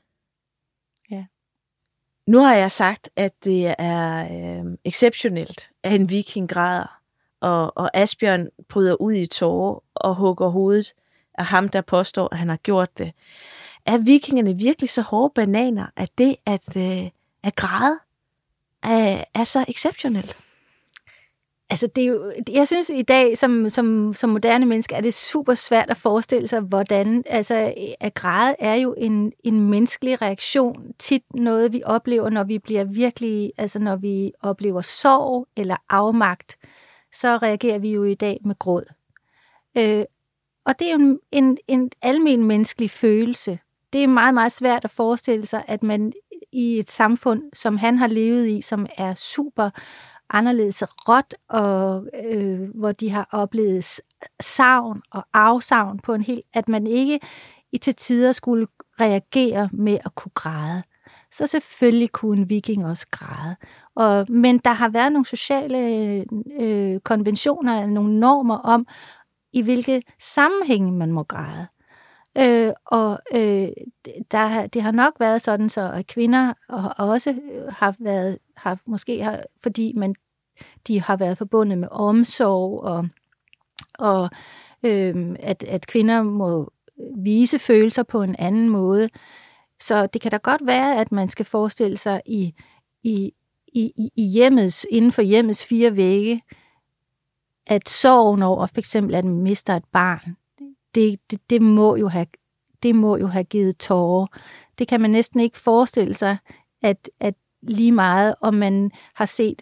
Nu 2.31 2.39
har 2.39 2.55
jeg 2.55 2.71
sagt, 2.71 3.09
at 3.15 3.43
det 3.43 3.75
er 3.77 4.27
øh, 4.31 4.65
exceptionelt, 4.85 5.71
at 5.83 5.93
en 5.93 6.09
viking 6.09 6.49
græder, 6.49 6.99
og, 7.41 7.77
og 7.77 7.89
Asbjørn 7.93 8.47
bryder 8.69 8.95
ud 9.01 9.13
i 9.13 9.25
tårer 9.25 9.83
og 9.95 10.15
hugger 10.15 10.47
hovedet 10.47 10.93
af 11.37 11.45
ham, 11.45 11.69
der 11.69 11.81
påstår, 11.81 12.29
at 12.31 12.37
han 12.37 12.49
har 12.49 12.57
gjort 12.57 12.97
det. 12.97 13.11
Er 13.85 13.97
vikingerne 13.97 14.57
virkelig 14.57 14.89
så 14.89 15.01
hårde 15.01 15.31
bananer, 15.35 15.85
at 15.95 16.09
det 16.17 16.35
at, 16.45 16.77
øh, 16.77 17.09
at 17.43 17.55
græde 17.55 17.99
er, 18.83 19.23
er 19.33 19.43
så 19.43 19.65
exceptionelt? 19.67 20.37
Altså, 21.71 21.87
det 21.87 22.03
er 22.03 22.07
jo, 22.07 22.33
jeg 22.51 22.67
synes 22.67 22.89
i 22.89 23.01
dag, 23.01 23.37
som, 23.37 23.69
som, 23.69 24.13
som 24.13 24.29
moderne 24.29 24.65
menneske, 24.65 24.95
er 24.95 25.01
det 25.01 25.13
super 25.13 25.53
svært 25.53 25.89
at 25.89 25.97
forestille 25.97 26.47
sig, 26.47 26.59
hvordan, 26.59 27.23
altså, 27.25 27.73
at 27.99 28.13
græde 28.13 28.55
er 28.59 28.75
jo 28.75 28.95
en, 28.97 29.33
en 29.43 29.69
menneskelig 29.69 30.21
reaktion, 30.21 30.93
tit 30.99 31.23
noget, 31.35 31.73
vi 31.73 31.81
oplever, 31.85 32.29
når 32.29 32.43
vi 32.43 32.59
bliver 32.59 32.83
virkelig, 32.83 33.51
altså 33.57 33.79
når 33.79 33.95
vi 33.95 34.31
oplever 34.41 34.81
sorg 34.81 35.47
eller 35.57 35.75
afmagt, 35.89 36.57
så 37.13 37.37
reagerer 37.37 37.79
vi 37.79 37.93
jo 37.93 38.03
i 38.03 38.15
dag 38.15 38.39
med 38.45 38.55
gråd. 38.59 38.83
Øh, 39.77 40.05
og 40.65 40.79
det 40.79 40.87
er 40.87 40.91
jo 40.91 40.99
en, 40.99 41.19
en, 41.31 41.57
en 41.67 41.91
almen 42.01 42.43
menneskelig 42.43 42.89
følelse. 42.89 43.59
Det 43.93 44.03
er 44.03 44.07
meget, 44.07 44.33
meget 44.33 44.51
svært 44.51 44.85
at 44.85 44.91
forestille 44.91 45.45
sig, 45.45 45.63
at 45.67 45.83
man 45.83 46.13
i 46.51 46.79
et 46.79 46.91
samfund, 46.91 47.43
som 47.53 47.77
han 47.77 47.97
har 47.97 48.07
levet 48.07 48.47
i, 48.47 48.61
som 48.61 48.85
er 48.97 49.13
super 49.13 49.69
anderledes 50.35 50.83
råt, 50.83 51.33
og 51.49 52.07
øh, 52.23 52.69
hvor 52.75 52.91
de 52.91 53.09
har 53.09 53.29
oplevet 53.31 53.99
savn 54.39 55.01
og 55.11 55.25
afsavn 55.33 55.99
på 55.99 56.13
en 56.13 56.21
helt, 56.21 56.45
at 56.53 56.69
man 56.69 56.87
ikke 56.87 57.19
i 57.71 57.77
til 57.77 57.95
tider 57.95 58.31
skulle 58.31 58.67
reagere 58.99 59.69
med 59.73 59.97
at 60.05 60.15
kunne 60.15 60.31
græde. 60.35 60.83
Så 61.31 61.47
selvfølgelig 61.47 62.11
kunne 62.11 62.41
en 62.41 62.49
viking 62.49 62.85
også 62.85 63.07
græde. 63.11 63.55
Og, 63.95 64.25
men 64.31 64.57
der 64.57 64.71
har 64.71 64.89
været 64.89 65.11
nogle 65.11 65.25
sociale 65.25 65.77
øh, 66.59 66.99
konventioner, 66.99 67.85
nogle 67.85 68.19
normer 68.19 68.57
om, 68.57 68.87
i 69.53 69.61
hvilke 69.61 70.01
sammenhænge 70.19 70.91
man 70.91 71.11
må 71.11 71.23
græde. 71.23 71.67
Øh, 72.37 72.73
og 72.91 73.19
øh, 73.33 73.67
der, 74.31 74.67
det 74.67 74.81
har 74.81 74.91
nok 74.91 75.13
været 75.19 75.41
sådan, 75.41 75.69
så 75.69 75.91
at 75.91 76.07
kvinder 76.07 76.53
også 76.97 77.29
øh, 77.29 77.73
har 77.73 77.95
været, 77.99 78.37
har 78.57 78.79
måske 78.85 79.23
har, 79.23 79.43
fordi 79.63 79.93
man, 79.95 80.15
de 80.87 81.01
har 81.01 81.17
været 81.17 81.37
forbundet 81.37 81.77
med 81.77 81.87
omsorg, 81.91 82.83
og, 82.83 83.07
og 83.99 84.29
øh, 84.85 85.35
at, 85.39 85.63
at 85.63 85.87
kvinder 85.87 86.23
må 86.23 86.73
vise 87.17 87.59
følelser 87.59 88.03
på 88.03 88.21
en 88.21 88.35
anden 88.39 88.69
måde. 88.69 89.09
Så 89.79 90.07
det 90.07 90.21
kan 90.21 90.31
da 90.31 90.37
godt 90.37 90.61
være, 90.65 91.01
at 91.01 91.11
man 91.11 91.29
skal 91.29 91.45
forestille 91.45 91.97
sig 91.97 92.21
i, 92.25 92.53
i, 93.03 93.31
i, 93.73 93.91
i 94.15 94.23
hjemmets, 94.23 94.85
inden 94.91 95.11
for 95.11 95.21
hjemmets 95.21 95.65
fire 95.65 95.95
vægge, 95.95 96.41
at 97.67 97.89
sorgen 97.89 98.41
over 98.41 98.65
for 98.65 98.77
eksempel, 98.77 99.15
at 99.15 99.25
man 99.25 99.41
mister 99.41 99.75
et 99.75 99.85
barn, 99.91 100.35
det, 100.95 101.19
det, 101.31 101.49
det, 101.49 101.61
må 101.61 101.95
jo 101.95 102.07
have, 102.07 102.25
det 102.83 102.95
må 102.95 103.17
jo 103.17 103.27
have 103.27 103.43
givet 103.43 103.77
tårer. 103.77 104.27
Det 104.79 104.87
kan 104.87 105.01
man 105.01 105.09
næsten 105.09 105.39
ikke 105.39 105.59
forestille 105.59 106.13
sig, 106.13 106.37
at, 106.81 107.09
at 107.19 107.33
lige 107.61 107.91
meget, 107.91 108.35
om 108.41 108.53
man 108.53 108.91
har 109.15 109.25
set 109.25 109.61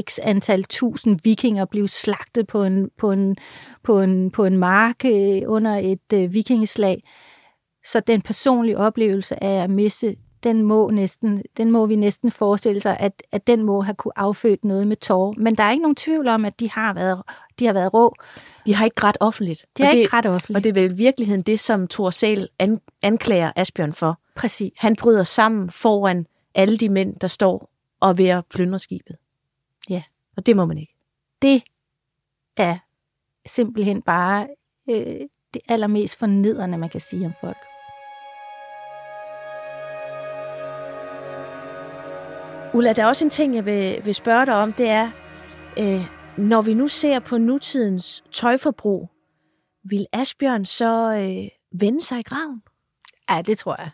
x 0.00 0.18
antal 0.22 0.64
tusind 0.64 1.20
vikinger 1.24 1.64
blive 1.64 1.88
slagtet 1.88 2.46
på 2.46 2.64
en, 2.64 2.90
på 2.98 3.12
en, 3.12 3.36
på 3.82 4.00
en, 4.00 4.30
på 4.30 4.44
en 4.44 4.56
mark 4.56 5.04
øh, 5.04 5.42
under 5.46 5.76
et 5.76 6.12
øh, 6.14 6.34
vikingeslag, 6.34 7.02
så 7.84 8.00
den 8.00 8.22
personlige 8.22 8.78
oplevelse 8.78 9.44
af 9.44 9.62
at 9.62 9.70
miste 9.70 10.16
den 10.42 10.62
må, 10.62 10.90
næsten, 10.90 11.42
den 11.56 11.70
må 11.70 11.86
vi 11.86 11.96
næsten 11.96 12.30
forestille 12.30 12.80
sig, 12.80 12.96
at, 13.00 13.22
at 13.32 13.46
den 13.46 13.62
må 13.62 13.80
have 13.80 13.94
kunne 13.94 14.18
affødt 14.18 14.64
noget 14.64 14.88
med 14.88 14.96
tårer. 14.96 15.34
Men 15.36 15.54
der 15.54 15.62
er 15.62 15.70
ikke 15.70 15.82
nogen 15.82 15.96
tvivl 15.96 16.28
om, 16.28 16.44
at 16.44 16.60
de 16.60 16.70
har 16.70 16.94
været, 16.94 17.22
de 17.58 17.66
har 17.66 17.72
været 17.72 17.94
rå. 17.94 18.14
De 18.70 18.74
har 18.74 18.84
ikke 18.84 18.94
grædt 18.94 19.16
offentligt. 19.20 19.66
De 19.76 19.82
har 19.82 19.90
og 19.90 19.96
ikke 19.96 20.10
grædt 20.10 20.26
offentligt. 20.26 20.56
Og 20.56 20.64
det 20.64 20.70
er 20.70 20.74
vel 20.74 20.92
i 20.92 20.96
virkeligheden 20.96 21.42
det, 21.42 21.60
som 21.60 21.88
Thor 21.88 22.10
Sæl 22.10 22.48
an, 22.58 22.80
anklager 23.02 23.52
Asbjørn 23.56 23.92
for. 23.92 24.20
Præcis. 24.36 24.72
Han 24.80 24.96
bryder 24.96 25.24
sammen 25.24 25.70
foran 25.70 26.26
alle 26.54 26.76
de 26.76 26.88
mænd, 26.88 27.16
der 27.20 27.26
står 27.26 27.70
og 28.00 28.18
ved 28.18 28.26
at 28.26 28.46
plyndre 28.46 28.78
skibet. 28.78 29.16
Ja. 29.90 30.02
Og 30.36 30.46
det 30.46 30.56
må 30.56 30.64
man 30.64 30.78
ikke. 30.78 30.94
Det 31.42 31.62
er 32.56 32.76
simpelthen 33.46 34.02
bare 34.02 34.48
øh, 34.90 35.20
det 35.54 35.62
allermest 35.68 36.18
fornedrende, 36.18 36.78
man 36.78 36.88
kan 36.88 37.00
sige 37.00 37.26
om 37.26 37.32
folk. 37.40 37.58
Ulla, 42.74 42.92
der 42.92 43.02
er 43.02 43.06
også 43.06 43.24
en 43.24 43.30
ting, 43.30 43.54
jeg 43.54 43.66
vil, 43.66 44.04
vil 44.04 44.14
spørge 44.14 44.46
dig 44.46 44.54
om, 44.54 44.72
det 44.72 44.88
er, 44.88 45.10
øh, 45.78 46.19
når 46.40 46.60
vi 46.60 46.74
nu 46.74 46.88
ser 46.88 47.18
på 47.18 47.38
nutidens 47.38 48.24
tøjforbrug, 48.32 49.10
vil 49.84 50.06
Asbjørn 50.12 50.64
så 50.64 51.12
øh, 51.12 51.48
vende 51.80 52.02
sig 52.02 52.18
i 52.18 52.22
graven? 52.22 52.62
Ja, 53.30 53.42
det 53.42 53.58
tror 53.58 53.76
jeg. 53.78 53.90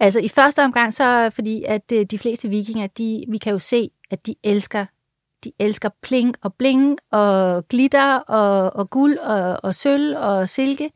Altså 0.00 0.20
i 0.20 0.28
første 0.28 0.64
omgang, 0.64 0.94
så 0.94 1.30
fordi 1.34 1.62
at 1.62 1.92
øh, 1.92 2.06
de 2.06 2.18
fleste 2.18 2.48
vikinger, 2.48 2.86
de, 2.86 3.24
vi 3.28 3.38
kan 3.38 3.52
jo 3.52 3.58
se, 3.58 3.90
at 4.10 4.26
de 4.26 4.34
elsker 4.44 4.86
de 5.44 5.52
elsker 5.58 5.88
pling 6.02 6.34
og 6.42 6.54
bling 6.54 6.98
og 7.10 7.68
glitter 7.68 8.16
og, 8.16 8.76
og 8.76 8.90
guld 8.90 9.18
og, 9.18 9.60
og 9.62 9.74
sølv 9.74 10.16
og 10.16 10.48
silke. 10.48 10.90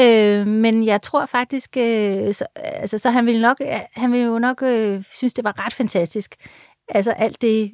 Øh, 0.00 0.46
men 0.46 0.84
jeg 0.86 1.02
tror 1.02 1.26
faktisk, 1.26 1.76
øh, 1.76 2.34
så, 2.34 2.46
altså, 2.56 2.98
så 2.98 3.10
han 3.10 3.26
ville 3.26 3.40
nok, 3.40 3.56
øh, 3.60 3.80
han 3.92 4.12
ville 4.12 4.26
jo 4.26 4.38
nok 4.38 4.62
øh, 4.62 5.02
synes, 5.12 5.34
det 5.34 5.44
var 5.44 5.66
ret 5.66 5.72
fantastisk. 5.72 6.34
Altså 6.88 7.10
alt 7.12 7.42
det, 7.42 7.72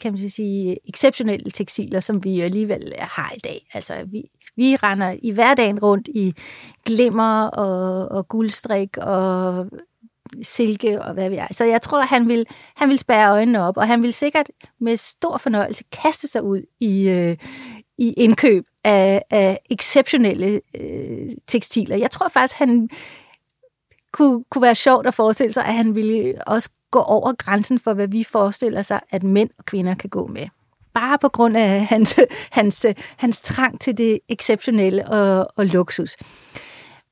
kan 0.00 0.12
man 0.12 0.28
sige, 0.28 0.88
exceptionelle 0.88 1.50
tekstiler, 1.50 2.00
som 2.00 2.24
vi 2.24 2.40
alligevel 2.40 2.92
har 2.98 3.32
i 3.36 3.38
dag. 3.38 3.66
Altså 3.74 3.94
vi, 4.06 4.22
vi 4.56 4.76
render 4.76 5.16
i 5.22 5.30
hverdagen 5.30 5.78
rundt 5.78 6.08
i 6.08 6.34
glimmer 6.86 7.46
og, 7.46 8.08
og 8.08 8.28
guldstrik 8.28 8.96
og 8.96 9.66
silke 10.42 11.02
og 11.02 11.14
hvad 11.14 11.30
vi 11.30 11.36
er. 11.36 11.46
Så 11.50 11.64
jeg 11.64 11.82
tror, 11.82 12.02
han 12.02 12.28
vil, 12.28 12.46
han 12.76 12.88
vil 12.88 12.98
spære 12.98 13.30
øjnene 13.30 13.62
op, 13.62 13.76
og 13.76 13.86
han 13.86 14.02
vil 14.02 14.14
sikkert 14.14 14.50
med 14.80 14.96
stor 14.96 15.36
fornøjelse 15.36 15.84
kaste 15.92 16.28
sig 16.28 16.42
ud 16.42 16.62
i, 16.80 17.08
øh, 17.08 17.36
i 17.98 18.12
indkøb 18.12 18.66
af, 18.84 19.22
af 19.30 19.58
exceptionelle 19.70 20.60
øh, 20.80 21.30
tekstiler. 21.46 21.96
Jeg 21.96 22.10
tror 22.10 22.28
faktisk, 22.28 22.58
han 22.58 22.88
kunne, 24.12 24.44
kunne 24.50 24.62
være 24.62 24.74
sjovt 24.74 25.06
at 25.06 25.14
forestille 25.14 25.52
sig, 25.52 25.64
at 25.64 25.74
han 25.74 25.94
ville 25.94 26.34
også 26.46 26.70
gå 26.94 27.00
over 27.00 27.32
grænsen 27.32 27.78
for, 27.78 27.94
hvad 27.94 28.08
vi 28.08 28.24
forestiller 28.24 28.82
sig, 28.82 29.00
at 29.10 29.22
mænd 29.22 29.50
og 29.58 29.64
kvinder 29.64 29.94
kan 29.94 30.10
gå 30.10 30.26
med. 30.26 30.46
Bare 30.94 31.18
på 31.18 31.28
grund 31.28 31.56
af 31.56 31.86
hans, 31.86 32.20
hans, 32.50 32.86
hans 33.16 33.40
trang 33.40 33.80
til 33.80 33.98
det 33.98 34.20
exceptionelle 34.28 35.08
og, 35.08 35.46
og 35.56 35.66
luksus. 35.66 36.16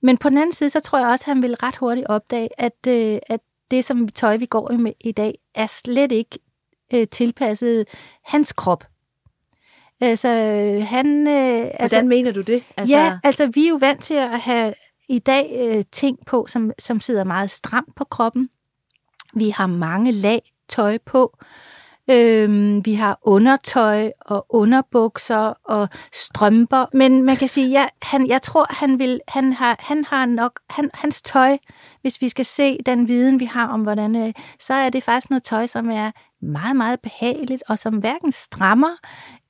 Men 0.03 0.17
på 0.19 0.29
den 0.29 0.39
anden 0.39 0.53
side, 0.53 0.71
så 0.71 0.81
tror 0.81 0.99
jeg 0.99 1.09
også, 1.09 1.23
at 1.23 1.35
han 1.35 1.43
vil 1.43 1.55
ret 1.55 1.77
hurtigt 1.77 2.07
opdage, 2.07 2.49
at, 2.59 2.87
øh, 2.89 3.19
at 3.29 3.41
det, 3.71 3.85
som 3.85 4.09
tøj, 4.09 4.37
vi 4.37 4.47
går 4.47 4.73
med 4.73 4.93
i 5.01 5.13
dag, 5.13 5.35
er 5.55 5.67
slet 5.67 6.13
ikke 6.13 6.39
øh, 6.95 7.07
tilpasset 7.09 7.89
hans 8.25 8.53
krop. 8.53 8.85
Altså, 10.01 10.29
han... 10.89 11.07
Øh, 11.07 11.25
Hvordan 11.25 11.71
altså, 11.81 12.03
mener 12.03 12.33
du 12.33 12.41
det? 12.41 12.65
Altså... 12.77 12.99
Ja, 12.99 13.19
altså, 13.25 13.47
vi 13.47 13.65
er 13.65 13.69
jo 13.69 13.77
vant 13.81 14.03
til 14.03 14.15
at 14.15 14.41
have 14.41 14.75
i 15.09 15.19
dag 15.19 15.57
øh, 15.61 15.85
ting 15.93 16.19
på, 16.27 16.47
som, 16.49 16.73
som 16.79 17.01
sidder 17.01 17.25
meget 17.25 17.51
stramt 17.51 17.95
på 17.97 18.05
kroppen. 18.05 18.49
Vi 19.37 19.51
har 19.51 19.67
mange 19.67 20.13
lag 20.13 20.53
tøj 20.69 20.99
på. 21.07 21.39
Øhm, 22.11 22.85
vi 22.85 22.95
har 22.95 23.19
undertøj 23.23 24.11
og 24.21 24.47
underbukser 24.49 25.55
og 25.65 25.89
strømper. 26.13 26.87
Men 26.93 27.23
man 27.23 27.37
kan 27.37 27.49
sige, 27.49 27.69
ja, 27.69 27.87
han, 28.03 28.29
jeg 28.29 28.43
tror, 28.43 28.67
han, 28.71 28.99
vil, 28.99 29.21
han, 29.29 29.53
har, 29.53 29.77
han 29.79 30.05
har 30.05 30.27
nok... 30.27 30.61
Han, 30.71 30.91
hans 30.95 31.23
tøj, 31.23 31.59
hvis 32.01 32.21
vi 32.21 32.29
skal 32.29 32.45
se 32.45 32.79
den 32.87 33.09
viden, 33.09 33.41
vi 33.41 33.45
har 33.45 33.69
om, 33.69 33.81
hvordan... 33.81 34.17
Øh, 34.17 34.33
så 34.59 34.75
er 34.75 34.91
det 34.91 35.03
faktisk 35.03 35.31
noget 35.31 35.43
tøj, 35.43 35.67
som 35.67 35.91
er 35.91 36.11
meget, 36.43 36.77
meget 36.77 37.01
behageligt, 37.01 37.63
og 37.69 37.79
som 37.79 37.95
hverken 37.95 38.33
strammer 38.33 38.97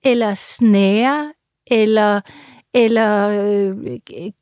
eller 0.05 0.35
snærer, 0.35 1.31
eller, 1.67 2.21
eller 2.75 3.29
øh, 3.29 3.77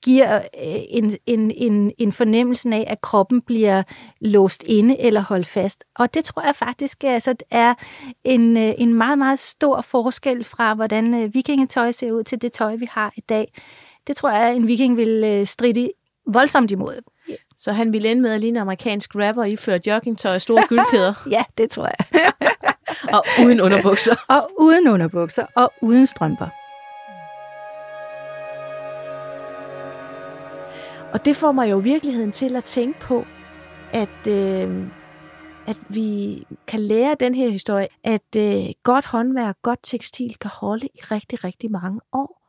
giver 0.03 0.37
øh, 0.37 0.81
en, 0.89 1.17
en, 1.27 1.51
en, 1.51 1.93
en 1.99 2.13
fornemmelse 2.13 2.69
af, 2.69 2.85
at 2.87 3.01
kroppen 3.01 3.41
bliver 3.41 3.83
låst 4.21 4.63
inde 4.67 5.01
eller 5.01 5.21
holdt 5.21 5.47
fast. 5.47 5.85
Og 5.99 6.15
det 6.15 6.25
tror 6.25 6.43
jeg 6.43 6.57
faktisk 6.57 7.05
altså, 7.05 7.35
er 7.51 7.75
en, 8.25 8.57
øh, 8.57 8.75
en 8.79 8.95
meget, 8.95 9.19
meget 9.19 9.39
stor 9.39 9.81
forskel 9.81 10.45
fra, 10.45 10.75
hvordan 10.75 11.15
øh, 11.15 11.35
vikingetøj 11.35 11.93
ser 11.93 12.13
ud 12.13 12.25
til 12.25 12.43
det 12.43 12.53
tøj, 12.53 12.77
vi 12.77 12.89
har 12.91 13.13
i 13.17 13.21
dag. 13.21 13.53
Det 14.07 14.17
tror 14.17 14.31
jeg, 14.31 14.57
en 14.57 14.67
viking 14.67 14.97
vil 14.97 15.47
stride 15.47 15.91
voldsomt 16.27 16.71
imod. 16.71 17.01
Så 17.57 17.73
han 17.73 17.93
ville 17.93 18.11
ende 18.11 18.23
med 18.23 18.31
at 18.31 18.41
ligne 18.41 18.61
amerikansk 18.61 19.15
rapper 19.15 19.45
i 19.45 19.57
før 19.57 19.79
joggingtøj 19.87 20.35
og 20.35 20.43
store 20.43 20.63
gyldkæder? 20.69 21.15
ja, 21.37 21.45
det 21.59 21.71
tror 21.71 21.85
jeg. 21.87 22.33
og 23.13 23.25
uden 23.45 23.61
underbukser. 23.61 24.15
og 24.29 24.51
uden 24.59 24.89
underbukser 24.89 25.47
og 25.57 25.73
uden 25.83 26.07
strømper. 26.07 26.60
Og 31.13 31.25
det 31.25 31.37
får 31.37 31.53
mig 31.53 31.71
jo 31.71 31.79
virkeligheden 31.79 32.33
til 32.33 32.57
at 32.57 32.65
tænke 32.65 33.01
på, 33.01 33.25
at, 33.93 34.27
øh, 34.29 34.87
at 35.67 35.77
vi 35.89 36.47
kan 36.67 36.81
lære 36.81 37.17
den 37.21 37.35
her 37.35 37.49
historie, 37.49 37.89
at 38.05 38.37
øh, 38.37 38.67
godt 38.83 39.07
håndværk, 39.07 39.63
godt 39.63 39.79
tekstil 39.83 40.37
kan 40.39 40.51
holde 40.55 40.87
i 40.87 41.01
rigtig, 41.01 41.45
rigtig 41.45 41.71
mange 41.71 42.01
år. 42.13 42.43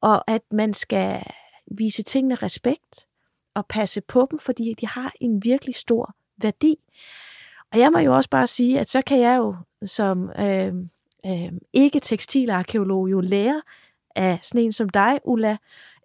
Og 0.00 0.30
at 0.30 0.42
man 0.50 0.74
skal 0.74 1.22
vise 1.70 2.02
tingene 2.02 2.34
respekt 2.34 3.06
og 3.54 3.66
passe 3.66 4.00
på 4.00 4.28
dem, 4.30 4.38
fordi 4.38 4.74
de 4.80 4.86
har 4.86 5.12
en 5.20 5.44
virkelig 5.44 5.74
stor 5.74 6.14
værdi. 6.36 6.76
Og 7.72 7.78
jeg 7.78 7.92
må 7.92 7.98
jo 7.98 8.14
også 8.16 8.30
bare 8.30 8.46
sige, 8.46 8.80
at 8.80 8.90
så 8.90 9.02
kan 9.02 9.20
jeg 9.20 9.36
jo 9.36 9.56
som 9.84 10.30
øh, 10.38 10.74
øh, 11.26 11.52
ikke 11.72 12.00
tekstilarkeolog 12.00 13.10
jo 13.10 13.20
lære 13.20 13.62
af 14.16 14.38
sådan 14.42 14.64
en 14.64 14.72
som 14.72 14.88
dig, 14.88 15.20
Ulla, 15.24 15.56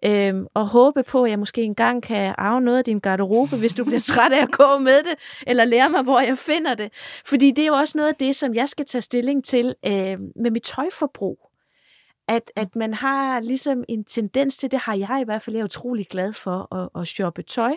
øhm, 0.06 0.46
og 0.54 0.66
håbe 0.66 1.02
på, 1.02 1.24
at 1.24 1.30
jeg 1.30 1.38
måske 1.38 1.62
engang 1.62 2.02
kan 2.02 2.34
arve 2.38 2.60
noget 2.60 2.78
af 2.78 2.84
din 2.84 2.98
garderobe, 2.98 3.56
hvis 3.56 3.74
du 3.74 3.84
bliver 3.84 4.00
træt 4.14 4.32
af 4.32 4.42
at 4.42 4.50
gå 4.50 4.78
med 4.78 5.02
det, 5.02 5.42
eller 5.46 5.64
lære 5.64 5.90
mig, 5.90 6.02
hvor 6.02 6.20
jeg 6.20 6.38
finder 6.38 6.74
det. 6.74 6.92
Fordi 7.24 7.50
det 7.50 7.62
er 7.62 7.66
jo 7.66 7.74
også 7.74 7.98
noget 7.98 8.08
af 8.08 8.14
det, 8.14 8.36
som 8.36 8.54
jeg 8.54 8.68
skal 8.68 8.84
tage 8.84 9.02
stilling 9.02 9.44
til 9.44 9.74
øh, 9.86 10.18
med 10.36 10.50
mit 10.50 10.62
tøjforbrug. 10.62 11.38
At, 12.28 12.52
at 12.56 12.76
man 12.76 12.94
har 12.94 13.40
ligesom 13.40 13.84
en 13.88 14.04
tendens 14.04 14.56
til, 14.56 14.70
det 14.70 14.78
har 14.78 14.94
jeg 14.94 15.18
i 15.20 15.24
hvert 15.24 15.42
fald, 15.42 15.56
jeg 15.56 15.60
er 15.60 15.64
utrolig 15.64 16.06
glad 16.06 16.32
for 16.32 16.74
at, 16.74 17.00
at 17.00 17.08
shoppe 17.08 17.42
tøj, 17.42 17.72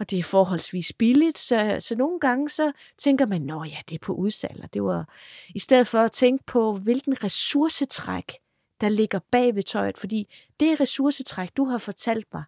og 0.00 0.10
det 0.10 0.18
er 0.18 0.22
forholdsvis 0.22 0.92
billigt, 0.92 1.38
så, 1.38 1.76
så 1.78 1.96
nogle 1.96 2.20
gange 2.20 2.48
så 2.48 2.72
tænker 2.98 3.26
man, 3.26 3.42
nå 3.42 3.64
ja, 3.64 3.76
det 3.88 3.94
er 3.94 3.98
på 4.02 4.12
udsalg, 4.12 4.68
det 4.74 4.82
var 4.82 5.08
i 5.54 5.58
stedet 5.58 5.86
for 5.86 5.98
at 5.98 6.12
tænke 6.12 6.44
på, 6.44 6.72
hvilken 6.72 7.24
ressourcetræk 7.24 8.32
der 8.80 8.88
ligger 8.88 9.18
bag 9.30 9.54
ved 9.54 9.62
tøjet, 9.62 9.98
fordi 9.98 10.34
det 10.60 10.80
ressourcetræk, 10.80 11.56
du 11.56 11.64
har 11.64 11.78
fortalt 11.78 12.26
mig, 12.32 12.44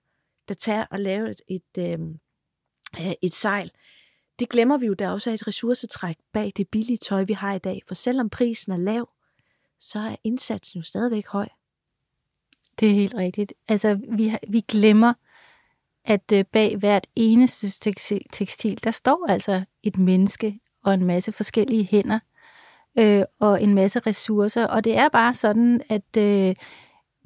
der 0.48 0.54
tager 0.54 0.84
at 0.90 1.00
lave 1.00 1.30
et, 1.30 1.40
et, 1.48 1.92
øhm, 1.92 2.18
øh, 2.98 3.12
et 3.22 3.34
sejl, 3.34 3.70
det 4.38 4.48
glemmer 4.48 4.78
vi 4.78 4.86
jo, 4.86 4.94
der 4.94 5.10
også 5.10 5.30
er 5.30 5.34
et 5.34 5.46
ressourcetræk 5.46 6.16
bag 6.32 6.52
det 6.56 6.68
billige 6.68 6.96
tøj, 6.96 7.24
vi 7.24 7.32
har 7.32 7.54
i 7.54 7.58
dag. 7.58 7.82
For 7.86 7.94
selvom 7.94 8.30
prisen 8.30 8.72
er 8.72 8.76
lav, 8.76 9.08
så 9.78 9.98
er 9.98 10.16
indsatsen 10.24 10.78
jo 10.78 10.82
stadigvæk 10.82 11.26
høj. 11.26 11.48
Det 12.80 12.88
er 12.88 12.92
helt 12.92 13.14
rigtigt. 13.14 13.52
Altså, 13.68 14.00
vi, 14.08 14.36
vi 14.48 14.60
glemmer, 14.60 15.14
at 16.04 16.32
øh, 16.32 16.44
bag 16.44 16.76
hvert 16.76 17.06
eneste 17.16 17.70
tekstil, 18.32 18.84
der 18.84 18.90
står 18.90 19.26
altså 19.28 19.64
et 19.82 19.98
menneske 19.98 20.60
og 20.84 20.94
en 20.94 21.04
masse 21.04 21.32
forskellige 21.32 21.84
hænder, 21.84 22.20
øh, 23.00 23.22
og 23.40 23.62
en 23.62 23.74
masse 23.74 24.00
ressourcer. 24.06 24.66
Og 24.66 24.84
det 24.84 24.98
er 24.98 25.08
bare 25.08 25.34
sådan, 25.34 25.80
at 25.88 26.16
øh, 26.18 26.54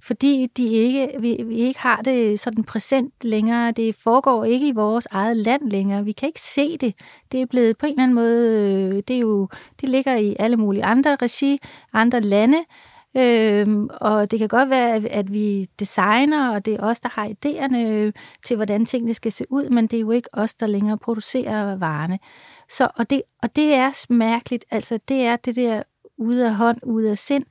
fordi 0.02 0.46
de 0.56 0.66
ikke, 0.66 1.10
vi, 1.20 1.40
vi 1.44 1.54
ikke 1.54 1.80
har 1.80 2.02
det 2.02 2.40
sådan 2.40 2.64
præsent 2.64 3.14
længere, 3.22 3.72
det 3.72 3.94
foregår 3.94 4.44
ikke 4.44 4.68
i 4.68 4.72
vores 4.72 5.06
eget 5.10 5.36
land 5.36 5.70
længere, 5.70 6.04
vi 6.04 6.12
kan 6.12 6.28
ikke 6.28 6.40
se 6.40 6.78
det. 6.78 6.94
Det 7.32 7.42
er 7.42 7.46
blevet 7.46 7.78
på 7.78 7.86
en 7.86 7.92
eller 7.92 8.02
anden 8.02 8.14
måde, 8.14 8.72
øh, 8.72 9.02
det, 9.08 9.16
er 9.16 9.20
jo, 9.20 9.48
det 9.80 9.88
ligger 9.88 10.16
i 10.16 10.36
alle 10.38 10.56
mulige 10.56 10.84
andre 10.84 11.16
regi, 11.22 11.58
andre 11.92 12.20
lande, 12.20 12.58
Øhm, 13.16 13.88
og 14.00 14.30
det 14.30 14.38
kan 14.38 14.48
godt 14.48 14.70
være, 14.70 14.94
at 15.10 15.32
vi 15.32 15.66
designer, 15.78 16.54
og 16.54 16.64
det 16.64 16.74
er 16.74 16.82
os, 16.82 17.00
der 17.00 17.08
har 17.08 17.28
idéerne 17.28 17.76
øh, 17.76 18.12
til, 18.44 18.56
hvordan 18.56 18.86
tingene 18.86 19.14
skal 19.14 19.32
se 19.32 19.44
ud, 19.50 19.68
men 19.68 19.86
det 19.86 19.96
er 19.96 20.00
jo 20.00 20.10
ikke 20.10 20.28
os, 20.32 20.54
der 20.54 20.66
længere 20.66 20.98
producerer 20.98 21.76
varerne. 21.76 22.18
Så, 22.68 22.88
og, 22.96 23.10
det, 23.10 23.22
og 23.42 23.56
det 23.56 23.74
er 23.74 24.06
mærkeligt, 24.12 24.64
altså 24.70 24.98
det 25.08 25.22
er 25.22 25.36
det 25.36 25.56
der 25.56 25.82
ude 26.18 26.46
af 26.46 26.54
hånd, 26.54 26.78
ude 26.82 27.10
af 27.10 27.18
sind. 27.18 27.44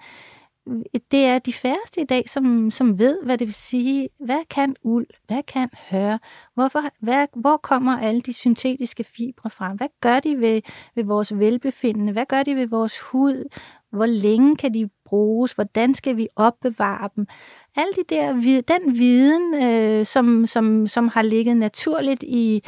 Det 1.12 1.26
er 1.26 1.40
de 1.40 1.54
færreste 1.54 2.02
i 2.02 2.06
dag, 2.06 2.30
som, 2.30 2.72
som 2.72 3.00
ved, 3.00 3.24
hvad 3.24 3.38
det 3.38 3.48
vil 3.48 3.54
sige. 3.54 4.10
Hvad 4.20 4.40
kan 4.50 4.76
uld? 4.84 5.08
Hvad 5.28 5.44
kan 5.44 5.70
høre? 5.92 6.20
Hvorfor, 6.54 6.82
hvad, 7.00 7.28
hvor 7.36 7.58
kommer 7.58 8.00
alle 8.00 8.22
de 8.22 8.34
syntetiske 8.34 9.04
fibre 9.04 9.50
fra? 9.50 9.74
Hvad 9.74 9.88
gør 10.02 10.20
de 10.20 10.40
ved, 10.40 10.62
ved 10.96 11.04
vores 11.04 11.40
velbefindende? 11.40 12.14
Hvad 12.14 12.26
gør 12.26 12.44
de 12.44 12.56
ved 12.56 12.68
vores 12.68 13.00
hud? 13.00 13.50
Hvor 13.92 14.06
længe 14.06 14.56
kan 14.56 14.74
de 14.74 14.90
bruges? 15.06 15.52
Hvordan 15.52 15.94
skal 15.94 16.18
vi 16.18 16.28
opbevare 16.36 17.10
dem? 17.16 17.28
Alle 17.76 17.94
de 17.94 18.16
der, 18.16 18.34
den 18.68 18.98
viden, 18.98 19.64
øh, 19.64 20.06
som, 20.06 20.46
som, 20.46 20.88
som 20.88 21.08
har 21.08 21.22
ligget 21.22 21.58
naturligt 21.58 22.24
i, 22.24 22.64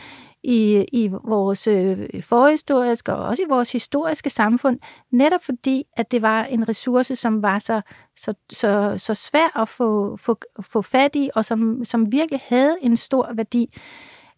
i, 0.45 0.85
i 0.91 1.07
vores 1.23 1.67
øh, 1.67 1.97
forhistoriske 2.21 3.13
og 3.13 3.25
også 3.25 3.43
i 3.43 3.49
vores 3.49 3.71
historiske 3.71 4.29
samfund, 4.29 4.79
netop 5.11 5.43
fordi, 5.43 5.83
at 5.97 6.11
det 6.11 6.21
var 6.21 6.43
en 6.43 6.69
ressource, 6.69 7.15
som 7.15 7.43
var 7.43 7.59
så, 7.59 7.81
så, 8.15 8.33
så, 8.51 8.93
så 8.97 9.13
svær 9.13 9.61
at 9.61 9.69
få, 9.69 10.17
få, 10.17 10.39
få 10.61 10.81
fat 10.81 11.15
i, 11.15 11.29
og 11.35 11.45
som, 11.45 11.85
som 11.85 12.11
virkelig 12.11 12.41
havde 12.47 12.77
en 12.81 12.97
stor 12.97 13.33
værdi, 13.33 13.77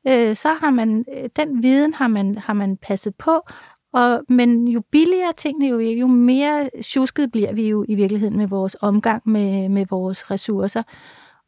øh, 0.07 0.35
så 0.35 0.53
har 0.53 0.69
man, 0.69 1.05
øh, 1.15 1.29
den 1.35 1.63
viden 1.63 1.93
har 1.93 2.07
man, 2.07 2.37
har 2.37 2.53
man 2.53 2.77
passet 2.77 3.15
på, 3.15 3.41
og, 3.93 4.23
men 4.29 4.67
jo 4.67 4.81
billigere 4.91 5.33
tingene, 5.33 5.67
jo, 5.67 5.79
jo 5.79 6.07
mere 6.07 6.69
tjusket 6.83 7.31
bliver 7.31 7.53
vi 7.53 7.69
jo 7.69 7.85
i 7.87 7.95
virkeligheden 7.95 8.37
med 8.37 8.47
vores 8.47 8.75
omgang 8.81 9.21
med, 9.25 9.69
med 9.69 9.85
vores 9.89 10.31
ressourcer. 10.31 10.83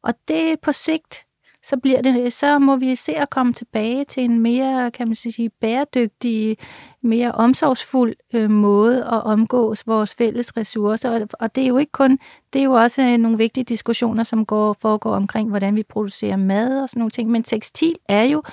Og 0.04 0.14
det 0.28 0.60
på 0.62 0.72
sigt 0.72 1.26
så 1.70 1.78
bliver 1.78 2.02
det, 2.02 2.34
så 2.34 2.60
må 2.60 2.76
vi 2.76 2.96
se 2.96 3.16
at 3.16 3.30
komme 3.30 3.54
tilbage 3.54 4.06
til 4.06 4.24
en 4.24 4.40
mere, 4.40 4.92
kan 4.92 5.08
man 5.08 5.16
sige, 5.16 5.50
bæredygtig, 5.50 6.58
mere 7.02 7.32
omsorgsfuld 7.32 8.16
øh, 8.34 8.50
måde 8.50 8.98
at 8.98 9.24
omgås 9.24 9.88
vores 9.88 10.16
fælles 10.16 10.58
ressourcer. 10.58 11.26
Og, 11.40 11.56
det 11.56 11.64
er 11.64 11.68
jo 11.68 11.78
ikke 11.78 11.92
kun, 11.92 12.20
det 12.54 12.60
er 12.60 12.64
jo 12.64 12.74
også 12.74 13.02
øh, 13.02 13.18
nogle 13.18 13.38
vigtige 13.38 13.64
diskussioner, 13.64 14.24
som 14.24 14.46
går, 14.46 14.76
foregår 14.82 15.16
omkring, 15.16 15.50
hvordan 15.50 15.76
vi 15.76 15.84
producerer 15.84 16.38
mad 16.38 16.82
og 16.82 16.90
sådan 16.90 17.00
nogle 17.00 17.12
ting. 17.12 17.30
Men 17.30 17.44
tekstil 17.44 17.96
er 18.10 18.24
jo 18.24 18.44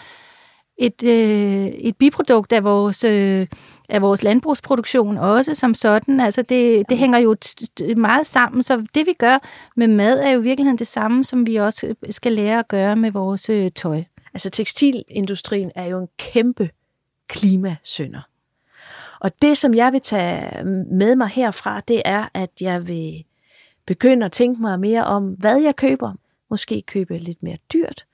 et, 0.78 1.02
øh, 1.04 1.66
et 1.66 1.96
biprodukt 1.96 2.52
af 2.52 2.64
vores, 2.64 3.04
øh, 3.04 3.46
af 3.88 4.02
vores 4.02 4.22
landbrugsproduktion 4.22 5.18
også 5.18 5.54
som 5.54 5.74
sådan. 5.74 6.20
Altså 6.20 6.42
det, 6.42 6.88
det 6.88 6.98
hænger 6.98 7.18
jo 7.18 7.36
meget 7.96 8.26
sammen, 8.26 8.62
så 8.62 8.86
det 8.94 9.06
vi 9.06 9.12
gør 9.12 9.38
med 9.76 9.88
mad 9.88 10.20
er 10.20 10.30
jo 10.30 10.40
i 10.40 10.42
virkeligheden 10.42 10.78
det 10.78 10.86
samme, 10.86 11.24
som 11.24 11.46
vi 11.46 11.56
også 11.56 11.94
skal 12.10 12.32
lære 12.32 12.58
at 12.58 12.68
gøre 12.68 12.96
med 12.96 13.10
vores 13.10 13.50
øh, 13.50 13.70
tøj. 13.70 14.02
Altså 14.34 14.50
tekstilindustrien 14.50 15.70
er 15.74 15.84
jo 15.84 15.98
en 15.98 16.08
kæmpe 16.18 16.70
klimasønder. 17.28 18.20
Og 19.20 19.42
det, 19.42 19.58
som 19.58 19.74
jeg 19.74 19.92
vil 19.92 20.00
tage 20.00 20.64
med 20.92 21.16
mig 21.16 21.28
herfra, 21.28 21.80
det 21.80 22.02
er, 22.04 22.28
at 22.34 22.50
jeg 22.60 22.88
vil 22.88 23.24
begynde 23.86 24.26
at 24.26 24.32
tænke 24.32 24.62
mig 24.62 24.80
mere 24.80 25.04
om, 25.04 25.28
hvad 25.28 25.60
jeg 25.60 25.76
køber. 25.76 26.12
Måske 26.50 26.82
købe 26.86 27.18
lidt 27.18 27.42
mere 27.42 27.56
dyrt, 27.72 28.06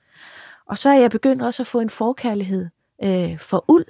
og 0.65 0.77
så 0.77 0.89
er 0.89 0.99
jeg 0.99 1.11
begyndt 1.11 1.41
også 1.41 1.63
at 1.63 1.67
få 1.67 1.79
en 1.79 1.89
forkærlighed 1.89 2.69
øh, 3.03 3.39
for 3.39 3.65
uld. 3.67 3.85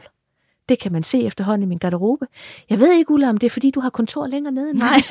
Det 0.70 0.80
kan 0.80 0.92
man 0.92 1.04
se 1.04 1.26
efterhånden 1.26 1.64
i 1.64 1.70
min 1.70 1.78
garderobe. 1.78 2.28
Jeg 2.70 2.80
ved 2.80 2.94
ikke, 2.94 3.12
Ulla, 3.12 3.30
om 3.30 3.38
det 3.38 3.46
er, 3.46 3.52
fordi 3.52 3.72
du 3.72 3.80
har 3.80 3.90
kontor 3.90 4.28
længere 4.28 4.54
nede 4.54 4.70
end 4.70 4.80
mig. 4.80 5.04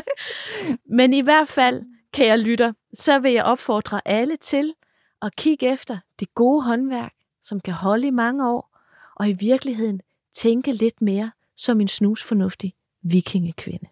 Men 0.98 1.12
i 1.12 1.20
hvert 1.20 1.48
fald, 1.48 1.82
kan 2.12 2.26
jeg 2.26 2.38
lytte, 2.38 2.74
så 2.94 3.18
vil 3.18 3.32
jeg 3.32 3.44
opfordre 3.44 4.00
alle 4.04 4.36
til 4.36 4.74
at 5.22 5.36
kigge 5.36 5.72
efter 5.72 5.98
det 6.20 6.34
gode 6.34 6.62
håndværk, 6.62 7.12
som 7.42 7.60
kan 7.60 7.74
holde 7.74 8.06
i 8.06 8.10
mange 8.10 8.48
år, 8.48 8.78
og 9.16 9.28
i 9.28 9.32
virkeligheden 9.32 10.00
tænke 10.32 10.72
lidt 10.72 11.02
mere 11.02 11.30
som 11.56 11.80
en 11.80 11.88
snusfornuftig 11.88 12.74
vikingekvinde. 13.02 13.86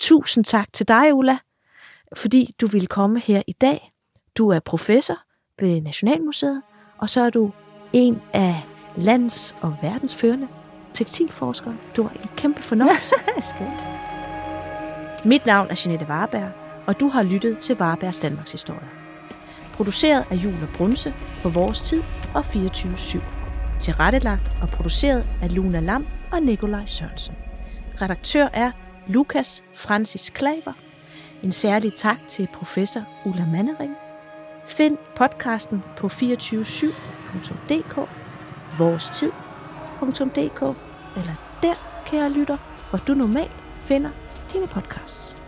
Tusind 0.00 0.44
tak 0.44 0.72
til 0.72 0.88
dig, 0.88 1.14
Ulla, 1.14 1.38
fordi 2.16 2.54
du 2.60 2.66
ville 2.66 2.86
komme 2.86 3.20
her 3.20 3.42
i 3.48 3.52
dag. 3.52 3.92
Du 4.36 4.48
er 4.48 4.60
professor 4.60 5.18
ved 5.60 5.80
Nationalmuseet, 5.80 6.62
og 6.98 7.08
så 7.08 7.20
er 7.20 7.30
du 7.30 7.52
en 7.92 8.22
af 8.32 8.62
lands- 8.96 9.54
og 9.60 9.76
verdensførende 9.82 10.48
tekstilforskere. 10.94 11.76
Du 11.96 12.04
er 12.04 12.08
en 12.08 12.30
kæmpe 12.36 12.62
fornøjelse. 12.62 13.14
Skønt. 13.50 13.86
Mit 15.24 15.46
navn 15.46 15.70
er 15.70 15.82
Jeanette 15.84 16.06
Warberg, 16.06 16.50
og 16.86 17.00
du 17.00 17.08
har 17.08 17.22
lyttet 17.22 17.58
til 17.58 17.76
Warbergs 17.76 18.18
Danmarks 18.18 18.52
Historie. 18.52 18.88
Produceret 19.72 20.24
af 20.30 20.34
Jule 20.36 20.68
Brunse 20.76 21.14
for 21.40 21.48
Vores 21.48 21.82
Tid 21.82 22.02
og 22.34 22.40
24-7. 22.40 23.20
Tilrettelagt 23.80 24.52
og 24.62 24.68
produceret 24.68 25.26
af 25.42 25.54
Luna 25.54 25.80
Lam 25.80 26.06
og 26.32 26.42
Nikolaj 26.42 26.86
Sørensen. 26.86 27.34
Redaktør 28.02 28.48
er 28.52 28.70
Lukas 29.06 29.64
Francis 29.74 30.30
Klaver. 30.30 30.72
En 31.42 31.52
særlig 31.52 31.94
tak 31.94 32.18
til 32.28 32.48
professor 32.54 33.02
Ulla 33.26 33.46
Mannering 33.46 33.96
Find 34.76 34.98
podcasten 35.16 35.82
på 35.96 36.06
247.dk, 36.06 38.08
vorestid.dk 38.78 40.62
eller 41.16 41.34
der, 41.62 41.74
kære 42.06 42.30
lytter, 42.30 42.56
hvor 42.90 42.98
du 42.98 43.14
normalt 43.14 43.52
finder 43.82 44.10
dine 44.52 44.66
podcasts. 44.66 45.41